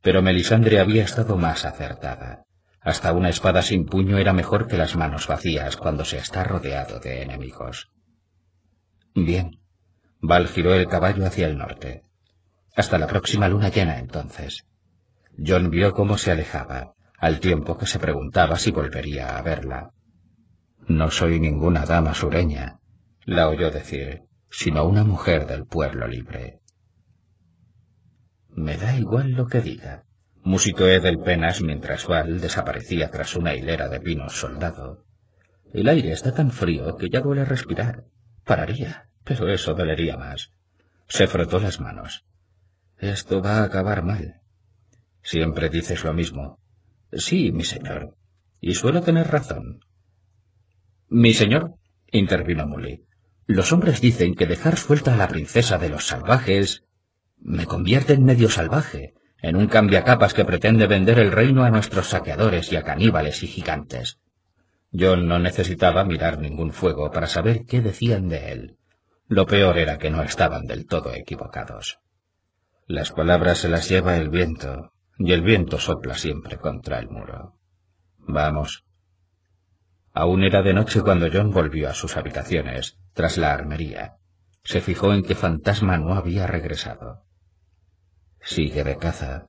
Pero 0.00 0.22
Melisandre 0.22 0.80
había 0.80 1.04
estado 1.04 1.36
más 1.36 1.64
acertada. 1.64 2.44
Hasta 2.80 3.12
una 3.12 3.28
espada 3.28 3.62
sin 3.62 3.86
puño 3.86 4.18
era 4.18 4.32
mejor 4.32 4.66
que 4.66 4.76
las 4.76 4.96
manos 4.96 5.26
vacías 5.26 5.76
cuando 5.76 6.04
se 6.04 6.18
está 6.18 6.44
rodeado 6.44 7.00
de 7.00 7.22
enemigos. 7.22 7.90
Bien. 9.14 9.60
Val 10.26 10.48
giró 10.48 10.72
el 10.74 10.88
caballo 10.88 11.26
hacia 11.26 11.46
el 11.46 11.58
norte. 11.58 12.02
Hasta 12.74 12.96
la 12.96 13.06
próxima 13.06 13.46
luna 13.46 13.68
llena 13.68 13.98
entonces. 13.98 14.64
John 15.36 15.68
vio 15.68 15.92
cómo 15.92 16.16
se 16.16 16.30
alejaba, 16.30 16.94
al 17.18 17.40
tiempo 17.40 17.76
que 17.76 17.84
se 17.84 17.98
preguntaba 17.98 18.58
si 18.58 18.70
volvería 18.70 19.36
a 19.36 19.42
verla. 19.42 19.90
No 20.88 21.10
soy 21.10 21.40
ninguna 21.40 21.84
dama 21.84 22.14
sureña, 22.14 22.80
la 23.26 23.48
oyó 23.50 23.70
decir, 23.70 24.22
sino 24.50 24.86
una 24.86 25.04
mujer 25.04 25.46
del 25.46 25.66
pueblo 25.66 26.08
libre. 26.08 26.60
Me 28.48 28.78
da 28.78 28.96
igual 28.96 29.32
lo 29.32 29.46
que 29.46 29.60
diga, 29.60 30.04
musitó 30.42 30.88
Edelpenas 30.88 31.60
mientras 31.60 32.06
Val 32.06 32.40
desaparecía 32.40 33.10
tras 33.10 33.36
una 33.36 33.54
hilera 33.54 33.88
de 33.90 34.00
pinos 34.00 34.32
soldado. 34.32 35.04
El 35.74 35.86
aire 35.86 36.12
está 36.12 36.32
tan 36.32 36.50
frío 36.50 36.96
que 36.96 37.10
ya 37.10 37.20
duele 37.20 37.44
respirar. 37.44 38.04
Pararía, 38.44 39.10
pero 39.24 39.48
eso 39.48 39.74
dolería 39.74 40.16
más. 40.16 40.52
Se 41.08 41.26
frotó 41.26 41.58
las 41.58 41.80
manos. 41.80 42.24
Esto 42.98 43.42
va 43.42 43.58
a 43.58 43.64
acabar 43.64 44.02
mal. 44.02 44.40
Siempre 45.22 45.68
dices 45.68 46.04
lo 46.04 46.12
mismo. 46.12 46.60
Sí, 47.12 47.50
mi 47.52 47.64
señor. 47.64 48.16
Y 48.60 48.74
suelo 48.74 49.02
tener 49.02 49.28
razón. 49.28 49.80
Mi 51.08 51.34
señor, 51.34 51.74
intervino 52.10 52.66
Mully, 52.66 53.04
los 53.46 53.72
hombres 53.72 54.00
dicen 54.00 54.34
que 54.34 54.46
dejar 54.46 54.76
suelta 54.76 55.14
a 55.14 55.16
la 55.16 55.28
princesa 55.28 55.78
de 55.78 55.90
los 55.90 56.06
salvajes 56.06 56.84
me 57.38 57.66
convierte 57.66 58.14
en 58.14 58.24
medio 58.24 58.48
salvaje, 58.48 59.14
en 59.42 59.56
un 59.56 59.66
cambiacapas 59.66 60.32
que 60.32 60.46
pretende 60.46 60.86
vender 60.86 61.18
el 61.18 61.30
reino 61.30 61.64
a 61.64 61.70
nuestros 61.70 62.08
saqueadores 62.08 62.72
y 62.72 62.76
a 62.76 62.82
caníbales 62.82 63.42
y 63.42 63.46
gigantes. 63.46 64.18
John 64.98 65.26
no 65.26 65.38
necesitaba 65.38 66.04
mirar 66.04 66.38
ningún 66.38 66.72
fuego 66.72 67.10
para 67.10 67.26
saber 67.26 67.66
qué 67.66 67.82
decían 67.82 68.28
de 68.28 68.52
él. 68.52 68.76
Lo 69.26 69.46
peor 69.46 69.78
era 69.78 69.98
que 69.98 70.10
no 70.10 70.22
estaban 70.22 70.66
del 70.66 70.86
todo 70.86 71.14
equivocados. 71.14 71.98
Las 72.86 73.12
palabras 73.12 73.58
se 73.58 73.68
las 73.70 73.88
lleva 73.88 74.16
el 74.16 74.28
viento, 74.28 74.92
y 75.18 75.32
el 75.32 75.40
viento 75.40 75.78
sopla 75.78 76.14
siempre 76.14 76.58
contra 76.58 76.98
el 76.98 77.08
muro. 77.08 77.54
Vamos. 78.18 78.84
Aún 80.12 80.44
era 80.44 80.62
de 80.62 80.74
noche 80.74 81.00
cuando 81.00 81.28
John 81.32 81.50
volvió 81.50 81.88
a 81.88 81.94
sus 81.94 82.16
habitaciones, 82.16 82.98
tras 83.14 83.38
la 83.38 83.52
armería. 83.52 84.16
Se 84.62 84.80
fijó 84.80 85.12
en 85.14 85.22
que 85.22 85.34
Fantasma 85.34 85.96
no 85.98 86.14
había 86.14 86.46
regresado. 86.46 87.24
Sigue 88.40 88.84
de 88.84 88.96
caza. 88.96 89.46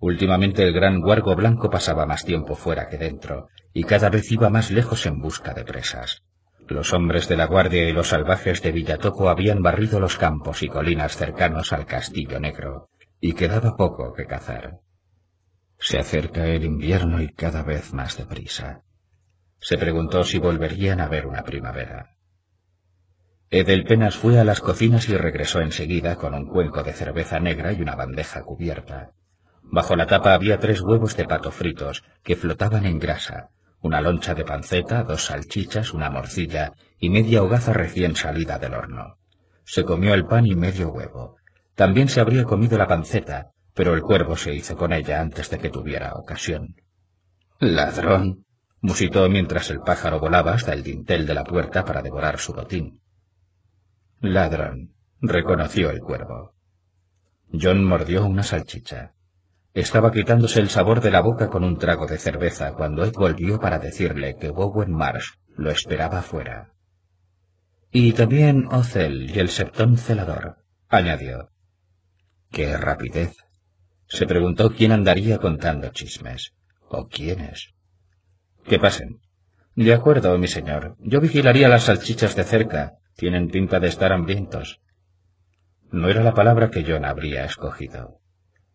Últimamente 0.00 0.62
el 0.62 0.72
gran 0.72 1.00
guargo 1.00 1.34
blanco 1.36 1.70
pasaba 1.70 2.06
más 2.06 2.24
tiempo 2.24 2.54
fuera 2.56 2.88
que 2.88 2.98
dentro, 2.98 3.48
y 3.72 3.84
cada 3.84 4.10
vez 4.10 4.30
iba 4.32 4.50
más 4.50 4.70
lejos 4.70 5.06
en 5.06 5.20
busca 5.20 5.54
de 5.54 5.64
presas. 5.64 6.22
Los 6.68 6.92
hombres 6.92 7.28
de 7.28 7.36
la 7.38 7.46
guardia 7.46 7.88
y 7.88 7.92
los 7.92 8.08
salvajes 8.08 8.60
de 8.60 8.72
Villatoco 8.72 9.30
habían 9.30 9.62
barrido 9.62 10.00
los 10.00 10.18
campos 10.18 10.62
y 10.62 10.68
colinas 10.68 11.16
cercanos 11.16 11.72
al 11.72 11.86
Castillo 11.86 12.38
Negro, 12.38 12.90
y 13.20 13.32
quedaba 13.32 13.74
poco 13.74 14.12
que 14.12 14.26
cazar. 14.26 14.80
Se 15.78 15.98
acerca 15.98 16.46
el 16.46 16.64
invierno 16.64 17.22
y 17.22 17.32
cada 17.32 17.62
vez 17.62 17.94
más 17.94 18.18
deprisa. 18.18 18.82
Se 19.58 19.78
preguntó 19.78 20.24
si 20.24 20.38
volverían 20.38 21.00
a 21.00 21.08
ver 21.08 21.26
una 21.26 21.42
primavera. 21.42 22.16
Edelpenas 23.48 24.16
fue 24.16 24.38
a 24.38 24.44
las 24.44 24.60
cocinas 24.60 25.08
y 25.08 25.16
regresó 25.16 25.60
enseguida 25.60 26.16
con 26.16 26.34
un 26.34 26.46
cuenco 26.46 26.82
de 26.82 26.92
cerveza 26.92 27.40
negra 27.40 27.72
y 27.72 27.80
una 27.80 27.96
bandeja 27.96 28.42
cubierta. 28.42 29.12
Bajo 29.62 29.96
la 29.96 30.06
tapa 30.06 30.34
había 30.34 30.58
tres 30.58 30.82
huevos 30.82 31.16
de 31.16 31.24
pato 31.24 31.50
fritos 31.50 32.04
que 32.22 32.36
flotaban 32.36 32.84
en 32.84 32.98
grasa, 32.98 33.48
una 33.80 34.00
loncha 34.00 34.34
de 34.34 34.44
panceta, 34.44 35.04
dos 35.04 35.26
salchichas, 35.26 35.92
una 35.94 36.10
morcilla 36.10 36.72
y 36.98 37.10
media 37.10 37.42
hogaza 37.42 37.72
recién 37.72 38.16
salida 38.16 38.58
del 38.58 38.74
horno. 38.74 39.18
Se 39.64 39.84
comió 39.84 40.14
el 40.14 40.26
pan 40.26 40.46
y 40.46 40.54
medio 40.54 40.90
huevo. 40.90 41.36
También 41.74 42.08
se 42.08 42.20
habría 42.20 42.44
comido 42.44 42.76
la 42.76 42.88
panceta, 42.88 43.50
pero 43.74 43.94
el 43.94 44.02
cuervo 44.02 44.36
se 44.36 44.54
hizo 44.54 44.76
con 44.76 44.92
ella 44.92 45.20
antes 45.20 45.50
de 45.50 45.58
que 45.58 45.70
tuviera 45.70 46.14
ocasión. 46.14 46.74
Ladrón, 47.60 48.44
musitó 48.80 49.28
mientras 49.28 49.70
el 49.70 49.80
pájaro 49.80 50.18
volaba 50.18 50.52
hasta 50.52 50.72
el 50.72 50.82
dintel 50.82 51.26
de 51.26 51.34
la 51.34 51.44
puerta 51.44 51.84
para 51.84 52.02
devorar 52.02 52.38
su 52.38 52.52
botín. 52.52 53.00
Ladrón, 54.20 54.94
reconoció 55.20 55.90
el 55.90 56.00
cuervo. 56.00 56.54
John 57.52 57.84
mordió 57.84 58.26
una 58.26 58.42
salchicha. 58.42 59.14
Estaba 59.74 60.10
quitándose 60.10 60.60
el 60.60 60.70
sabor 60.70 61.00
de 61.00 61.10
la 61.10 61.20
boca 61.20 61.48
con 61.48 61.64
un 61.64 61.78
trago 61.78 62.06
de 62.06 62.18
cerveza 62.18 62.72
cuando 62.72 63.04
Ed 63.04 63.12
volvió 63.14 63.60
para 63.60 63.78
decirle 63.78 64.36
que 64.36 64.50
Bowen 64.50 64.92
Marsh 64.92 65.34
lo 65.56 65.70
esperaba 65.70 66.22
fuera. 66.22 66.72
Y 67.90 68.12
también 68.12 68.66
Ocel 68.70 69.30
y 69.30 69.38
el 69.38 69.48
septón 69.48 69.96
celador, 69.96 70.58
añadió. 70.88 71.50
¡Qué 72.50 72.76
rapidez! 72.76 73.36
Se 74.06 74.26
preguntó 74.26 74.70
quién 74.70 74.92
andaría 74.92 75.38
contando 75.38 75.90
chismes. 75.90 76.54
¿O 76.88 77.06
quiénes? 77.06 77.74
Que 78.64 78.78
pasen. 78.78 79.20
De 79.74 79.92
acuerdo, 79.92 80.36
mi 80.38 80.48
señor. 80.48 80.96
Yo 80.98 81.20
vigilaría 81.20 81.68
las 81.68 81.84
salchichas 81.84 82.34
de 82.34 82.44
cerca 82.44 82.98
tienen 83.18 83.48
pinta 83.48 83.80
de 83.80 83.88
estar 83.88 84.12
hambrientos. 84.12 84.80
No 85.90 86.08
era 86.08 86.22
la 86.22 86.34
palabra 86.34 86.70
que 86.70 86.84
John 86.86 87.04
habría 87.04 87.44
escogido. 87.44 88.17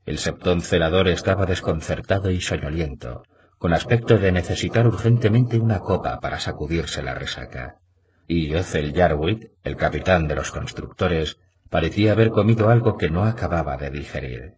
El 0.05 0.17
septón 0.17 0.61
celador 0.61 1.07
estaba 1.07 1.45
desconcertado 1.45 2.29
y 2.29 2.41
soñoliento, 2.41 3.23
con 3.57 3.73
aspecto 3.73 4.17
de 4.17 4.33
necesitar 4.33 4.85
urgentemente 4.85 5.57
una 5.57 5.79
copa 5.79 6.19
para 6.19 6.39
sacudirse 6.39 7.01
la 7.01 7.15
resaca. 7.15 7.79
Y 8.27 8.53
Othel 8.53 8.93
Jarwick, 8.93 9.51
el 9.63 9.77
capitán 9.77 10.27
de 10.27 10.35
los 10.35 10.51
constructores, 10.51 11.37
parecía 11.69 12.11
haber 12.11 12.31
comido 12.31 12.69
algo 12.69 12.97
que 12.97 13.09
no 13.09 13.23
acababa 13.23 13.77
de 13.77 13.89
digerir. 13.89 14.57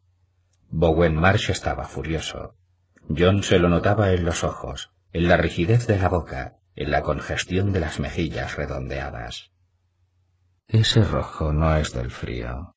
Bowen 0.70 1.16
Marsh 1.16 1.52
estaba 1.52 1.86
furioso. 1.86 2.56
John 3.16 3.44
se 3.44 3.60
lo 3.60 3.70
notaba 3.70 4.14
en 4.14 4.26
los 4.26 4.44
ojos, 4.44 4.92
en 5.14 5.28
la 5.28 5.38
rigidez 5.38 5.86
de 5.86 6.00
la 6.00 6.10
boca, 6.10 6.58
en 6.76 6.90
la 6.90 7.04
congestión 7.04 7.72
de 7.72 7.80
las 7.80 8.00
mejillas 8.00 8.58
redondeadas. 8.58 9.52
Ese 10.68 11.04
rojo 11.04 11.54
no 11.54 11.76
es 11.78 11.94
del 11.94 12.10
frío. 12.10 12.76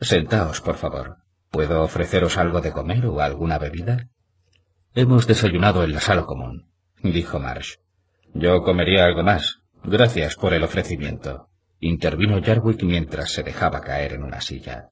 Sentaos, 0.00 0.60
por 0.60 0.76
favor. 0.76 1.23
¿Puedo 1.54 1.82
ofreceros 1.82 2.36
algo 2.36 2.60
de 2.60 2.72
comer 2.72 3.06
o 3.06 3.20
alguna 3.20 3.58
bebida? 3.58 4.08
Hemos 4.92 5.28
desayunado 5.28 5.84
en 5.84 5.92
la 5.92 6.00
sala 6.00 6.24
común, 6.24 6.68
dijo 7.00 7.38
Marsh. 7.38 7.76
Yo 8.34 8.64
comería 8.64 9.04
algo 9.04 9.22
más. 9.22 9.60
Gracias 9.84 10.34
por 10.34 10.52
el 10.52 10.64
ofrecimiento. 10.64 11.50
Intervino 11.78 12.42
Jarwick 12.42 12.82
mientras 12.82 13.30
se 13.30 13.44
dejaba 13.44 13.82
caer 13.82 14.14
en 14.14 14.24
una 14.24 14.40
silla. 14.40 14.88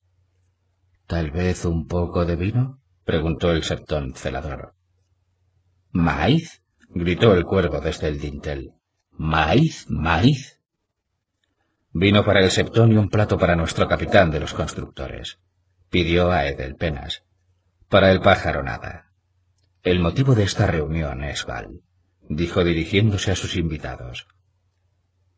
¿Tal 1.08 1.32
vez 1.32 1.64
un 1.64 1.88
poco 1.88 2.24
de 2.24 2.36
vino? 2.36 2.80
preguntó 3.02 3.50
el 3.50 3.64
septón 3.64 4.14
celador. 4.14 4.76
¿Maíz? 5.90 6.62
gritó 6.90 7.34
el 7.34 7.44
cuervo 7.44 7.80
desde 7.80 8.06
el 8.06 8.20
dintel. 8.20 8.74
¿Maíz? 9.10 9.86
¿Maíz? 9.88 10.60
Vino 11.90 12.24
para 12.24 12.38
el 12.38 12.52
septón 12.52 12.92
y 12.92 12.98
un 12.98 13.08
plato 13.08 13.36
para 13.36 13.56
nuestro 13.56 13.88
capitán 13.88 14.30
de 14.30 14.38
los 14.38 14.54
constructores. 14.54 15.40
Pidió 15.92 16.32
a 16.32 16.46
Edelpenas. 16.46 17.22
Para 17.90 18.12
el 18.12 18.22
pájaro 18.22 18.62
nada. 18.62 19.12
El 19.82 20.00
motivo 20.00 20.34
de 20.34 20.44
esta 20.44 20.66
reunión 20.66 21.22
es 21.22 21.44
Val, 21.44 21.82
dijo 22.30 22.64
dirigiéndose 22.64 23.30
a 23.30 23.36
sus 23.36 23.56
invitados. 23.56 24.26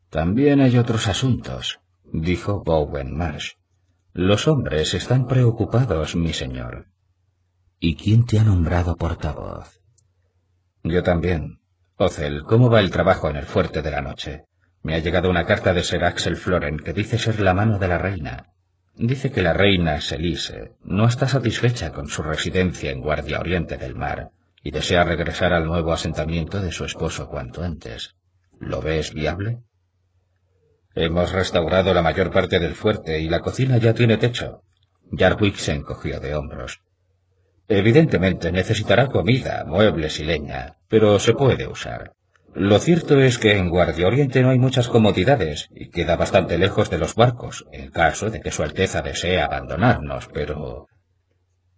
También 0.09 0.61
hay 0.61 0.77
otros 0.77 1.09
asuntos, 1.09 1.81
dijo 2.05 2.63
Bowen 2.63 3.17
Marsh. 3.17 3.55
Los 4.13 4.47
hombres 4.47 4.93
están 4.93 5.27
preocupados, 5.27 6.15
mi 6.15 6.31
señor. 6.31 6.87
¿Y 7.77 7.97
quién 7.97 8.25
te 8.25 8.39
ha 8.39 8.45
nombrado 8.45 8.95
portavoz? 8.95 9.81
Yo 10.83 11.03
también. 11.03 11.59
Ocel, 11.97 12.43
¿cómo 12.45 12.69
va 12.69 12.79
el 12.79 12.91
trabajo 12.91 13.29
en 13.29 13.35
el 13.35 13.45
fuerte 13.45 13.81
de 13.81 13.91
la 13.91 14.01
noche? 14.01 14.45
Me 14.83 14.95
ha 14.95 14.99
llegado 14.99 15.29
una 15.29 15.45
carta 15.45 15.73
de 15.73 15.83
Sir 15.83 16.05
Axel 16.05 16.37
Floren 16.37 16.79
que 16.79 16.93
dice 16.93 17.17
ser 17.17 17.41
la 17.41 17.53
mano 17.53 17.77
de 17.77 17.89
la 17.89 17.97
reina. 17.97 18.54
Dice 18.97 19.29
que 19.29 19.41
la 19.41 19.53
reina 19.53 19.99
Selise 19.99 20.71
no 20.83 21.05
está 21.05 21.27
satisfecha 21.27 21.91
con 21.91 22.07
su 22.07 22.23
residencia 22.23 22.91
en 22.91 23.01
Guardia 23.01 23.39
Oriente 23.39 23.77
del 23.77 23.93
Mar 23.93 24.31
y 24.63 24.71
desea 24.71 25.03
regresar 25.03 25.51
al 25.51 25.65
nuevo 25.65 25.91
asentamiento 25.91 26.61
de 26.61 26.71
su 26.71 26.85
esposo 26.85 27.27
cuanto 27.27 27.61
antes. 27.61 28.15
¿Lo 28.57 28.81
ves 28.81 29.13
viable? 29.13 29.59
Hemos 30.95 31.33
restaurado 31.33 31.93
la 31.93 32.01
mayor 32.01 32.31
parte 32.31 32.57
del 32.57 32.73
fuerte 32.73 33.19
y 33.19 33.27
la 33.27 33.41
cocina 33.41 33.77
ya 33.77 33.93
tiene 33.93 34.15
techo. 34.15 34.63
Jarwick 35.11 35.57
se 35.57 35.73
encogió 35.73 36.21
de 36.21 36.33
hombros. 36.33 36.79
Evidentemente 37.67 38.51
necesitará 38.53 39.07
comida, 39.07 39.65
muebles 39.65 40.21
y 40.21 40.23
leña, 40.23 40.77
pero 40.87 41.19
se 41.19 41.33
puede 41.33 41.67
usar. 41.67 42.14
Lo 42.55 42.79
cierto 42.79 43.19
es 43.19 43.37
que 43.37 43.57
en 43.57 43.69
Guardia 43.69 44.07
Oriente 44.07 44.41
no 44.41 44.49
hay 44.49 44.57
muchas 44.57 44.87
comodidades 44.87 45.67
y 45.75 45.89
queda 45.89 46.15
bastante 46.15 46.57
lejos 46.57 46.89
de 46.89 46.97
los 46.97 47.13
barcos, 47.13 47.65
en 47.73 47.91
caso 47.91 48.29
de 48.29 48.39
que 48.39 48.49
Su 48.49 48.63
Alteza 48.63 49.01
desee 49.01 49.41
abandonarnos, 49.41 50.29
pero... 50.33 50.87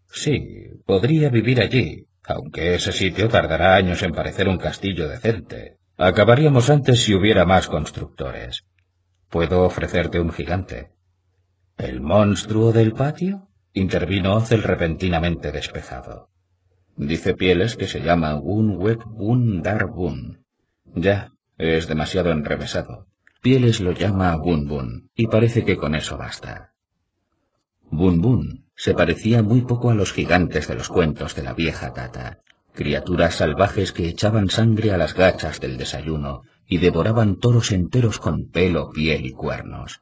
Sí, 0.07 0.69
podría 0.85 1.29
vivir 1.29 1.61
allí, 1.61 2.05
aunque 2.23 2.75
ese 2.75 2.91
sitio 2.91 3.27
tardará 3.27 3.73
años 3.73 4.03
en 4.03 4.11
parecer 4.11 4.47
un 4.47 4.59
castillo 4.59 5.09
decente. 5.09 5.77
Acabaríamos 5.97 6.69
antes 6.69 7.01
si 7.01 7.15
hubiera 7.15 7.43
más 7.43 7.67
constructores. 7.67 8.63
Puedo 9.29 9.63
ofrecerte 9.63 10.19
un 10.19 10.31
gigante. 10.31 10.91
¿El 11.75 12.01
monstruo 12.01 12.71
del 12.71 12.93
patio? 12.93 13.49
intervino 13.73 14.35
Ocel 14.35 14.61
repentinamente 14.61 15.51
despejado. 15.51 16.29
Dice 16.95 17.33
Pieles 17.33 17.75
que 17.75 17.87
se 17.87 18.01
llama 18.01 18.35
Wun 18.35 19.63
Dar 19.63 19.87
ya, 20.95 21.31
es 21.57 21.87
demasiado 21.87 22.31
enrevesado. 22.31 23.07
Pieles 23.41 23.79
lo 23.79 23.91
llama 23.91 24.35
Bun 24.35 24.67
Bun, 24.67 25.09
y 25.15 25.27
parece 25.27 25.63
que 25.63 25.77
con 25.77 25.95
eso 25.95 26.17
basta. 26.17 26.73
Bun 27.89 28.21
Bun 28.21 28.65
se 28.75 28.93
parecía 28.93 29.41
muy 29.41 29.61
poco 29.61 29.89
a 29.89 29.95
los 29.95 30.13
gigantes 30.13 30.67
de 30.67 30.75
los 30.75 30.89
cuentos 30.89 31.35
de 31.35 31.43
la 31.43 31.53
vieja 31.53 31.93
Tata, 31.93 32.39
criaturas 32.73 33.35
salvajes 33.35 33.91
que 33.91 34.07
echaban 34.07 34.49
sangre 34.49 34.91
a 34.91 34.97
las 34.97 35.15
gachas 35.15 35.59
del 35.59 35.77
desayuno 35.77 36.43
y 36.67 36.77
devoraban 36.77 37.37
toros 37.37 37.71
enteros 37.71 38.19
con 38.19 38.49
pelo, 38.49 38.91
piel 38.91 39.25
y 39.25 39.31
cuernos. 39.31 40.01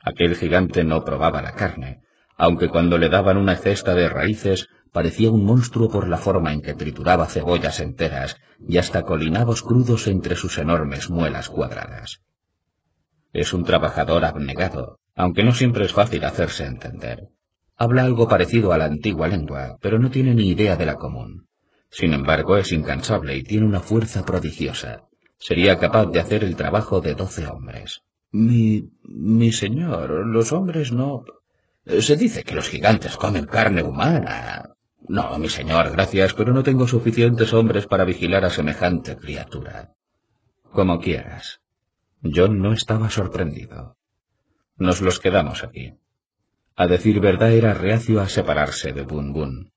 Aquel 0.00 0.34
gigante 0.34 0.82
no 0.82 1.04
probaba 1.04 1.42
la 1.42 1.52
carne, 1.52 2.00
aunque 2.36 2.68
cuando 2.68 2.98
le 2.98 3.08
daban 3.08 3.36
una 3.36 3.56
cesta 3.56 3.94
de 3.94 4.08
raíces 4.08 4.68
parecía 4.98 5.30
un 5.30 5.44
monstruo 5.44 5.88
por 5.88 6.08
la 6.08 6.16
forma 6.16 6.52
en 6.52 6.60
que 6.60 6.74
trituraba 6.74 7.26
cebollas 7.26 7.78
enteras 7.78 8.36
y 8.58 8.78
hasta 8.78 9.04
colinabos 9.04 9.62
crudos 9.62 10.08
entre 10.08 10.34
sus 10.34 10.58
enormes 10.58 11.08
muelas 11.08 11.48
cuadradas. 11.48 12.22
Es 13.32 13.52
un 13.52 13.62
trabajador 13.62 14.24
abnegado, 14.24 14.98
aunque 15.14 15.44
no 15.44 15.52
siempre 15.52 15.84
es 15.84 15.92
fácil 15.92 16.24
hacerse 16.24 16.64
entender. 16.64 17.28
Habla 17.76 18.02
algo 18.02 18.26
parecido 18.26 18.72
a 18.72 18.78
la 18.78 18.86
antigua 18.86 19.28
lengua, 19.28 19.78
pero 19.80 20.00
no 20.00 20.10
tiene 20.10 20.34
ni 20.34 20.48
idea 20.48 20.74
de 20.74 20.86
la 20.86 20.96
común. 20.96 21.46
Sin 21.90 22.12
embargo, 22.12 22.56
es 22.56 22.72
incansable 22.72 23.36
y 23.36 23.44
tiene 23.44 23.66
una 23.66 23.78
fuerza 23.78 24.24
prodigiosa. 24.24 25.04
Sería 25.38 25.78
capaz 25.78 26.06
de 26.06 26.18
hacer 26.18 26.42
el 26.42 26.56
trabajo 26.56 27.00
de 27.00 27.14
doce 27.14 27.46
hombres. 27.46 28.02
Mi... 28.32 28.90
mi 29.04 29.52
señor, 29.52 30.26
los 30.26 30.50
hombres 30.50 30.90
no... 30.90 31.22
Se 31.86 32.16
dice 32.16 32.42
que 32.42 32.56
los 32.56 32.68
gigantes 32.68 33.16
comen 33.16 33.46
carne 33.46 33.84
humana. 33.84 34.74
No, 35.08 35.38
mi 35.38 35.48
señor, 35.48 35.92
gracias, 35.92 36.34
pero 36.34 36.52
no 36.52 36.62
tengo 36.62 36.86
suficientes 36.86 37.54
hombres 37.54 37.86
para 37.86 38.04
vigilar 38.04 38.44
a 38.44 38.50
semejante 38.50 39.16
criatura. 39.16 39.94
Como 40.70 41.00
quieras. 41.00 41.60
John 42.22 42.60
no 42.60 42.72
estaba 42.72 43.08
sorprendido. 43.08 43.96
Nos 44.76 45.00
los 45.00 45.18
quedamos 45.18 45.64
aquí. 45.64 45.94
A 46.76 46.86
decir 46.86 47.20
verdad 47.20 47.52
era 47.52 47.74
reacio 47.74 48.20
a 48.20 48.28
separarse 48.28 48.92
de 48.92 49.02
Bun 49.02 49.32
Bun. 49.32 49.72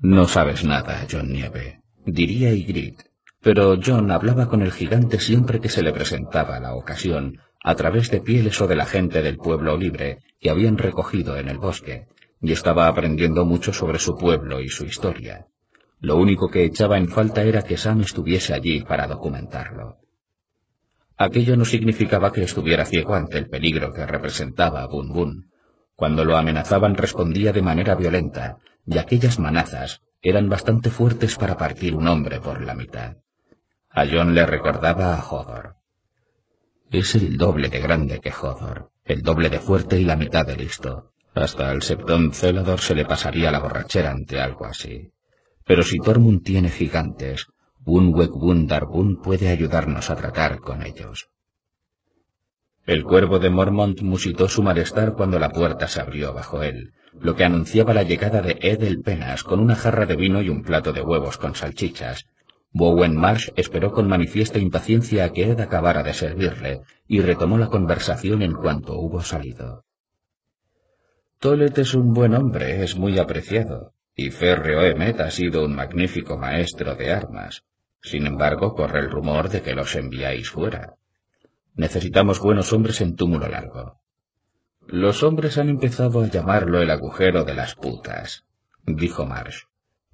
No 0.00 0.26
sabes 0.26 0.64
nada, 0.64 1.06
John 1.10 1.32
Nieve, 1.32 1.80
diría 2.04 2.52
Ygritte, 2.52 3.12
pero 3.40 3.78
John 3.82 4.10
hablaba 4.10 4.48
con 4.48 4.62
el 4.62 4.72
gigante 4.72 5.20
siempre 5.20 5.60
que 5.60 5.68
se 5.68 5.82
le 5.82 5.92
presentaba 5.92 6.58
la 6.58 6.74
ocasión, 6.74 7.38
a 7.62 7.76
través 7.76 8.10
de 8.10 8.20
pieles 8.20 8.60
o 8.60 8.66
de 8.66 8.74
la 8.74 8.86
gente 8.86 9.22
del 9.22 9.36
pueblo 9.36 9.76
libre 9.76 10.18
que 10.40 10.50
habían 10.50 10.76
recogido 10.76 11.36
en 11.36 11.48
el 11.48 11.58
bosque, 11.58 12.08
y 12.42 12.52
estaba 12.52 12.88
aprendiendo 12.88 13.44
mucho 13.44 13.72
sobre 13.72 14.00
su 14.00 14.16
pueblo 14.16 14.60
y 14.60 14.68
su 14.68 14.84
historia. 14.84 15.46
Lo 16.00 16.16
único 16.16 16.50
que 16.50 16.64
echaba 16.64 16.98
en 16.98 17.08
falta 17.08 17.44
era 17.44 17.62
que 17.62 17.76
Sam 17.76 18.00
estuviese 18.00 18.52
allí 18.52 18.82
para 18.82 19.06
documentarlo. 19.06 19.98
Aquello 21.16 21.56
no 21.56 21.64
significaba 21.64 22.32
que 22.32 22.42
estuviera 22.42 22.84
ciego 22.84 23.14
ante 23.14 23.38
el 23.38 23.48
peligro 23.48 23.92
que 23.92 24.04
representaba 24.04 24.84
Bun 24.88 25.12
Bun. 25.12 25.50
Cuando 25.94 26.24
lo 26.24 26.36
amenazaban 26.36 26.96
respondía 26.96 27.52
de 27.52 27.62
manera 27.62 27.94
violenta, 27.94 28.58
y 28.84 28.98
aquellas 28.98 29.38
manazas 29.38 30.02
eran 30.20 30.48
bastante 30.48 30.90
fuertes 30.90 31.36
para 31.36 31.56
partir 31.56 31.94
un 31.94 32.08
hombre 32.08 32.40
por 32.40 32.60
la 32.62 32.74
mitad. 32.74 33.18
A 33.90 34.04
John 34.10 34.34
le 34.34 34.44
recordaba 34.44 35.14
a 35.14 35.22
Hodor. 35.22 35.76
Es 36.90 37.14
el 37.14 37.36
doble 37.36 37.68
de 37.68 37.78
grande 37.78 38.20
que 38.20 38.32
Hodor, 38.32 38.90
el 39.04 39.22
doble 39.22 39.48
de 39.48 39.60
fuerte 39.60 40.00
y 40.00 40.04
la 40.04 40.16
mitad 40.16 40.44
de 40.44 40.56
listo. 40.56 41.11
Hasta 41.34 41.70
al 41.70 41.82
septón 41.82 42.32
Celador 42.32 42.80
se 42.80 42.94
le 42.94 43.04
pasaría 43.04 43.50
la 43.50 43.60
borrachera 43.60 44.10
ante 44.10 44.40
algo 44.40 44.66
así. 44.66 45.12
Pero 45.64 45.82
si 45.82 45.98
Tormund 45.98 46.42
tiene 46.42 46.68
gigantes, 46.68 47.46
un 47.84 48.14
Wegbun 48.14 48.66
Darbun 48.66 49.20
puede 49.22 49.48
ayudarnos 49.48 50.10
a 50.10 50.16
tratar 50.16 50.60
con 50.60 50.84
ellos. 50.84 51.30
El 52.84 53.04
cuervo 53.04 53.38
de 53.38 53.48
Mormont 53.48 54.02
musitó 54.02 54.48
su 54.48 54.62
malestar 54.62 55.14
cuando 55.14 55.38
la 55.38 55.50
puerta 55.50 55.86
se 55.88 56.00
abrió 56.00 56.34
bajo 56.34 56.62
él, 56.62 56.92
lo 57.18 57.36
que 57.36 57.44
anunciaba 57.44 57.94
la 57.94 58.02
llegada 58.02 58.42
de 58.42 58.58
Edel 58.60 59.00
Penas 59.02 59.44
con 59.44 59.60
una 59.60 59.76
jarra 59.76 60.04
de 60.04 60.16
vino 60.16 60.42
y 60.42 60.48
un 60.48 60.62
plato 60.62 60.92
de 60.92 61.00
huevos 61.00 61.38
con 61.38 61.54
salchichas. 61.54 62.26
Bowen 62.72 63.16
Marsh 63.16 63.50
esperó 63.56 63.92
con 63.92 64.08
manifiesta 64.08 64.58
impaciencia 64.58 65.24
a 65.24 65.32
que 65.32 65.50
Ed 65.50 65.60
acabara 65.60 66.02
de 66.02 66.14
servirle 66.14 66.80
y 67.06 67.20
retomó 67.20 67.56
la 67.56 67.68
conversación 67.68 68.42
en 68.42 68.54
cuanto 68.54 68.94
hubo 68.94 69.20
salido. 69.22 69.84
Tolet 71.42 71.76
es 71.76 71.94
un 71.94 72.14
buen 72.14 72.34
hombre, 72.34 72.84
es 72.84 72.96
muy 72.96 73.18
apreciado, 73.18 73.94
y 74.14 74.30
Férreo 74.30 74.82
Emmet 74.82 75.18
ha 75.18 75.32
sido 75.32 75.64
un 75.64 75.74
magnífico 75.74 76.38
maestro 76.38 76.94
de 76.94 77.12
armas. 77.12 77.64
Sin 78.00 78.28
embargo, 78.28 78.76
corre 78.76 79.00
el 79.00 79.10
rumor 79.10 79.48
de 79.48 79.60
que 79.60 79.74
los 79.74 79.96
enviáis 79.96 80.50
fuera. 80.50 80.94
Necesitamos 81.74 82.38
buenos 82.38 82.72
hombres 82.72 83.00
en 83.00 83.16
túmulo 83.16 83.48
largo. 83.48 83.98
Los 84.86 85.24
hombres 85.24 85.58
han 85.58 85.68
empezado 85.68 86.22
a 86.22 86.28
llamarlo 86.28 86.80
el 86.80 86.92
agujero 86.92 87.42
de 87.42 87.54
las 87.54 87.74
putas, 87.74 88.44
dijo 88.86 89.26
Marsh. 89.26 89.64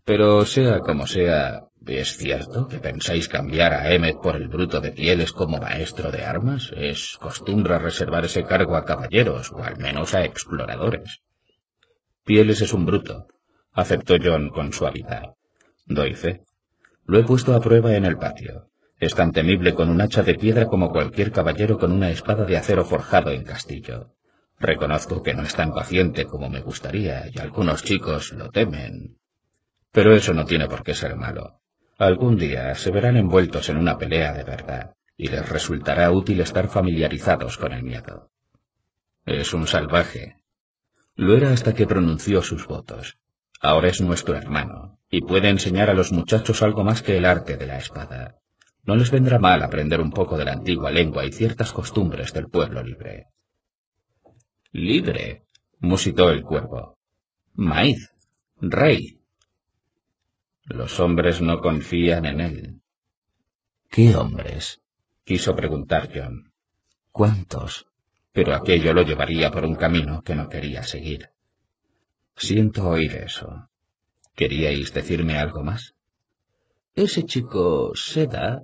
Pero 0.09 0.47
sea 0.47 0.81
como 0.81 1.07
sea, 1.07 1.69
¿es 1.87 2.17
cierto 2.17 2.67
que 2.67 2.79
pensáis 2.79 3.29
cambiar 3.29 3.75
a 3.75 3.93
Emmet 3.93 4.17
por 4.23 4.37
el 4.37 4.49
bruto 4.49 4.81
de 4.81 4.91
pieles 4.91 5.33
como 5.33 5.59
maestro 5.59 6.11
de 6.11 6.25
armas? 6.25 6.73
Es 6.75 7.19
costumbre 7.21 7.79
reservar 7.79 8.25
ese 8.25 8.45
cargo 8.45 8.75
a 8.75 8.87
caballeros, 8.87 9.53
o 9.53 9.63
al 9.63 9.77
menos 9.77 10.15
a 10.15 10.25
exploradores. 10.25 11.21
Pieles 12.25 12.63
es 12.63 12.73
un 12.73 12.87
bruto, 12.87 13.27
aceptó 13.75 14.15
John 14.19 14.49
con 14.49 14.73
suavidad. 14.73 15.35
Doy 15.85 16.15
fe. 16.15 16.43
Lo 17.05 17.19
he 17.19 17.25
puesto 17.25 17.55
a 17.55 17.61
prueba 17.61 17.95
en 17.95 18.07
el 18.07 18.17
patio. 18.17 18.71
Es 18.99 19.15
tan 19.15 19.33
temible 19.33 19.75
con 19.75 19.91
un 19.91 20.01
hacha 20.01 20.23
de 20.23 20.37
piedra 20.37 20.69
como 20.69 20.91
cualquier 20.91 21.33
caballero 21.33 21.79
con 21.79 21.93
una 21.93 22.09
espada 22.09 22.47
de 22.47 22.57
acero 22.57 22.87
forjado 22.87 23.31
en 23.31 23.45
castillo. 23.45 24.15
Reconozco 24.59 25.23
que 25.23 25.35
no 25.35 25.43
es 25.43 25.55
tan 25.55 25.75
paciente 25.75 26.25
como 26.25 26.49
me 26.49 26.63
gustaría, 26.63 27.27
y 27.31 27.39
algunos 27.39 27.85
chicos 27.85 28.33
lo 28.33 28.49
temen. 28.49 29.19
Pero 29.93 30.15
eso 30.15 30.35
no 30.35 30.45
tiene 30.45 30.69
por 30.69 30.83
qué 30.83 30.95
ser 30.95 31.17
malo. 31.17 31.61
Algún 31.99 32.37
día 32.37 32.75
se 32.75 32.91
verán 32.91 33.17
envueltos 33.17 33.69
en 33.69 33.77
una 33.77 33.99
pelea 33.99 34.33
de 34.33 34.45
verdad, 34.45 34.95
y 35.17 35.29
les 35.29 35.49
resultará 35.49 36.11
útil 36.13 36.41
estar 36.41 36.69
familiarizados 36.69 37.59
con 37.59 37.73
el 37.73 37.83
miedo. 37.83 38.31
Es 39.27 39.53
un 39.53 39.67
salvaje. 39.67 40.37
Lo 41.17 41.37
era 41.37 41.51
hasta 41.51 41.75
que 41.75 41.87
pronunció 41.87 42.43
sus 42.43 42.67
votos. 42.67 43.19
Ahora 43.61 43.89
es 43.89 44.01
nuestro 44.01 44.37
hermano, 44.37 45.01
y 45.11 45.23
puede 45.23 45.49
enseñar 45.49 45.91
a 45.91 45.95
los 45.95 46.13
muchachos 46.13 46.63
algo 46.63 46.85
más 46.85 47.03
que 47.03 47.17
el 47.17 47.25
arte 47.25 47.57
de 47.57 47.67
la 47.67 47.79
espada. 47.79 48.37
No 48.85 48.95
les 48.95 49.11
vendrá 49.11 49.39
mal 49.39 49.63
aprender 49.63 50.01
un 50.01 50.13
poco 50.13 50.39
de 50.39 50.45
la 50.45 50.53
antigua 50.53 50.91
lengua 50.91 51.27
y 51.27 51.33
ciertas 51.33 51.73
costumbres 51.73 52.33
del 52.33 52.49
pueblo 52.49 52.83
libre. 52.83 53.27
Libre, 54.71 55.45
musitó 55.81 56.31
el 56.31 56.43
cuervo. 56.43 56.97
Maíz, 57.55 58.13
rey. 58.61 59.18
Los 60.69 61.01
hombres 61.01 61.41
no 61.41 61.61
confían 61.61 62.27
en 62.27 62.41
él. 62.41 62.81
¿Qué 63.91 64.15
hombres? 64.15 64.81
quiso 65.25 65.57
preguntar 65.57 66.11
John. 66.15 66.53
¿Cuántos? 67.11 67.87
Pero 68.33 68.55
aquello 68.55 68.93
lo 68.93 69.03
llevaría 69.03 69.51
por 69.51 69.65
un 69.65 69.75
camino 69.75 70.23
que 70.23 70.35
no 70.35 70.49
quería 70.49 70.83
seguir. 70.83 71.31
Siento 72.37 72.87
oír 72.89 73.15
eso. 73.17 73.69
¿Queríais 74.35 74.93
decirme 74.93 75.39
algo 75.39 75.65
más? 75.65 75.95
Ese 76.95 77.25
chico, 77.25 77.93
Seda, 77.95 78.63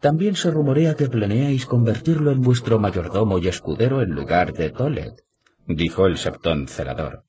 también 0.00 0.36
se 0.36 0.50
rumorea 0.50 0.94
que 0.94 1.08
planeáis 1.08 1.66
convertirlo 1.66 2.30
en 2.30 2.40
vuestro 2.40 2.78
mayordomo 2.78 3.38
y 3.38 3.48
escudero 3.48 4.02
en 4.02 4.10
lugar 4.10 4.52
de 4.52 4.70
Tolet, 4.70 5.24
dijo 5.66 6.06
el 6.06 6.16
septón 6.16 6.68
celador. 6.68 7.24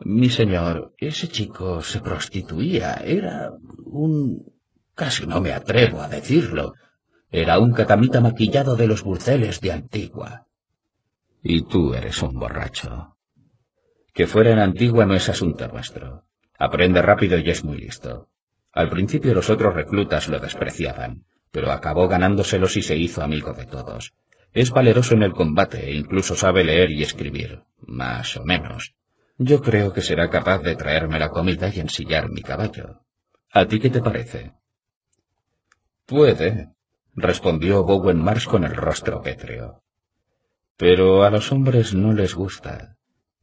Mi 0.00 0.28
señor, 0.28 0.94
ese 0.98 1.28
chico 1.28 1.82
se 1.82 2.00
prostituía. 2.00 2.94
Era 3.04 3.52
un... 3.84 4.52
casi 4.94 5.26
no 5.26 5.40
me 5.40 5.52
atrevo 5.52 6.00
a 6.00 6.08
decirlo. 6.08 6.74
Era 7.30 7.58
un 7.58 7.72
catamita 7.72 8.20
maquillado 8.20 8.76
de 8.76 8.86
los 8.86 9.02
burceles 9.02 9.60
de 9.60 9.72
Antigua. 9.72 10.46
Y 11.42 11.62
tú 11.62 11.94
eres 11.94 12.22
un 12.22 12.38
borracho. 12.38 13.16
Que 14.12 14.26
fuera 14.26 14.52
en 14.52 14.60
Antigua 14.60 15.06
no 15.06 15.14
es 15.14 15.28
asunto 15.28 15.66
nuestro. 15.68 16.24
Aprende 16.58 17.02
rápido 17.02 17.38
y 17.38 17.50
es 17.50 17.64
muy 17.64 17.78
listo. 17.78 18.28
Al 18.72 18.88
principio 18.88 19.34
los 19.34 19.50
otros 19.50 19.74
reclutas 19.74 20.28
lo 20.28 20.38
despreciaban, 20.38 21.24
pero 21.50 21.70
acabó 21.70 22.08
ganándoselos 22.08 22.76
y 22.76 22.82
se 22.82 22.96
hizo 22.96 23.22
amigo 23.22 23.52
de 23.52 23.66
todos. 23.66 24.14
Es 24.52 24.70
valeroso 24.70 25.14
en 25.14 25.22
el 25.24 25.32
combate 25.32 25.88
e 25.88 25.94
incluso 25.94 26.36
sabe 26.36 26.64
leer 26.64 26.90
y 26.92 27.02
escribir, 27.02 27.62
más 27.80 28.36
o 28.36 28.44
menos. 28.44 28.94
Yo 29.36 29.60
creo 29.60 29.92
que 29.92 30.00
será 30.00 30.30
capaz 30.30 30.58
de 30.62 30.76
traerme 30.76 31.18
la 31.18 31.30
comida 31.30 31.68
y 31.68 31.80
ensillar 31.80 32.30
mi 32.30 32.42
caballo. 32.42 33.00
¿A 33.52 33.66
ti 33.66 33.80
qué 33.80 33.90
te 33.90 34.00
parece? 34.00 34.52
Puede, 36.06 36.74
respondió 37.14 37.82
Bowen 37.82 38.22
Marsh 38.22 38.46
con 38.46 38.64
el 38.64 38.76
rostro 38.76 39.22
pétreo. 39.22 39.82
Pero 40.76 41.24
a 41.24 41.30
los 41.30 41.50
hombres 41.50 41.94
no 41.94 42.12
les 42.12 42.34
gusta. 42.34 42.96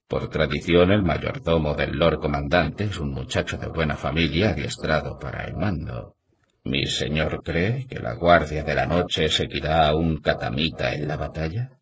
Por 0.08 0.30
tradición, 0.30 0.92
el 0.92 1.04
mayordomo 1.04 1.74
del 1.74 1.98
Lord 1.98 2.20
Comandante 2.20 2.86
es 2.86 2.98
un 2.98 3.12
muchacho 3.12 3.58
de 3.58 3.68
buena 3.68 3.96
familia 3.96 4.52
adiestrado 4.52 5.18
para 5.18 5.46
el 5.46 5.56
mando. 5.56 6.16
¿Mi 6.64 6.86
señor 6.86 7.42
cree 7.44 7.88
que 7.88 8.00
la 8.00 8.14
Guardia 8.14 8.64
de 8.64 8.76
la 8.76 8.86
Noche 8.86 9.30
seguirá 9.30 9.88
a 9.88 9.96
un 9.96 10.18
catamita 10.18 10.94
en 10.94 11.08
la 11.08 11.18
batalla? 11.18 11.80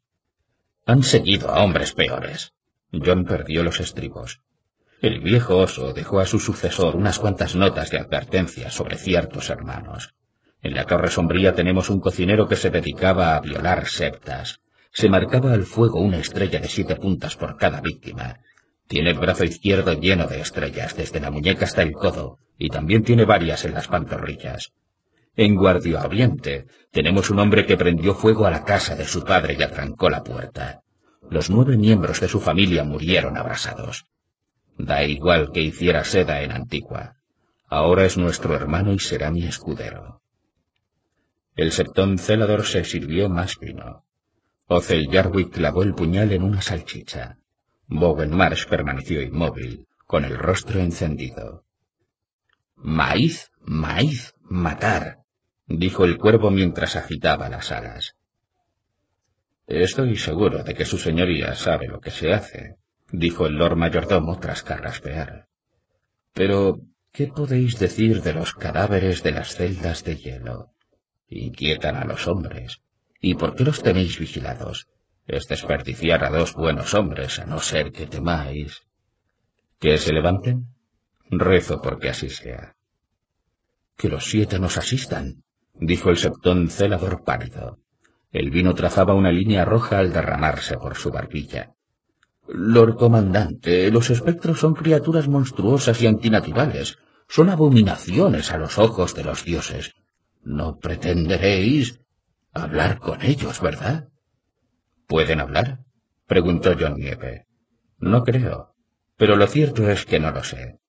Han 0.86 1.04
seguido 1.04 1.50
a 1.50 1.64
hombres 1.64 1.94
peores, 1.94 2.54
John 2.92 3.26
perdió 3.26 3.64
los 3.64 3.80
estribos. 3.80 4.42
El 5.02 5.22
viejo 5.22 5.58
oso 5.58 5.94
dejó 5.94 6.20
a 6.20 6.26
su 6.26 6.40
sucesor 6.40 6.96
unas 6.96 7.20
cuantas 7.20 7.56
notas 7.56 7.90
de 7.90 8.00
advertencia 8.00 8.70
sobre 8.70 8.98
ciertos 8.98 9.50
hermanos. 9.50 10.16
En 10.62 10.74
la 10.74 10.86
Torre 10.86 11.10
Sombría 11.10 11.54
tenemos 11.54 11.90
un 11.90 12.02
cocinero 12.02 12.48
que 12.48 12.58
se 12.58 12.70
dedicaba 12.70 13.36
a 13.36 13.40
violar 13.40 13.88
septas. 13.88 14.60
Se 14.92 15.08
marcaba 15.08 15.54
al 15.54 15.64
fuego 15.64 16.02
una 16.02 16.18
estrella 16.18 16.60
de 16.60 16.68
siete 16.68 16.98
puntas 16.98 17.38
por 17.38 17.56
cada 17.56 17.80
víctima. 17.80 18.40
Tiene 18.88 19.12
el 19.12 19.20
brazo 19.20 19.46
izquierdo 19.46 19.94
lleno 19.94 20.28
de 20.28 20.42
estrellas, 20.42 20.98
desde 20.98 21.22
la 21.22 21.32
muñeca 21.32 21.66
hasta 21.66 21.84
el 21.84 21.94
codo, 21.94 22.40
y 22.58 22.70
también 22.70 23.04
tiene 23.04 23.24
varias 23.24 23.64
en 23.64 23.76
las 23.76 23.88
pantorrillas. 23.88 24.74
En 25.36 25.56
Guardia 25.56 26.04
Oriente 26.04 26.66
tenemos 26.92 27.30
un 27.30 27.40
hombre 27.40 27.66
que 27.66 27.78
prendió 27.78 28.16
fuego 28.16 28.46
a 28.46 28.52
la 28.52 28.66
casa 28.66 28.96
de 28.96 29.06
su 29.06 29.24
padre 29.24 29.56
y 29.58 29.64
atrancó 29.64 30.10
la 30.10 30.24
puerta. 30.24 30.82
Los 31.30 31.50
nueve 31.50 31.78
miembros 31.78 32.20
de 32.20 32.28
su 32.28 32.40
familia 32.40 32.84
murieron 32.84 33.38
abrasados. 33.38 34.06
Da 34.78 35.04
igual 35.04 35.52
que 35.52 35.62
hiciera 35.62 36.04
seda 36.04 36.42
en 36.42 36.52
Antigua. 36.52 37.18
Ahora 37.68 38.06
es 38.06 38.18
nuestro 38.18 38.56
hermano 38.56 38.94
y 38.94 39.00
será 39.00 39.30
mi 39.30 39.46
escudero. 39.46 40.22
El 41.56 41.72
septón 41.72 42.18
celador 42.18 42.66
se 42.66 42.84
sirvió 42.84 43.30
más 43.30 43.60
vino. 43.60 44.06
Ocel 44.68 45.10
Jarwick 45.12 45.52
clavó 45.52 45.84
el 45.84 45.94
puñal 45.94 46.32
en 46.32 46.44
una 46.44 46.62
salchicha. 46.62 47.38
Bowen 47.88 48.36
Marsh 48.36 48.68
permaneció 48.68 49.22
inmóvil, 49.22 49.88
con 50.08 50.26
el 50.26 50.38
rostro 50.38 50.80
encendido. 50.80 51.66
Maíz, 52.76 53.52
maíz, 53.60 54.34
matar, 54.42 55.20
dijo 55.68 56.06
el 56.06 56.18
cuervo 56.18 56.50
mientras 56.50 56.96
agitaba 56.96 57.50
las 57.50 57.72
alas. 57.72 58.16
Estoy 59.70 60.18
seguro 60.18 60.64
de 60.64 60.74
que 60.74 60.84
su 60.84 60.98
señoría 60.98 61.54
sabe 61.54 61.88
lo 61.88 62.02
que 62.02 62.10
se 62.10 62.34
hace, 62.34 62.78
dijo 63.12 63.46
el 63.46 63.54
lord 63.54 63.78
mayordomo 63.78 64.40
tras 64.40 64.64
carraspear. 64.64 65.48
Pero, 66.34 66.80
¿qué 67.12 67.28
podéis 67.28 67.78
decir 67.78 68.24
de 68.24 68.34
los 68.34 68.56
cadáveres 68.56 69.22
de 69.22 69.32
las 69.32 69.54
celdas 69.54 70.04
de 70.04 70.18
hielo? 70.18 70.74
Inquietan 71.28 71.98
a 71.98 72.06
los 72.06 72.28
hombres. 72.28 72.82
¿Y 73.22 73.36
por 73.36 73.56
qué 73.56 73.64
los 73.64 73.84
tenéis 73.84 74.18
vigilados? 74.18 74.88
Es 75.28 75.48
desperdiciar 75.48 76.24
a 76.24 76.32
dos 76.32 76.56
buenos 76.56 76.96
hombres, 76.96 77.38
a 77.38 77.46
no 77.46 77.60
ser 77.60 77.92
que 77.92 78.08
temáis. 78.08 78.82
¿Que 79.80 80.00
se 80.00 80.14
levanten? 80.14 80.66
Rezo 81.30 81.80
porque 81.80 82.10
así 82.10 82.32
sea. 82.32 82.76
Que 83.96 84.10
los 84.10 84.26
siete 84.26 84.58
nos 84.58 84.80
asistan, 84.80 85.44
dijo 85.76 86.10
el 86.10 86.18
septón 86.18 86.70
celador 86.70 87.24
pálido. 87.24 87.78
El 88.32 88.52
vino 88.52 88.76
trazaba 88.76 89.16
una 89.16 89.32
línea 89.32 89.66
roja 89.66 90.00
al 90.00 90.14
derramarse 90.14 90.78
por 90.78 90.96
su 90.96 91.10
barbilla. 91.10 91.74
Lord 92.48 92.96
Comandante, 92.96 93.92
los 93.92 94.10
espectros 94.10 94.60
son 94.60 94.74
criaturas 94.74 95.28
monstruosas 95.28 96.02
y 96.02 96.08
antinaturales. 96.08 96.98
Son 97.28 97.50
abominaciones 97.50 98.52
a 98.52 98.58
los 98.58 98.78
ojos 98.78 99.16
de 99.16 99.24
los 99.24 99.46
dioses. 99.46 99.94
No 100.42 100.78
pretenderéis 100.78 102.02
hablar 102.54 103.00
con 103.00 103.22
ellos, 103.22 103.62
¿verdad? 103.62 104.10
¿Pueden 105.08 105.40
hablar? 105.40 105.80
preguntó 106.28 106.76
John 106.80 106.96
Nieve. 106.96 107.46
No 107.98 108.24
creo. 108.24 108.76
Pero 109.18 109.36
lo 109.36 109.48
cierto 109.48 109.90
es 109.90 110.06
que 110.06 110.20
no 110.20 110.32
lo 110.32 110.44
sé. 110.44 110.80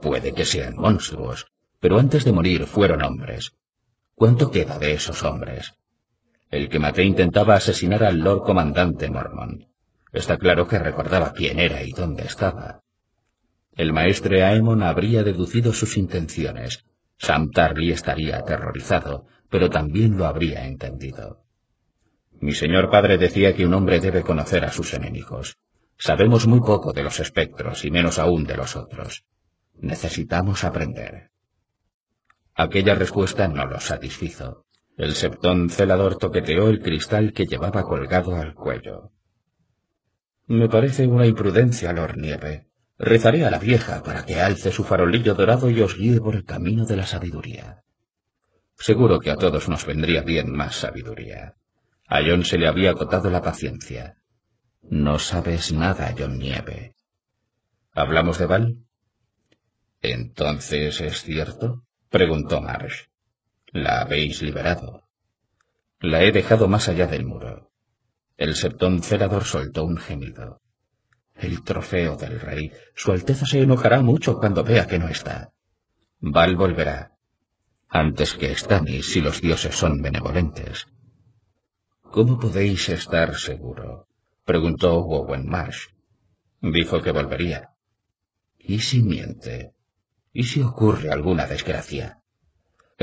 Puede 0.00 0.32
que 0.32 0.44
sean 0.44 0.76
monstruos, 0.76 1.46
pero 1.80 1.98
antes 1.98 2.24
de 2.24 2.32
morir 2.32 2.66
fueron 2.66 3.02
hombres. 3.02 3.52
¿Cuánto 4.14 4.50
queda 4.50 4.78
de 4.78 4.94
esos 4.94 5.22
hombres? 5.22 5.74
El 6.54 6.68
que 6.68 6.78
maté 6.78 7.02
intentaba 7.02 7.56
asesinar 7.56 8.04
al 8.04 8.18
Lord 8.18 8.44
Comandante 8.44 9.10
Mormon. 9.10 9.66
Está 10.12 10.38
claro 10.38 10.68
que 10.68 10.78
recordaba 10.78 11.32
quién 11.32 11.58
era 11.58 11.82
y 11.82 11.90
dónde 11.90 12.22
estaba. 12.26 12.84
El 13.72 13.92
maestre 13.92 14.44
Aemon 14.44 14.84
habría 14.84 15.24
deducido 15.24 15.72
sus 15.72 15.96
intenciones. 15.96 16.84
Sam 17.18 17.50
Tarly 17.50 17.90
estaría 17.90 18.38
aterrorizado, 18.38 19.26
pero 19.50 19.68
también 19.68 20.16
lo 20.16 20.26
habría 20.26 20.64
entendido. 20.64 21.42
Mi 22.40 22.52
señor 22.52 22.88
padre 22.88 23.18
decía 23.18 23.56
que 23.56 23.66
un 23.66 23.74
hombre 23.74 23.98
debe 23.98 24.22
conocer 24.22 24.64
a 24.64 24.70
sus 24.70 24.94
enemigos. 24.94 25.56
Sabemos 25.98 26.46
muy 26.46 26.60
poco 26.60 26.92
de 26.92 27.02
los 27.02 27.18
espectros 27.18 27.84
y 27.84 27.90
menos 27.90 28.20
aún 28.20 28.44
de 28.44 28.56
los 28.56 28.76
otros. 28.76 29.24
Necesitamos 29.74 30.62
aprender. 30.62 31.32
Aquella 32.54 32.94
respuesta 32.94 33.48
no 33.48 33.66
lo 33.66 33.80
satisfizo. 33.80 34.63
El 34.96 35.14
septón 35.14 35.70
celador 35.70 36.18
toqueteó 36.18 36.68
el 36.68 36.80
cristal 36.80 37.32
que 37.32 37.46
llevaba 37.46 37.82
colgado 37.82 38.36
al 38.36 38.54
cuello. 38.54 39.10
Me 40.46 40.68
parece 40.68 41.06
una 41.06 41.26
imprudencia, 41.26 41.92
Lord 41.92 42.16
Nieve. 42.16 42.68
Rezaré 42.96 43.44
a 43.44 43.50
la 43.50 43.58
vieja 43.58 44.02
para 44.04 44.24
que 44.24 44.40
alce 44.40 44.70
su 44.70 44.84
farolillo 44.84 45.34
dorado 45.34 45.68
y 45.68 45.80
os 45.80 45.96
guíe 45.96 46.20
por 46.20 46.36
el 46.36 46.44
camino 46.44 46.86
de 46.86 46.96
la 46.96 47.06
sabiduría. 47.06 47.82
Seguro 48.76 49.18
que 49.18 49.30
a 49.30 49.36
todos 49.36 49.68
nos 49.68 49.84
vendría 49.84 50.22
bien 50.22 50.52
más 50.52 50.76
sabiduría. 50.76 51.56
A 52.06 52.20
John 52.24 52.44
se 52.44 52.58
le 52.58 52.68
había 52.68 52.90
agotado 52.90 53.30
la 53.30 53.42
paciencia. 53.42 54.18
No 54.82 55.18
sabes 55.18 55.72
nada, 55.72 56.14
John 56.16 56.38
Nieve. 56.38 56.94
¿Hablamos 57.92 58.38
de 58.38 58.46
Val? 58.46 58.78
¿Entonces 60.02 61.00
es 61.00 61.22
cierto? 61.22 61.84
preguntó 62.10 62.60
Marsh. 62.60 63.06
La 63.74 64.02
habéis 64.02 64.40
liberado. 64.40 65.02
La 65.98 66.22
he 66.22 66.30
dejado 66.30 66.68
más 66.68 66.88
allá 66.88 67.08
del 67.08 67.26
muro. 67.26 67.72
El 68.36 68.54
septón 68.54 69.02
celador 69.02 69.42
soltó 69.42 69.82
un 69.82 69.96
gemido. 69.96 70.62
El 71.34 71.64
trofeo 71.64 72.14
del 72.14 72.38
rey. 72.38 72.70
Su 72.94 73.10
Alteza 73.10 73.46
se 73.46 73.62
enojará 73.62 74.00
mucho 74.00 74.38
cuando 74.38 74.62
vea 74.62 74.86
que 74.86 75.00
no 75.00 75.08
está. 75.08 75.52
Val 76.20 76.54
volverá. 76.54 77.16
Antes 77.88 78.34
que 78.34 78.54
Stannis 78.54 79.10
si 79.10 79.20
los 79.20 79.40
dioses 79.40 79.74
son 79.74 80.00
benevolentes. 80.00 80.86
¿Cómo 82.00 82.38
podéis 82.38 82.88
estar 82.90 83.34
seguro? 83.34 84.06
preguntó 84.44 84.98
Owen 84.98 85.48
Marsh. 85.48 85.88
Dijo 86.60 87.02
que 87.02 87.10
volvería. 87.10 87.70
¿Y 88.56 88.78
si 88.78 89.02
miente? 89.02 89.72
¿Y 90.32 90.44
si 90.44 90.62
ocurre 90.62 91.10
alguna 91.10 91.48
desgracia? 91.48 92.20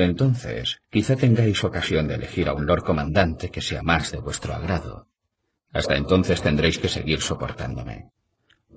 Entonces, 0.03 0.81
quizá 0.89 1.15
tengáis 1.15 1.63
ocasión 1.63 2.07
de 2.07 2.15
elegir 2.15 2.49
a 2.49 2.53
un 2.53 2.65
lord 2.65 2.83
comandante 2.83 3.49
que 3.49 3.61
sea 3.61 3.81
más 3.83 4.11
de 4.11 4.19
vuestro 4.19 4.53
agrado. 4.53 5.07
Hasta 5.71 5.95
entonces 5.95 6.41
tendréis 6.41 6.77
que 6.77 6.89
seguir 6.89 7.21
soportándome. 7.21 8.11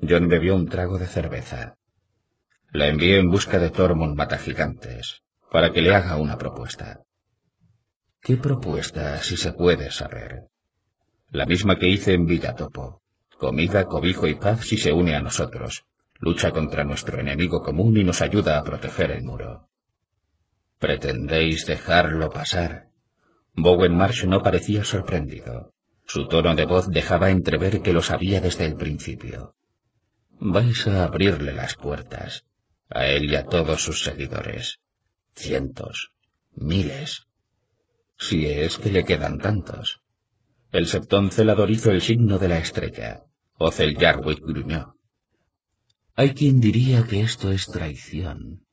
John 0.09 0.29
bebió 0.29 0.55
un 0.55 0.69
trago 0.69 0.99
de 0.99 1.07
cerveza. 1.07 1.77
La 2.73 2.89
envié 2.89 3.19
en 3.19 3.31
busca 3.31 3.59
de 3.59 3.71
Tormund 3.71 4.17
Matagigantes, 4.17 5.23
para 5.51 5.73
que 5.73 5.83
le 5.83 5.95
haga 5.95 6.17
una 6.17 6.37
propuesta. 6.37 7.01
¿Qué 8.21 8.37
propuesta, 8.37 9.19
si 9.19 9.37
se 9.37 9.53
puede 9.53 9.91
saber? 9.91 10.49
La 11.31 11.47
misma 11.47 11.79
que 11.79 11.89
hice 11.89 12.15
en 12.15 12.27
Villatopo. 12.27 13.03
Comida, 13.39 13.85
cobijo 13.85 14.27
y 14.27 14.35
paz 14.35 14.61
si 14.61 14.77
se 14.77 14.93
une 14.93 15.15
a 15.15 15.21
nosotros. 15.21 15.85
Lucha 16.21 16.53
contra 16.53 16.85
nuestro 16.85 17.21
enemigo 17.21 17.63
común 17.63 17.97
y 17.97 18.05
nos 18.05 18.23
ayuda 18.23 18.59
a 18.59 18.65
proteger 18.65 19.11
el 19.11 19.25
muro. 19.25 19.69
¿Pretendéis 20.85 21.65
dejarlo 21.65 22.29
pasar? 22.29 22.91
Bowen 23.55 23.97
Marsh 23.97 24.27
no 24.27 24.43
parecía 24.43 24.85
sorprendido. 24.85 25.73
Su 26.05 26.29
tono 26.29 26.55
de 26.55 26.67
voz 26.67 26.91
dejaba 26.91 27.31
entrever 27.31 27.81
que 27.81 27.95
lo 27.95 28.03
sabía 28.03 28.43
desde 28.43 28.67
el 28.67 28.77
principio. 28.77 29.57
Vais 30.39 30.87
a 30.87 31.05
abrirle 31.05 31.55
las 31.55 31.75
puertas, 31.77 32.45
a 32.91 33.07
él 33.07 33.31
y 33.31 33.35
a 33.35 33.47
todos 33.47 33.83
sus 33.83 34.05
seguidores. 34.05 34.81
Cientos, 35.35 36.13
miles. 36.55 37.29
Si 38.19 38.45
es 38.45 38.77
que 38.77 38.91
le 38.93 39.07
quedan 39.07 39.39
tantos. 39.39 40.03
El 40.71 40.87
septón 40.87 41.31
celador 41.31 41.71
hizo 41.71 41.93
el 41.93 42.03
signo 42.03 42.39
de 42.39 42.49
la 42.49 42.59
estrella. 42.59 43.23
Ocel 43.57 43.97
Jarwick 43.97 44.43
gruñó. 44.43 44.99
Hay 46.15 46.35
quien 46.35 46.61
diría 46.61 47.05
que 47.05 47.23
esto 47.23 47.51
es 47.53 47.69
traición. 47.69 48.67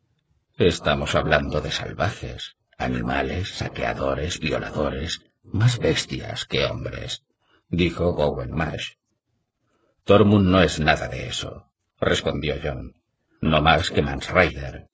Estamos 0.68 1.16
hablando 1.16 1.60
de 1.60 1.72
salvajes, 1.72 2.56
animales, 2.78 3.50
saqueadores, 3.50 4.40
violadores, 4.40 5.22
más 5.42 5.80
bestias 5.80 6.46
que 6.46 6.66
hombres, 6.66 7.24
dijo 7.68 8.14
Bowen 8.14 8.52
Marsh. 8.52 8.92
Tormund 10.04 10.48
no 10.48 10.62
es 10.62 10.80
nada 10.80 11.08
de 11.08 11.28
eso, 11.28 11.72
respondió 12.00 12.58
John. 12.64 12.94
No 13.42 13.60
más 13.64 13.90
que 13.90 14.04
Mansrider. 14.04 14.88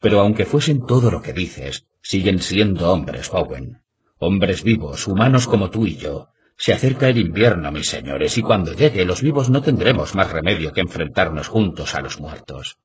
Pero 0.00 0.20
aunque 0.20 0.46
fuesen 0.46 0.86
todo 0.86 1.10
lo 1.10 1.20
que 1.20 1.34
dices, 1.34 1.84
siguen 2.00 2.38
siendo 2.38 2.90
hombres, 2.90 3.28
Bowen. 3.28 3.82
Hombres 4.16 4.62
vivos, 4.62 5.06
humanos 5.06 5.46
como 5.46 5.68
tú 5.68 5.86
y 5.86 5.96
yo. 5.96 6.30
Se 6.56 6.72
acerca 6.72 7.10
el 7.10 7.18
invierno, 7.18 7.70
mis 7.70 7.90
señores, 7.90 8.38
y 8.38 8.42
cuando 8.42 8.72
llegue 8.72 9.04
los 9.04 9.20
vivos 9.20 9.50
no 9.50 9.60
tendremos 9.60 10.14
más 10.14 10.32
remedio 10.32 10.72
que 10.72 10.80
enfrentarnos 10.80 11.48
juntos 11.48 11.94
a 11.94 12.00
los 12.00 12.18
muertos. 12.18 12.78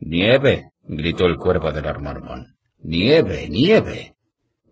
Nieve, 0.00 0.72
gritó 0.82 1.26
el 1.26 1.36
cuervo 1.36 1.72
de 1.72 1.82
Lord 1.82 2.02
Mormon. 2.02 2.56
Nieve, 2.78 3.48
nieve. 3.48 4.16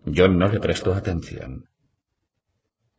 John 0.05 0.37
no 0.37 0.47
le 0.47 0.59
prestó 0.59 0.93
atención. 0.93 1.69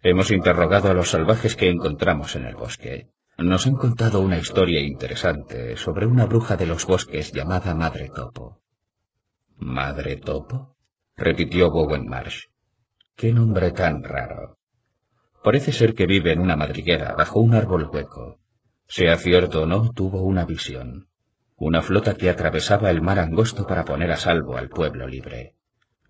Hemos 0.03 0.31
interrogado 0.31 0.91
a 0.91 0.95
los 0.95 1.11
salvajes 1.11 1.57
que 1.57 1.70
encontramos 1.70 2.37
en 2.37 2.47
el 2.47 2.57
bosque. 2.57 3.11
Nos 3.39 3.66
han 3.66 3.75
contado 3.75 4.20
una 4.20 4.39
historia 4.39 4.81
interesante 4.81 5.77
sobre 5.77 6.07
una 6.07 6.27
bruja 6.27 6.57
de 6.57 6.66
los 6.66 6.87
bosques 6.87 7.33
llamada 7.33 7.75
Madre 7.75 8.11
Topo. 8.14 8.62
¿Madre 9.57 10.16
Topo? 10.16 10.77
repitió 11.16 11.70
Bowen 11.70 12.07
Marsh. 12.07 12.47
¡Qué 13.16 13.33
nombre 13.33 13.70
tan 13.70 14.03
raro! 14.03 14.59
Parece 15.43 15.72
ser 15.72 15.95
que 15.95 16.07
vive 16.07 16.33
en 16.33 16.41
una 16.41 16.57
madriguera 16.57 17.14
bajo 17.14 17.41
un 17.41 17.55
árbol 17.55 17.89
hueco. 17.93 18.41
Sea 18.87 19.16
cierto 19.16 19.62
o 19.62 19.66
no, 19.66 19.93
tuvo 19.93 20.22
una 20.22 20.45
visión. 20.45 21.09
Una 21.67 21.81
flota 21.81 22.15
que 22.15 22.29
atravesaba 22.29 22.91
el 22.91 23.01
mar 23.01 23.19
angosto 23.19 23.67
para 23.67 23.87
poner 23.87 24.12
a 24.12 24.19
salvo 24.19 24.59
al 24.59 24.69
pueblo 24.69 25.09
libre. 25.09 25.55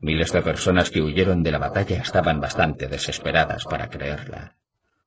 Miles 0.01 0.33
de 0.33 0.43
personas 0.43 0.91
que 0.91 1.01
huyeron 1.01 1.45
de 1.45 1.53
la 1.53 1.59
batalla 1.59 1.99
estaban 1.99 2.41
bastante 2.41 2.89
desesperadas 2.89 3.65
para 3.65 3.89
creerla. 3.89 4.57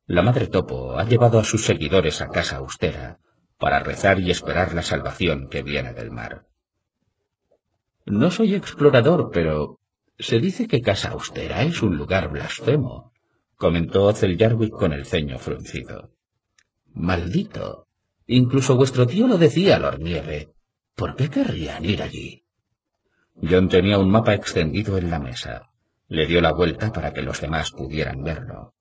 La 0.06 0.22
madre 0.22 0.48
Topo 0.48 0.98
ha 0.98 1.04
llevado 1.04 1.38
a 1.38 1.44
sus 1.44 1.66
seguidores 1.66 2.22
a 2.22 2.30
casa 2.30 2.56
austera 2.56 3.20
para 3.60 3.80
rezar 3.80 4.22
y 4.22 4.32
esperar 4.32 4.74
la 4.74 4.84
salvación 4.84 5.50
que 5.50 5.64
viene 5.64 5.92
del 5.92 6.12
mar. 6.12 6.46
No 8.06 8.32
soy 8.32 8.56
explorador, 8.56 9.32
pero 9.34 9.82
se 10.18 10.40
dice 10.40 10.66
que 10.70 10.80
Casa 10.82 11.10
Austera 11.10 11.64
es 11.64 11.82
un 11.82 11.98
lugar 11.98 12.30
blasfemo, 12.30 13.12
comentó 13.58 14.14
Jarwick 14.14 14.72
con 14.72 14.94
el 14.94 15.06
ceño 15.06 15.40
fruncido. 15.40 16.14
Maldito. 16.94 17.87
Incluso 18.28 18.76
vuestro 18.76 19.08
tío 19.08 19.28
lo 19.28 19.38
decía, 19.38 19.80
Lord 19.80 20.00
Nieve. 20.00 20.50
¿Por 20.96 21.16
qué 21.16 21.30
querrían 21.30 21.86
ir 21.86 22.04
allí? 22.04 22.44
John 23.42 23.70
tenía 23.70 23.98
un 23.98 24.10
mapa 24.10 24.34
extendido 24.34 24.98
en 24.98 25.10
la 25.10 25.20
mesa. 25.20 25.70
Le 26.10 26.26
dio 26.26 26.42
la 26.42 26.52
vuelta 26.52 26.92
para 26.92 27.14
que 27.14 27.22
los 27.22 27.40
demás 27.40 27.72
pudieran 27.72 28.24
verlo. 28.24 28.74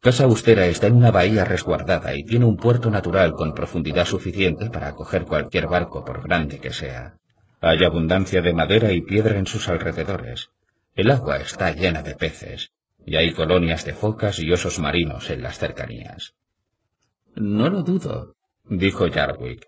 Casa 0.00 0.24
Austera 0.24 0.66
está 0.66 0.86
en 0.86 0.96
una 0.96 1.10
bahía 1.10 1.44
resguardada 1.44 2.14
y 2.14 2.24
tiene 2.24 2.44
un 2.46 2.56
puerto 2.56 2.90
natural 2.90 3.32
con 3.32 3.52
profundidad 3.52 4.06
suficiente 4.06 4.70
para 4.70 4.88
acoger 4.88 5.24
cualquier 5.24 5.66
barco 5.66 6.04
por 6.04 6.22
grande 6.22 6.58
que 6.58 6.72
sea. 6.72 7.16
Hay 7.60 7.84
abundancia 7.84 8.40
de 8.40 8.54
madera 8.54 8.92
y 8.92 9.02
piedra 9.02 9.38
en 9.38 9.46
sus 9.46 9.68
alrededores. 9.68 10.50
El 10.94 11.10
agua 11.10 11.36
está 11.38 11.72
llena 11.72 12.02
de 12.02 12.14
peces, 12.14 12.70
y 13.04 13.16
hay 13.16 13.32
colonias 13.32 13.84
de 13.84 13.92
focas 13.92 14.38
y 14.38 14.50
osos 14.50 14.78
marinos 14.78 15.28
en 15.28 15.42
las 15.42 15.58
cercanías. 15.58 16.34
No 17.40 17.70
lo 17.70 17.82
dudo, 17.82 18.36
dijo 18.68 19.10
Jarwick, 19.10 19.66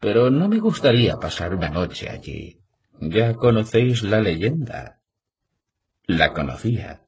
pero 0.00 0.28
no 0.28 0.48
me 0.48 0.58
gustaría 0.58 1.18
pasar 1.18 1.54
una 1.54 1.68
noche 1.68 2.08
allí. 2.08 2.58
Ya 2.98 3.34
conocéis 3.34 4.02
la 4.02 4.20
leyenda. 4.20 4.98
La 6.04 6.32
conocía. 6.32 7.02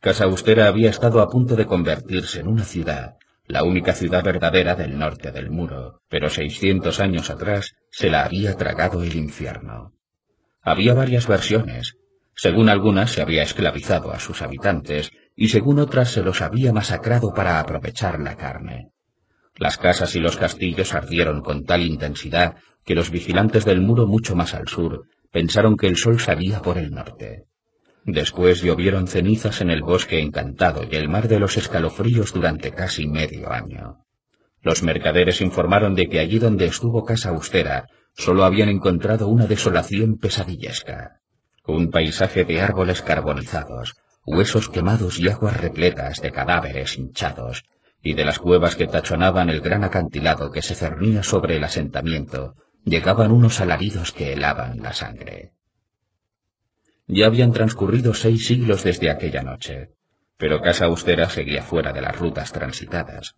Casa 0.00 0.24
Austera 0.24 0.68
había 0.68 0.90
estado 0.90 1.22
a 1.22 1.30
punto 1.30 1.56
de 1.56 1.64
convertirse 1.64 2.40
en 2.40 2.48
una 2.48 2.64
ciudad, 2.64 3.16
la 3.46 3.62
única 3.62 3.94
ciudad 3.94 4.22
verdadera 4.22 4.74
del 4.74 4.98
norte 4.98 5.32
del 5.32 5.50
muro, 5.50 6.02
pero 6.10 6.28
seiscientos 6.28 7.00
años 7.00 7.30
atrás 7.30 7.74
se 7.90 8.10
la 8.10 8.26
había 8.26 8.58
tragado 8.58 9.02
el 9.02 9.16
infierno. 9.16 9.94
Había 10.60 10.92
varias 10.92 11.26
versiones. 11.26 11.96
Según 12.36 12.68
algunas 12.68 13.12
se 13.12 13.22
había 13.22 13.42
esclavizado 13.42 14.12
a 14.12 14.20
sus 14.20 14.42
habitantes 14.42 15.10
y 15.34 15.48
según 15.48 15.78
otras 15.78 16.10
se 16.10 16.22
los 16.22 16.42
había 16.42 16.70
masacrado 16.70 17.32
para 17.32 17.60
aprovechar 17.60 18.20
la 18.20 18.36
carne. 18.36 18.90
Las 19.56 19.78
casas 19.78 20.16
y 20.16 20.20
los 20.20 20.36
castillos 20.36 20.94
ardieron 20.94 21.40
con 21.40 21.64
tal 21.64 21.82
intensidad 21.82 22.56
que 22.84 22.94
los 22.94 23.10
vigilantes 23.10 23.64
del 23.64 23.80
muro 23.80 24.06
mucho 24.06 24.34
más 24.34 24.54
al 24.54 24.68
sur 24.68 25.06
pensaron 25.30 25.76
que 25.76 25.86
el 25.86 25.96
sol 25.96 26.20
salía 26.20 26.60
por 26.60 26.78
el 26.78 26.90
norte. 26.90 27.44
Después 28.04 28.62
llovieron 28.62 29.06
cenizas 29.06 29.60
en 29.60 29.70
el 29.70 29.82
bosque 29.82 30.20
encantado 30.20 30.82
y 30.88 30.94
el 30.96 31.08
mar 31.08 31.28
de 31.28 31.38
los 31.38 31.56
escalofríos 31.56 32.32
durante 32.32 32.72
casi 32.72 33.06
medio 33.06 33.50
año. 33.50 34.04
Los 34.60 34.82
mercaderes 34.82 35.40
informaron 35.40 35.94
de 35.94 36.08
que 36.08 36.20
allí 36.20 36.38
donde 36.38 36.66
estuvo 36.66 37.04
Casa 37.04 37.30
Austera 37.30 37.86
solo 38.14 38.44
habían 38.44 38.68
encontrado 38.68 39.28
una 39.28 39.46
desolación 39.46 40.18
pesadillesca. 40.18 41.20
Un 41.66 41.90
paisaje 41.90 42.44
de 42.44 42.60
árboles 42.60 43.02
carbonizados, 43.02 43.94
huesos 44.26 44.68
quemados 44.68 45.18
y 45.18 45.28
aguas 45.28 45.56
repletas 45.56 46.20
de 46.20 46.30
cadáveres 46.30 46.98
hinchados, 46.98 47.64
y 48.04 48.12
de 48.12 48.24
las 48.26 48.38
cuevas 48.38 48.76
que 48.76 48.86
tachonaban 48.86 49.48
el 49.48 49.62
gran 49.62 49.82
acantilado 49.82 50.52
que 50.52 50.60
se 50.60 50.74
cernía 50.74 51.22
sobre 51.22 51.56
el 51.56 51.64
asentamiento, 51.64 52.54
llegaban 52.84 53.32
unos 53.32 53.62
alaridos 53.62 54.12
que 54.12 54.34
helaban 54.34 54.82
la 54.82 54.92
sangre. 54.92 55.52
Ya 57.06 57.26
habían 57.26 57.52
transcurrido 57.52 58.12
seis 58.12 58.46
siglos 58.46 58.84
desde 58.84 59.10
aquella 59.10 59.42
noche, 59.42 59.94
pero 60.36 60.60
Casa 60.60 60.84
Austera 60.84 61.30
seguía 61.30 61.62
fuera 61.62 61.94
de 61.94 62.02
las 62.02 62.18
rutas 62.18 62.52
transitadas. 62.52 63.36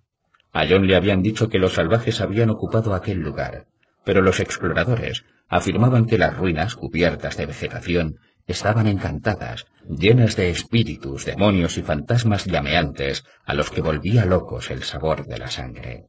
A 0.52 0.66
John 0.68 0.88
le 0.88 0.96
habían 0.96 1.22
dicho 1.22 1.48
que 1.48 1.60
los 1.60 1.74
salvajes 1.74 2.20
habían 2.20 2.50
ocupado 2.50 2.92
aquel 2.92 3.18
lugar, 3.20 3.66
pero 4.04 4.20
los 4.20 4.40
exploradores 4.40 5.24
afirmaban 5.48 6.06
que 6.06 6.18
las 6.18 6.36
ruinas, 6.36 6.74
cubiertas 6.74 7.36
de 7.36 7.46
vegetación, 7.46 8.18
estaban 8.47 8.86
encantadas, 8.86 9.66
llenas 9.88 10.36
de 10.36 10.51
espíritus, 10.51 11.24
demonios 11.24 11.78
y 11.78 11.82
fantasmas 11.82 12.44
llameantes 12.44 13.24
a 13.44 13.55
los 13.55 13.70
que 13.70 13.80
volvía 13.80 14.24
locos 14.24 14.70
el 14.70 14.82
sabor 14.82 15.26
de 15.26 15.38
la 15.38 15.49
sangre. 15.49 16.07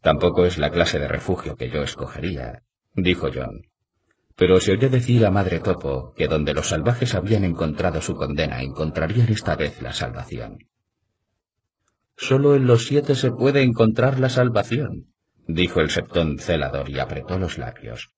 Tampoco 0.00 0.46
es 0.46 0.58
la 0.58 0.70
clase 0.70 0.98
de 0.98 1.08
refugio 1.08 1.56
que 1.56 1.70
yo 1.70 1.82
escogería, 1.82 2.62
dijo 2.94 3.28
John. 3.34 3.62
Pero 4.36 4.60
se 4.60 4.72
oyó 4.72 4.88
decir 4.88 5.26
a 5.26 5.30
Madre 5.30 5.58
Topo 5.58 6.14
que 6.16 6.28
donde 6.28 6.54
los 6.54 6.68
salvajes 6.68 7.14
habían 7.14 7.44
encontrado 7.44 8.00
su 8.00 8.14
condena 8.14 8.62
encontrarían 8.62 9.28
esta 9.28 9.56
vez 9.56 9.82
la 9.82 9.92
salvación. 9.92 10.58
Solo 12.16 12.54
en 12.54 12.66
los 12.66 12.86
siete 12.86 13.14
se 13.14 13.30
puede 13.30 13.62
encontrar 13.62 14.18
la 14.18 14.28
salvación, 14.28 15.12
dijo 15.46 15.80
el 15.80 15.90
septón 15.90 16.38
celador 16.38 16.90
y 16.90 16.98
apretó 16.98 17.38
los 17.38 17.58
labios. 17.58 18.12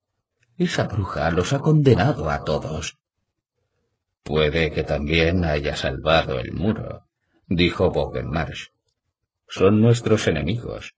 Esa 0.61 0.83
bruja 0.83 1.31
los 1.31 1.53
ha 1.53 1.59
condenado 1.59 2.29
a 2.29 2.43
todos. 2.43 2.99
Puede 4.21 4.69
que 4.69 4.83
también 4.83 5.43
haya 5.43 5.75
salvado 5.75 6.37
el 6.37 6.53
muro, 6.53 7.07
dijo 7.47 7.91
Marsh. 8.25 8.67
Son 9.47 9.81
nuestros 9.81 10.27
enemigos. 10.27 10.93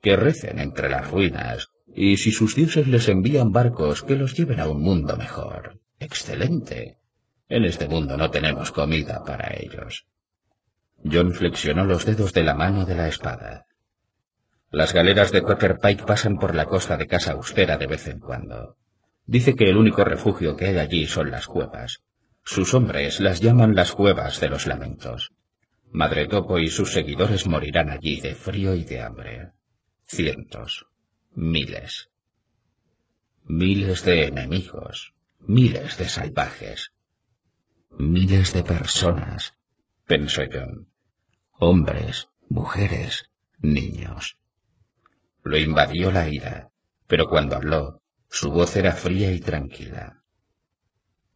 Que 0.00 0.16
recen 0.16 0.58
entre 0.58 0.88
las 0.88 1.10
ruinas 1.10 1.68
y 1.94 2.16
si 2.16 2.32
sus 2.32 2.54
dioses 2.54 2.88
les 2.88 3.06
envían 3.10 3.52
barcos 3.52 4.02
que 4.02 4.16
los 4.16 4.34
lleven 4.34 4.58
a 4.58 4.70
un 4.70 4.80
mundo 4.80 5.18
mejor. 5.18 5.80
Excelente. 5.98 6.96
En 7.50 7.66
este 7.66 7.86
mundo 7.86 8.16
no 8.16 8.30
tenemos 8.30 8.72
comida 8.72 9.22
para 9.22 9.52
ellos. 9.54 10.06
John 11.04 11.34
flexionó 11.34 11.84
los 11.84 12.06
dedos 12.06 12.32
de 12.32 12.42
la 12.42 12.54
mano 12.54 12.86
de 12.86 12.94
la 12.94 13.08
espada. 13.08 13.66
Las 14.70 14.94
galeras 14.94 15.30
de 15.30 15.42
Quaker 15.42 15.78
Pike 15.78 16.06
pasan 16.06 16.38
por 16.38 16.54
la 16.54 16.64
costa 16.64 16.96
de 16.96 17.06
Casa 17.06 17.32
Austera 17.32 17.76
de 17.76 17.86
vez 17.86 18.08
en 18.08 18.18
cuando. 18.18 18.78
Dice 19.26 19.54
que 19.54 19.70
el 19.70 19.76
único 19.76 20.04
refugio 20.04 20.56
que 20.56 20.66
hay 20.66 20.78
allí 20.78 21.06
son 21.06 21.30
las 21.30 21.46
cuevas. 21.46 22.02
Sus 22.44 22.74
hombres 22.74 23.20
las 23.20 23.40
llaman 23.40 23.74
las 23.74 23.92
cuevas 23.92 24.40
de 24.40 24.48
los 24.48 24.66
lamentos. 24.66 25.32
Madre 25.90 26.26
Topo 26.26 26.58
y 26.58 26.68
sus 26.68 26.92
seguidores 26.92 27.46
morirán 27.46 27.90
allí 27.90 28.20
de 28.20 28.34
frío 28.34 28.74
y 28.74 28.84
de 28.84 29.00
hambre. 29.00 29.52
Cientos 30.04 30.86
miles. 31.34 32.10
Miles 33.44 34.04
de 34.04 34.26
enemigos, 34.26 35.14
miles 35.40 35.98
de 35.98 36.08
salvajes, 36.08 36.92
miles 37.90 38.52
de 38.52 38.62
personas, 38.62 39.54
pensó 40.06 40.42
John. 40.50 40.88
Hombres, 41.58 42.28
mujeres, 42.48 43.30
niños. 43.58 44.38
Lo 45.42 45.58
invadió 45.58 46.10
la 46.10 46.28
ira, 46.28 46.70
pero 47.06 47.28
cuando 47.28 47.56
habló, 47.56 48.00
su 48.34 48.50
voz 48.50 48.74
era 48.74 48.90
fría 48.90 49.30
y 49.30 49.38
tranquila. 49.38 50.24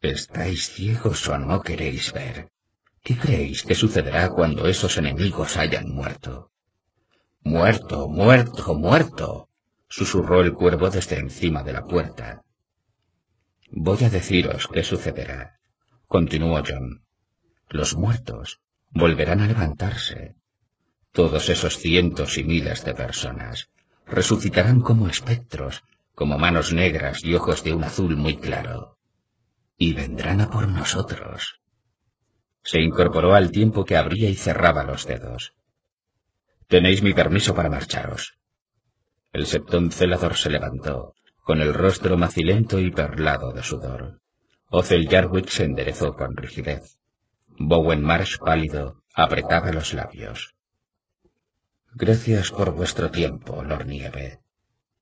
¿Estáis 0.01 0.71
ciegos 0.71 1.29
o 1.29 1.39
no 1.39 1.61
queréis 1.61 2.13
ver? 2.13 2.51
¿Qué 3.05 3.17
creéis 3.17 3.63
que 3.63 3.77
sucederá 3.77 4.31
cuando 4.31 4.67
esos 4.67 4.99
enemigos 4.99 5.57
hayan 5.57 5.89
muerto? 5.91 6.51
Muerto, 7.43 8.09
muerto, 8.09 8.75
muerto 8.75 9.49
susurró 9.89 10.41
el 10.41 10.55
cuervo 10.55 10.91
desde 10.91 11.21
encima 11.21 11.63
de 11.63 11.73
la 11.73 11.85
puerta. 11.85 12.43
Voy 13.71 14.03
a 14.03 14.11
deciros 14.11 14.67
qué 14.67 14.83
sucederá, 14.83 15.61
continuó 16.09 16.61
John. 16.67 17.05
Los 17.69 17.95
muertos 17.95 18.61
volverán 18.91 19.41
a 19.41 19.47
levantarse. 19.47 20.35
Todos 21.13 21.49
esos 21.49 21.79
cientos 21.79 22.37
y 22.39 22.43
miles 22.43 22.85
de 22.85 22.95
personas 22.95 23.71
resucitarán 24.05 24.81
como 24.81 25.07
espectros, 25.07 25.85
como 26.19 26.37
manos 26.37 26.73
negras 26.73 27.23
y 27.23 27.33
ojos 27.37 27.63
de 27.63 27.73
un 27.73 27.85
azul 27.85 28.17
muy 28.17 28.39
claro. 28.39 28.99
Y 29.77 29.95
vendrán 29.95 30.41
a 30.41 30.51
por 30.51 30.67
nosotros. 30.67 31.61
Se 32.65 32.81
incorporó 32.81 33.37
al 33.37 33.53
tiempo 33.53 33.85
que 33.85 33.97
abría 33.97 34.29
y 34.29 34.35
cerraba 34.35 34.83
los 34.83 35.07
dedos. 35.07 35.55
Tenéis 36.67 37.05
mi 37.05 37.15
permiso 37.15 37.55
para 37.55 37.71
marcharos. 37.71 38.37
El 39.33 39.47
septón 39.47 39.93
celador 39.93 40.37
se 40.37 40.51
levantó, 40.51 41.15
con 41.45 41.61
el 41.61 41.73
rostro 41.73 42.19
macilento 42.19 42.81
y 42.81 42.91
perlado 42.91 43.53
de 43.53 43.63
sudor. 43.63 44.21
Ocel 44.71 45.09
Jarwick 45.09 45.49
se 45.49 45.67
enderezó 45.67 46.15
con 46.15 46.37
rigidez. 46.37 46.99
Bowen 47.47 48.03
Marsh, 48.03 48.39
pálido, 48.39 49.05
apretaba 49.15 49.71
los 49.71 49.95
labios. 49.95 50.57
Gracias 51.95 52.51
por 52.51 52.73
vuestro 52.73 53.09
tiempo, 53.09 53.63
Lord 53.63 53.87
Nieve. 53.87 54.41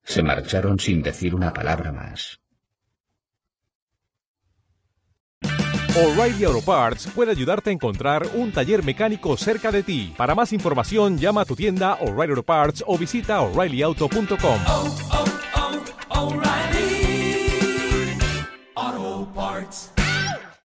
Se 0.06 0.22
marcharon 0.22 0.78
sin 0.78 1.02
decir 1.02 1.34
una 1.34 1.52
palabra 1.52 1.90
más. 1.90 2.40
O'Reilly 5.96 6.44
Auto 6.44 6.62
Parts 6.62 7.08
puede 7.14 7.32
ayudarte 7.32 7.70
a 7.70 7.72
encontrar 7.72 8.26
un 8.34 8.52
taller 8.52 8.84
mecánico 8.84 9.36
cerca 9.36 9.72
de 9.72 9.82
ti. 9.82 10.14
Para 10.16 10.34
más 10.34 10.52
información, 10.52 11.18
llama 11.18 11.40
a 11.40 11.44
tu 11.44 11.56
tienda 11.56 11.94
O'Reilly 11.94 12.32
Auto 12.32 12.42
Parts 12.44 12.84
o 12.86 12.96
visita 12.96 13.40
oreillyauto.com. 13.40 14.60